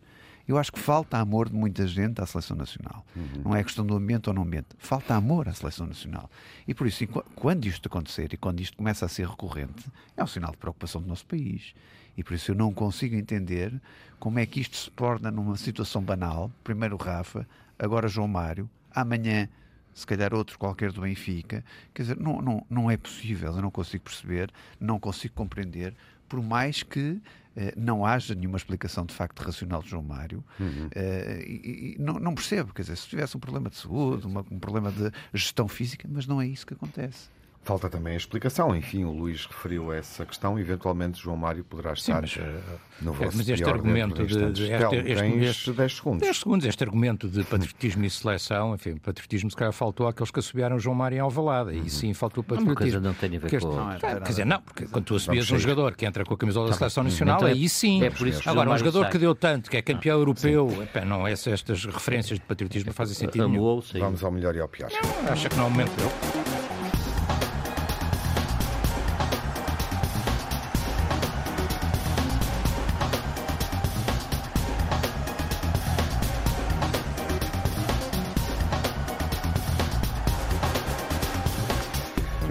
Eu 0.47 0.59
acho 0.59 0.72
que 0.72 0.78
falta 0.78 1.18
amor 1.18 1.49
de 1.49 1.55
muita 1.55 1.86
gente 1.86 2.20
à 2.20 2.26
seleção 2.26 2.57
nacional. 2.57 3.05
Uhum. 3.14 3.43
Não 3.45 3.57
é 3.57 3.62
questão 3.62 3.86
do 3.86 3.95
ambiente 3.95 4.28
ou 4.28 4.34
não 4.34 4.43
ambiente. 4.43 4.68
Falta 4.78 5.14
amor 5.14 5.49
à 5.49 5.53
seleção 5.53 5.86
nacional. 5.86 6.30
E 6.66 6.74
por 6.74 6.86
isso, 6.86 7.07
quando 7.34 7.66
isto 7.66 7.86
acontecer 7.86 8.32
e 8.32 8.36
quando 8.36 8.61
isto 8.61 8.76
começa 8.76 9.07
a 9.07 9.09
ser 9.09 9.28
recorrente, 9.28 9.90
é 10.16 10.22
um 10.22 10.26
sinal 10.26 10.51
de 10.51 10.59
preocupação 10.59 11.01
do 11.01 11.09
nosso 11.09 11.26
país. 11.26 11.74
E 12.16 12.22
por 12.22 12.34
isso 12.34 12.51
eu 12.51 12.55
não 12.55 12.72
consigo 12.72 13.14
entender 13.14 13.80
como 14.18 14.38
é 14.38 14.47
que 14.47 14.61
isto 14.61 14.76
se 14.76 14.90
torna 14.90 15.30
numa 15.30 15.57
situação 15.57 16.03
banal. 16.03 16.51
Primeiro 16.62 16.97
Rafa, 16.97 17.47
agora 17.78 18.09
João 18.09 18.28
Mário, 18.28 18.68
amanhã 18.95 19.49
se 19.95 20.07
calhar 20.07 20.34
outro 20.34 20.59
qualquer 20.59 20.93
do 20.93 21.03
Benfica. 21.03 21.64
Quer 21.95 22.03
dizer, 22.03 22.18
não, 22.18 22.40
não, 22.40 22.66
não 22.68 22.90
é 22.90 22.97
possível, 22.97 23.55
eu 23.55 23.62
não 23.62 23.70
consigo 23.70 24.05
perceber, 24.05 24.51
não 24.80 24.99
consigo 24.99 25.34
compreender, 25.34 25.95
por 26.33 26.43
mais 26.43 26.83
que 26.83 27.20
eh, 27.55 27.74
não 27.76 28.07
haja 28.07 28.35
nenhuma 28.35 28.57
explicação 28.57 29.05
de 29.05 29.12
facto 29.12 29.41
racional 29.41 29.83
de 29.83 29.91
João 29.91 30.03
Mário. 30.03 30.43
Uhum. 30.59 30.89
Eh, 30.95 31.45
e, 31.47 31.95
e, 31.95 31.97
não, 31.99 32.14
não, 32.14 32.35
percebo, 32.35 32.72
quer 32.72 32.80
dizer, 32.80 32.97
se 32.97 33.07
tivesse 33.07 33.37
um 33.37 33.41
problema 33.41 33.68
de 33.68 33.76
saúde, 33.76 34.26
uma, 34.26 34.43
um 34.51 34.59
problema 34.59 34.91
de 34.91 35.12
gestão 35.35 35.68
física, 35.68 36.09
mas 36.11 36.26
não 36.26 36.41
é 36.41 36.47
isso 36.47 36.66
que 36.66 36.72
acontece. 36.72 37.28
Falta 37.64 37.88
também 37.88 38.14
a 38.14 38.16
explicação. 38.16 38.74
Enfim, 38.74 39.04
o 39.04 39.12
Luís 39.12 39.46
referiu 39.46 39.92
essa 39.92 40.26
questão. 40.26 40.58
Eventualmente, 40.58 41.20
João 41.20 41.36
Mário 41.36 41.62
poderá 41.62 41.92
estar 41.92 42.26
Sim, 42.26 42.40
mas, 42.40 42.54
uh, 42.54 42.80
no 43.00 43.12
vosso 43.12 43.36
Mas 43.36 43.48
este 43.48 43.64
argumento 43.64 44.26
de. 44.26 44.52
de 44.52 44.72
este, 44.72 44.96
este, 44.96 45.44
este, 45.44 45.72
10 45.72 45.96
segundos. 45.96 46.20
10 46.22 46.38
segundos. 46.38 46.66
Este 46.66 46.82
argumento 46.82 47.28
de 47.28 47.44
patriotismo 47.44 48.04
e 48.04 48.10
seleção, 48.10 48.74
enfim, 48.74 48.96
patriotismo 48.96 49.48
se 49.48 49.56
calhar 49.56 49.72
faltou 49.72 50.08
àqueles 50.08 50.32
que 50.32 50.40
assobiaram 50.40 50.76
João 50.80 50.96
Mário 50.96 51.18
em 51.18 51.20
Alvalada. 51.20 51.72
E 51.72 51.88
sim, 51.88 52.12
faltou 52.14 52.42
patriotismo. 52.42 52.70
Uma 52.72 52.76
coisa 52.76 53.00
não 53.00 53.14
tem 53.14 53.36
a 53.36 53.38
ver 53.38 53.60
com. 53.60 53.76
Não, 53.76 53.98
quer 53.98 54.28
dizer, 54.28 54.44
não, 54.44 54.60
porque 54.60 54.86
quando 54.86 55.04
tu 55.04 55.14
assobias 55.14 55.48
um 55.48 55.58
jogador 55.58 55.94
que 55.94 56.04
entra 56.04 56.24
com 56.24 56.34
a 56.34 56.36
camisola 56.36 56.66
da 56.66 56.72
tá 56.72 56.78
seleção 56.78 57.04
nacional, 57.04 57.36
então 57.36 57.48
é, 57.48 57.52
aí 57.52 57.68
sim. 57.68 58.02
É 58.02 58.10
por 58.10 58.26
isso 58.26 58.42
Agora, 58.48 58.70
um 58.70 58.76
jogador 58.76 59.08
que 59.08 59.18
deu 59.18 59.36
tanto, 59.36 59.70
que 59.70 59.76
é 59.76 59.82
campeão 59.82 60.18
europeu, 60.18 60.68
não, 61.06 61.28
essas, 61.28 61.52
estas 61.52 61.84
referências 61.84 62.40
de 62.40 62.44
patriotismo 62.44 62.92
fazem 62.92 63.14
sentido. 63.14 63.48
Nenhum. 63.48 63.80
Vamos 64.00 64.24
ao 64.24 64.32
melhor 64.32 64.56
e 64.56 64.60
ao 64.60 64.68
pior. 64.68 64.90
Acha 65.30 65.48
que 65.48 65.54
não 65.54 65.64
é 65.64 65.66
o 65.68 65.70
momento 65.70 65.92
dele. 65.94 66.61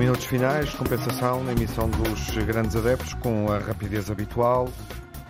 Minutos 0.01 0.25
finais, 0.25 0.67
compensação 0.71 1.43
na 1.43 1.51
emissão 1.51 1.87
dos 1.87 2.29
grandes 2.43 2.75
adeptos 2.75 3.13
com 3.13 3.51
a 3.51 3.59
rapidez 3.59 4.09
habitual. 4.09 4.67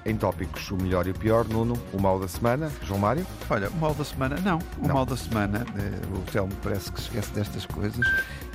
Em 0.05 0.15
tópicos, 0.15 0.71
o 0.71 0.77
melhor 0.77 1.05
e 1.05 1.09
o 1.09 1.13
pior, 1.13 1.45
Nuno, 1.45 1.77
o 1.91 2.01
mal 2.01 2.17
da 2.17 2.27
semana, 2.29 2.71
João 2.81 2.97
Mário? 2.97 3.27
Olha, 3.49 3.69
o 3.69 3.75
mal 3.75 3.93
da 3.93 4.05
semana, 4.05 4.37
não. 4.39 4.59
O 4.77 4.87
não. 4.87 4.95
mal 4.95 5.05
da 5.05 5.17
semana, 5.17 5.65
eh, 5.77 6.15
o 6.15 6.19
Telmo 6.31 6.53
parece 6.63 6.89
que 6.89 7.01
esquece 7.01 7.31
destas 7.31 7.65
coisas. 7.65 7.99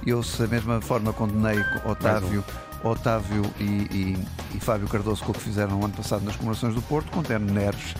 Eu, 0.06 0.22
se 0.22 0.40
da 0.40 0.48
mesma 0.48 0.80
forma 0.80 1.12
condenei 1.12 1.62
Otávio, 1.84 2.42
um. 2.82 2.88
Otávio 2.88 3.42
e, 3.60 3.64
e, 3.64 4.26
e, 4.54 4.58
Fábio 4.58 4.88
Cardoso 4.88 5.22
com 5.22 5.32
o 5.32 5.34
que 5.34 5.40
fizeram 5.42 5.76
no 5.76 5.84
ano 5.84 5.94
passado 5.94 6.24
nas 6.24 6.34
comemorações 6.34 6.74
do 6.74 6.80
Porto, 6.80 7.10
condeno 7.10 7.52
Neres, 7.52 7.94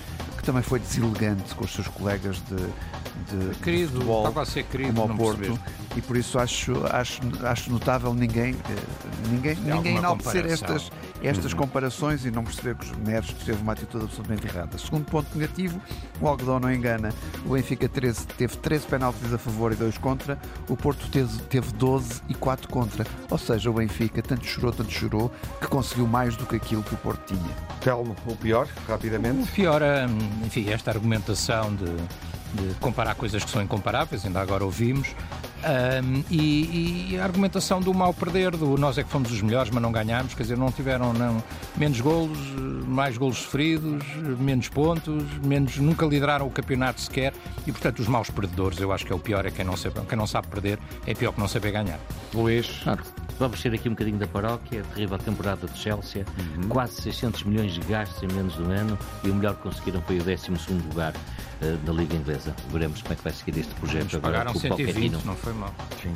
também 0.47 0.63
foi 0.63 0.79
deselegante 0.79 1.55
com 1.55 1.65
os 1.65 1.73
seus 1.73 1.89
colegas 1.89 2.37
de, 2.37 2.57
de, 2.57 3.55
querido, 3.57 3.89
de 3.89 3.93
futebol, 3.95 4.21
estava 4.21 4.43
a 4.43 4.47
ser 4.47 4.63
querido, 4.65 4.95
como 4.95 5.13
ao 5.13 5.19
Porto. 5.19 5.39
Percebeste 5.39 5.87
e 5.97 6.03
por 6.03 6.15
isso 6.17 6.39
acho, 6.39 6.75
acho, 6.93 7.21
acho 7.43 7.73
notável 7.73 8.13
ninguém, 8.13 8.55
eh, 8.55 9.29
ninguém, 9.31 9.57
ninguém 9.57 9.97
enaltecer 9.97 10.45
estas, 10.45 10.93
estas 11.23 11.53
uhum. 11.53 11.59
comparações 11.59 12.27
e 12.27 12.31
não 12.31 12.45
perceber 12.45 12.75
que 12.75 12.85
os 12.85 12.99
Neres 12.99 13.33
teve 13.33 13.63
uma 13.63 13.73
atitude 13.73 14.05
absolutamente 14.05 14.47
errada. 14.47 14.77
Segundo 14.77 15.07
ponto 15.07 15.27
negativo, 15.37 15.81
o 16.21 16.29
algodão 16.29 16.61
não 16.61 16.71
engana. 16.71 17.15
O 17.47 17.55
Benfica 17.55 17.89
13, 17.89 18.27
teve 18.27 18.59
13 18.59 18.87
penaltis 18.87 19.33
a 19.33 19.39
favor 19.39 19.73
e 19.73 19.75
2 19.75 19.97
contra, 19.97 20.39
o 20.69 20.77
Porto 20.77 21.09
teve, 21.09 21.39
teve 21.45 21.73
12 21.73 22.21
e 22.29 22.35
4 22.35 22.69
contra. 22.69 23.07
Ou 23.31 23.39
seja, 23.39 23.71
o 23.71 23.73
Benfica 23.73 24.21
tanto 24.21 24.45
chorou, 24.45 24.73
tanto 24.73 24.93
chorou, 24.93 25.33
que 25.59 25.67
conseguiu 25.67 26.07
mais 26.07 26.37
do 26.37 26.45
que 26.45 26.57
aquilo 26.57 26.83
que 26.83 26.93
o 26.93 26.99
Porto 26.99 27.35
tinha. 27.35 27.57
Telmo, 27.81 28.15
o 28.27 28.37
pior, 28.37 28.69
rapidamente? 28.87 29.45
O 29.45 29.47
pior, 29.47 29.81
hum, 29.81 30.36
enfim, 30.45 30.69
esta 30.71 30.91
argumentação 30.91 31.75
de, 31.75 31.85
de 31.87 32.75
comparar 32.81 33.15
coisas 33.15 33.45
que 33.45 33.51
são 33.51 33.63
incomparáveis, 33.63 34.25
ainda 34.25 34.41
agora 34.41 34.65
ouvimos, 34.65 35.15
um, 35.67 36.23
e, 36.31 37.11
e, 37.13 37.19
a 37.19 37.25
argumentação 37.25 37.81
do 37.81 37.93
mal 37.93 38.15
perder, 38.15 38.53
do 38.53 38.77
nós 38.77 38.99
é 38.99 39.03
que 39.03 39.11
fomos 39.11 39.33
os 39.33 39.43
melhores, 39.43 39.71
mas 39.71 39.83
não 39.83 39.91
ganhámos, 39.91 40.35
quer 40.35 40.43
dizer, 40.43 40.57
não 40.57 40.71
tiveram 40.71 41.13
não, 41.13 41.43
menos 41.77 42.01
golos, 42.01 42.39
mais 42.87 43.17
golos 43.17 43.39
sofridos, 43.39 44.05
menos 44.39 44.69
pontos, 44.69 45.25
menos, 45.45 45.77
nunca 45.79 46.07
lideraram 46.07 46.47
o 46.47 46.51
campeonato 46.51 47.01
sequer 47.01 47.33
e, 47.67 47.73
portanto, 47.73 47.99
os 47.99 48.07
maus 48.07 48.31
perdedores, 48.31 48.79
eu 48.79 48.93
acho 48.93 49.05
que 49.05 49.13
é 49.13 49.17
o 49.17 49.19
pior, 49.19 49.45
é 49.45 49.51
quem 49.51 49.65
não 49.65 49.77
sabe, 49.77 50.01
quem 50.09 50.17
não 50.17 50.27
sabe 50.27 50.47
perder, 50.47 50.79
é 51.07 51.15
pior 51.15 51.33
que 51.33 51.41
não 51.41 51.49
saber 51.49 51.73
ganhar. 51.73 51.99
Luís. 52.33 52.85
Vamos 53.39 53.61
ser 53.61 53.75
aqui 53.75 53.89
um 53.89 53.93
bocadinho 53.93 54.17
da 54.17 54.27
paróquia, 54.27 54.83
terrível 54.95 55.19
temporada 55.19 55.67
de 55.67 55.79
Chelsea, 55.79 56.25
uhum. 56.57 56.69
quase 56.69 57.03
600 57.03 57.43
milhões 57.45 57.75
de 57.75 57.81
gastos 57.81 58.23
em 58.23 58.35
menos 58.35 58.55
de 58.55 58.63
um 58.63 58.71
ano 58.71 58.99
e 59.23 59.31
o 59.31 59.35
melhor 59.35 59.57
que 59.57 59.63
conseguiram 59.63 60.01
foi 60.03 60.19
o 60.19 60.25
12 60.25 60.51
lugar 60.89 61.13
uh, 61.15 61.77
da 61.85 61.93
Liga 61.93 62.15
Inglesa. 62.17 62.55
Veremos 62.71 63.03
como 63.03 63.13
é 63.13 63.17
que 63.17 63.23
vai 63.23 63.33
seguir 63.33 63.61
este 63.61 63.75
projeto 63.75 64.03
Eles 64.03 64.15
agora 64.15 64.33
pagaram 64.33 64.53
com 64.53 64.59
o 64.59 64.63
120, 64.63 65.25
não 65.25 65.37
foi 65.37 65.53
mal. 65.53 65.75
Sim. 66.03 66.13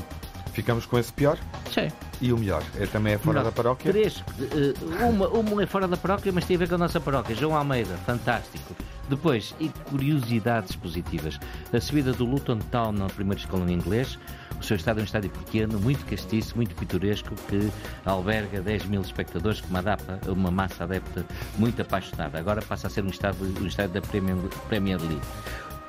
Ficamos 0.60 0.84
com 0.84 0.98
esse 0.98 1.10
pior? 1.10 1.38
Sim. 1.72 1.88
E 2.20 2.34
o 2.34 2.36
melhor? 2.36 2.62
É, 2.78 2.84
também 2.84 3.14
é 3.14 3.18
fora 3.18 3.42
da 3.42 3.50
paróquia? 3.50 3.90
Três. 3.90 4.18
Uh, 4.18 5.08
uma, 5.08 5.26
uma 5.28 5.62
é 5.62 5.66
fora 5.66 5.88
da 5.88 5.96
paróquia, 5.96 6.30
mas 6.30 6.44
tem 6.44 6.54
a 6.54 6.58
ver 6.58 6.68
com 6.68 6.74
a 6.74 6.78
nossa 6.78 7.00
paróquia. 7.00 7.34
João 7.34 7.56
Almeida, 7.56 7.96
fantástico. 8.04 8.76
Depois, 9.08 9.54
e 9.58 9.70
curiosidades 9.88 10.76
positivas. 10.76 11.40
A 11.72 11.80
subida 11.80 12.12
do 12.12 12.26
Luton 12.26 12.58
Town 12.58 12.92
na 12.92 13.06
primeira 13.06 13.40
escola 13.40 13.64
em 13.70 13.74
inglês. 13.74 14.18
O 14.60 14.62
seu 14.62 14.76
estádio 14.76 15.00
é 15.00 15.02
um 15.02 15.06
estádio 15.06 15.30
pequeno, 15.30 15.80
muito 15.80 16.04
castiço, 16.04 16.54
muito 16.54 16.74
pitoresco, 16.74 17.34
que 17.48 17.72
alberga 18.04 18.60
10 18.60 18.84
mil 18.84 19.00
espectadores, 19.00 19.62
com 19.62 19.68
uma, 19.68 19.78
adapta, 19.78 20.20
uma 20.30 20.50
massa 20.50 20.84
adepta 20.84 21.24
muito 21.56 21.80
apaixonada. 21.80 22.38
Agora 22.38 22.60
passa 22.60 22.86
a 22.86 22.90
ser 22.90 23.02
um 23.02 23.08
estádio, 23.08 23.46
um 23.62 23.66
estádio 23.66 23.94
da 23.94 24.02
Premier, 24.02 24.36
Premier 24.68 25.00
League. 25.00 25.22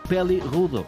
Peli 0.07 0.39
Rudolph 0.39 0.87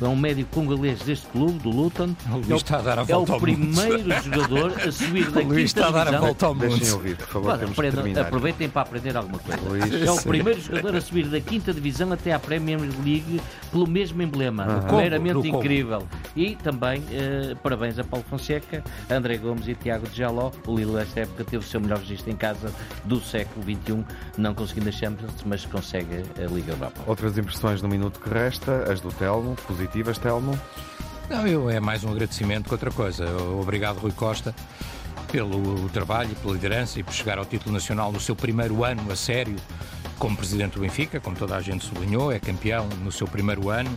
é 0.00 0.08
um 0.08 0.16
médio 0.16 0.46
congolês 0.46 1.00
deste 1.00 1.26
clube, 1.26 1.58
do 1.58 1.70
Luton. 1.70 2.14
O 2.30 2.34
Luís 2.36 2.50
é 2.50 2.54
o, 2.54 2.56
está 2.56 2.78
a 2.78 2.82
dar 2.82 2.98
a 3.00 3.02
volta 3.02 3.32
é 3.32 3.36
o 3.36 3.40
primeiro 3.40 4.22
jogador 4.22 4.72
a 4.80 4.92
subir 4.92 5.30
da 5.32 5.42
quinta 5.42 5.60
está 5.60 5.88
a 5.88 5.90
dar 5.90 6.14
a 6.14 6.20
volta 6.20 6.46
ao 6.46 6.54
mundo. 6.54 6.68
Deixem 6.68 6.92
ouvir, 6.92 7.16
por 7.16 7.26
favor, 7.26 7.64
aprendam, 7.64 8.22
aproveitem 8.22 8.68
para 8.68 8.82
aprender 8.82 9.16
alguma 9.16 9.38
coisa. 9.38 9.60
Luís. 9.68 10.06
É 10.06 10.10
o 10.10 10.22
primeiro 10.22 10.60
jogador 10.60 10.94
a 10.94 11.00
subir 11.00 11.26
da 11.26 11.40
quinta 11.40 11.72
divisão 11.72 12.12
até 12.12 12.32
à 12.32 12.38
Premier 12.38 12.78
League 12.78 13.40
pelo 13.70 13.86
mesmo 13.86 14.22
emblema. 14.22 14.66
Uhum. 14.88 14.96
Meramente 14.96 15.48
incrível. 15.48 16.06
E 16.36 16.54
também, 16.56 17.02
eh, 17.10 17.56
parabéns 17.62 17.98
a 17.98 18.04
Paulo 18.04 18.24
Fonseca, 18.28 18.84
André 19.10 19.36
Gomes 19.36 19.66
e 19.66 19.74
Tiago 19.74 20.06
de 20.08 20.16
Jaló. 20.16 20.52
O 20.66 20.76
Lille, 20.76 20.92
nesta 20.92 21.20
época, 21.20 21.44
teve 21.44 21.58
o 21.58 21.62
seu 21.62 21.80
melhor 21.80 21.98
registro 21.98 22.30
em 22.30 22.36
casa 22.36 22.72
do 23.04 23.20
século 23.20 23.64
XXI, 23.64 24.04
não 24.36 24.54
conseguindo 24.54 24.88
a 24.88 24.92
Champions, 24.92 25.32
mas 25.44 25.64
consegue 25.64 26.22
a 26.36 26.46
Liga 26.52 26.72
Europa. 26.72 27.00
Outras 27.06 27.36
impressões 27.36 27.82
no 27.82 27.88
minuto 27.88 28.20
que 28.20 28.28
resta, 28.28 28.90
as 28.90 29.00
do 29.00 29.10
Telmo, 29.10 29.56
positivo 29.66 29.87
positivas, 29.88 30.18
Telmo? 30.18 30.58
Não, 31.28 31.46
eu 31.46 31.70
é 31.70 31.80
mais 31.80 32.04
um 32.04 32.10
agradecimento 32.10 32.66
que 32.66 32.74
outra 32.74 32.90
coisa. 32.90 33.26
Obrigado, 33.60 33.98
Rui 33.98 34.12
Costa, 34.12 34.54
pelo 35.32 35.88
trabalho, 35.88 36.34
pela 36.36 36.52
liderança 36.52 37.00
e 37.00 37.02
por 37.02 37.12
chegar 37.12 37.38
ao 37.38 37.44
título 37.44 37.72
nacional 37.72 38.12
no 38.12 38.20
seu 38.20 38.36
primeiro 38.36 38.84
ano 38.84 39.10
a 39.10 39.16
sério 39.16 39.56
como 40.18 40.36
presidente 40.36 40.74
do 40.74 40.80
Benfica, 40.80 41.20
como 41.20 41.36
toda 41.36 41.56
a 41.56 41.60
gente 41.62 41.84
sublinhou, 41.84 42.30
é 42.30 42.38
campeão 42.38 42.86
no 43.02 43.10
seu 43.10 43.26
primeiro 43.26 43.70
ano. 43.70 43.90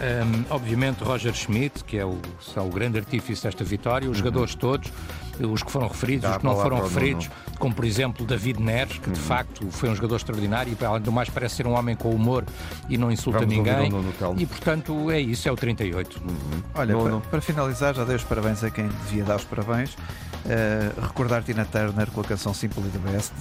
Um, 0.00 0.44
obviamente, 0.48 1.04
Roger 1.04 1.34
Schmidt, 1.34 1.84
que 1.84 1.98
é 1.98 2.04
o, 2.06 2.18
o 2.56 2.68
grande 2.70 2.98
artífice 2.98 3.42
desta 3.42 3.62
vitória, 3.62 4.08
os 4.08 4.16
uhum. 4.16 4.24
jogadores 4.24 4.54
todos, 4.54 4.90
os 5.38 5.62
que 5.62 5.70
foram 5.70 5.88
referidos, 5.88 6.22
Dá 6.22 6.32
os 6.32 6.36
que 6.38 6.44
não 6.44 6.56
foram 6.56 6.82
referidos, 6.82 7.30
como 7.58 7.74
por 7.74 7.84
exemplo 7.84 8.24
David 8.24 8.60
Neres, 8.60 8.98
que 8.98 9.10
de 9.10 9.18
uhum. 9.18 9.26
facto 9.26 9.70
foi 9.70 9.90
um 9.90 9.94
jogador 9.94 10.16
extraordinário 10.16 10.76
e, 10.78 10.84
além 10.84 11.02
do 11.02 11.12
mais, 11.12 11.28
parece 11.28 11.56
ser 11.56 11.66
um 11.66 11.72
homem 11.72 11.94
com 11.94 12.10
humor 12.10 12.44
e 12.88 12.96
não 12.96 13.12
insulta 13.12 13.40
Vamos 13.40 13.54
ninguém. 13.54 13.90
E 14.38 14.46
portanto, 14.46 15.10
é 15.10 15.20
isso, 15.20 15.48
é 15.48 15.52
o 15.52 15.56
38. 15.56 16.18
Uhum. 16.18 16.62
Olha, 16.74 16.96
para, 16.96 17.20
para, 17.20 17.40
finalizar, 17.40 17.94
já 17.94 18.04
dei 18.04 18.16
os 18.16 18.24
parabéns 18.24 18.64
a 18.64 18.70
quem 18.70 18.88
devia 18.88 19.24
dar 19.24 19.36
os 19.36 19.44
parabéns. 19.44 19.94
Uh, 19.94 20.98
recordar 21.02 21.42
Tina 21.42 21.66
Turner 21.66 22.10
com 22.10 22.22
a 22.22 22.24
canção 22.24 22.54
Simply 22.54 22.88
the 22.88 22.98
Best, 22.98 23.32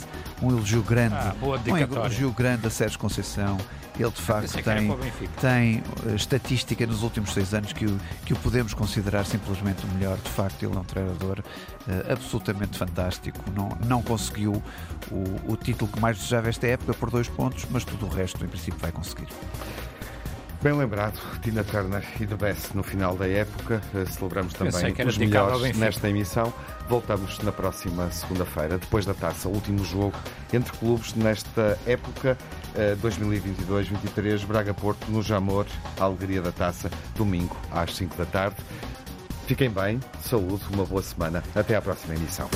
um 0.42 0.50
elogio 0.50 0.82
grande, 0.82 1.16
ah, 1.16 1.34
um 1.42 1.78
elogio 1.78 2.32
grande 2.32 2.68
a 2.68 2.70
Sérgio 2.70 3.00
Conceição. 3.00 3.58
Ele 4.00 4.12
de 4.12 4.22
facto 4.22 4.64
tem, 4.64 4.98
tem 5.42 5.84
uh, 6.06 6.16
estatística 6.16 6.88
nos 6.88 7.04
últimos 7.04 7.34
seis 7.34 7.54
anos 7.54 7.74
que 7.74 7.86
o, 7.86 8.00
que 8.26 8.32
o 8.32 8.36
podemos 8.38 8.74
considerar 8.74 9.26
simplesmente 9.26 9.86
o 9.86 9.90
melhor. 9.90 10.18
De 10.18 10.30
facto, 10.30 10.64
ele 10.64 10.74
é 10.74 10.80
um 10.80 10.84
treinador 10.86 11.40
uh, 11.40 12.14
absolutamente 12.14 12.78
fantástico. 12.78 13.44
Não, 13.54 13.70
não 13.86 14.02
conseguiu 14.02 14.64
o, 15.12 15.52
o 15.52 15.58
título 15.58 15.92
que 15.92 16.00
mais 16.00 16.18
desejava 16.18 16.48
esta 16.48 16.66
época 16.66 16.94
por 16.94 17.10
dois 17.10 17.28
pontos, 17.28 17.66
mas 17.70 17.84
tudo 17.84 18.06
o 18.06 18.10
resto, 18.10 18.44
em 18.44 18.48
princípio, 18.48 18.80
vai 18.80 18.92
conseguir. 18.92 19.28
Bem 20.62 20.74
lembrado, 20.74 21.18
Tina 21.42 21.64
Turner 21.64 22.04
e 22.20 22.28
The 22.28 22.36
Best 22.36 22.76
no 22.76 22.84
final 22.84 23.16
da 23.16 23.26
época. 23.26 23.82
Eh, 23.96 24.06
celebramos 24.06 24.54
também 24.54 24.94
os 25.08 25.18
melhores 25.18 25.78
nesta 25.78 26.10
emissão. 26.10 26.54
Voltamos 26.90 27.40
na 27.40 27.52
próxima 27.54 28.12
segunda-feira, 28.12 28.78
depois 28.78 29.06
da 29.06 29.14
taça. 29.14 29.48
Último 29.48 29.86
jogo 29.86 30.18
entre 30.52 30.74
clubes 30.78 31.14
nesta 31.14 31.80
época 31.86 32.38
2022-23. 33.02 34.44
Eh, 34.44 34.46
Braga-Porto 34.46 35.12
no 35.12 35.22
Jamor, 35.22 35.66
alegria 36.00 36.42
da 36.42 36.52
taça, 36.52 36.90
domingo 37.16 37.56
às 37.72 37.96
5 37.96 38.16
da 38.16 38.26
tarde. 38.26 38.58
Fiquem 39.48 39.70
bem, 39.70 40.00
saúde, 40.22 40.64
uma 40.72 40.86
boa 40.86 41.02
semana. 41.02 41.44
Até 41.56 41.76
à 41.76 41.82
próxima 41.82 42.16
emissão. 42.16 42.50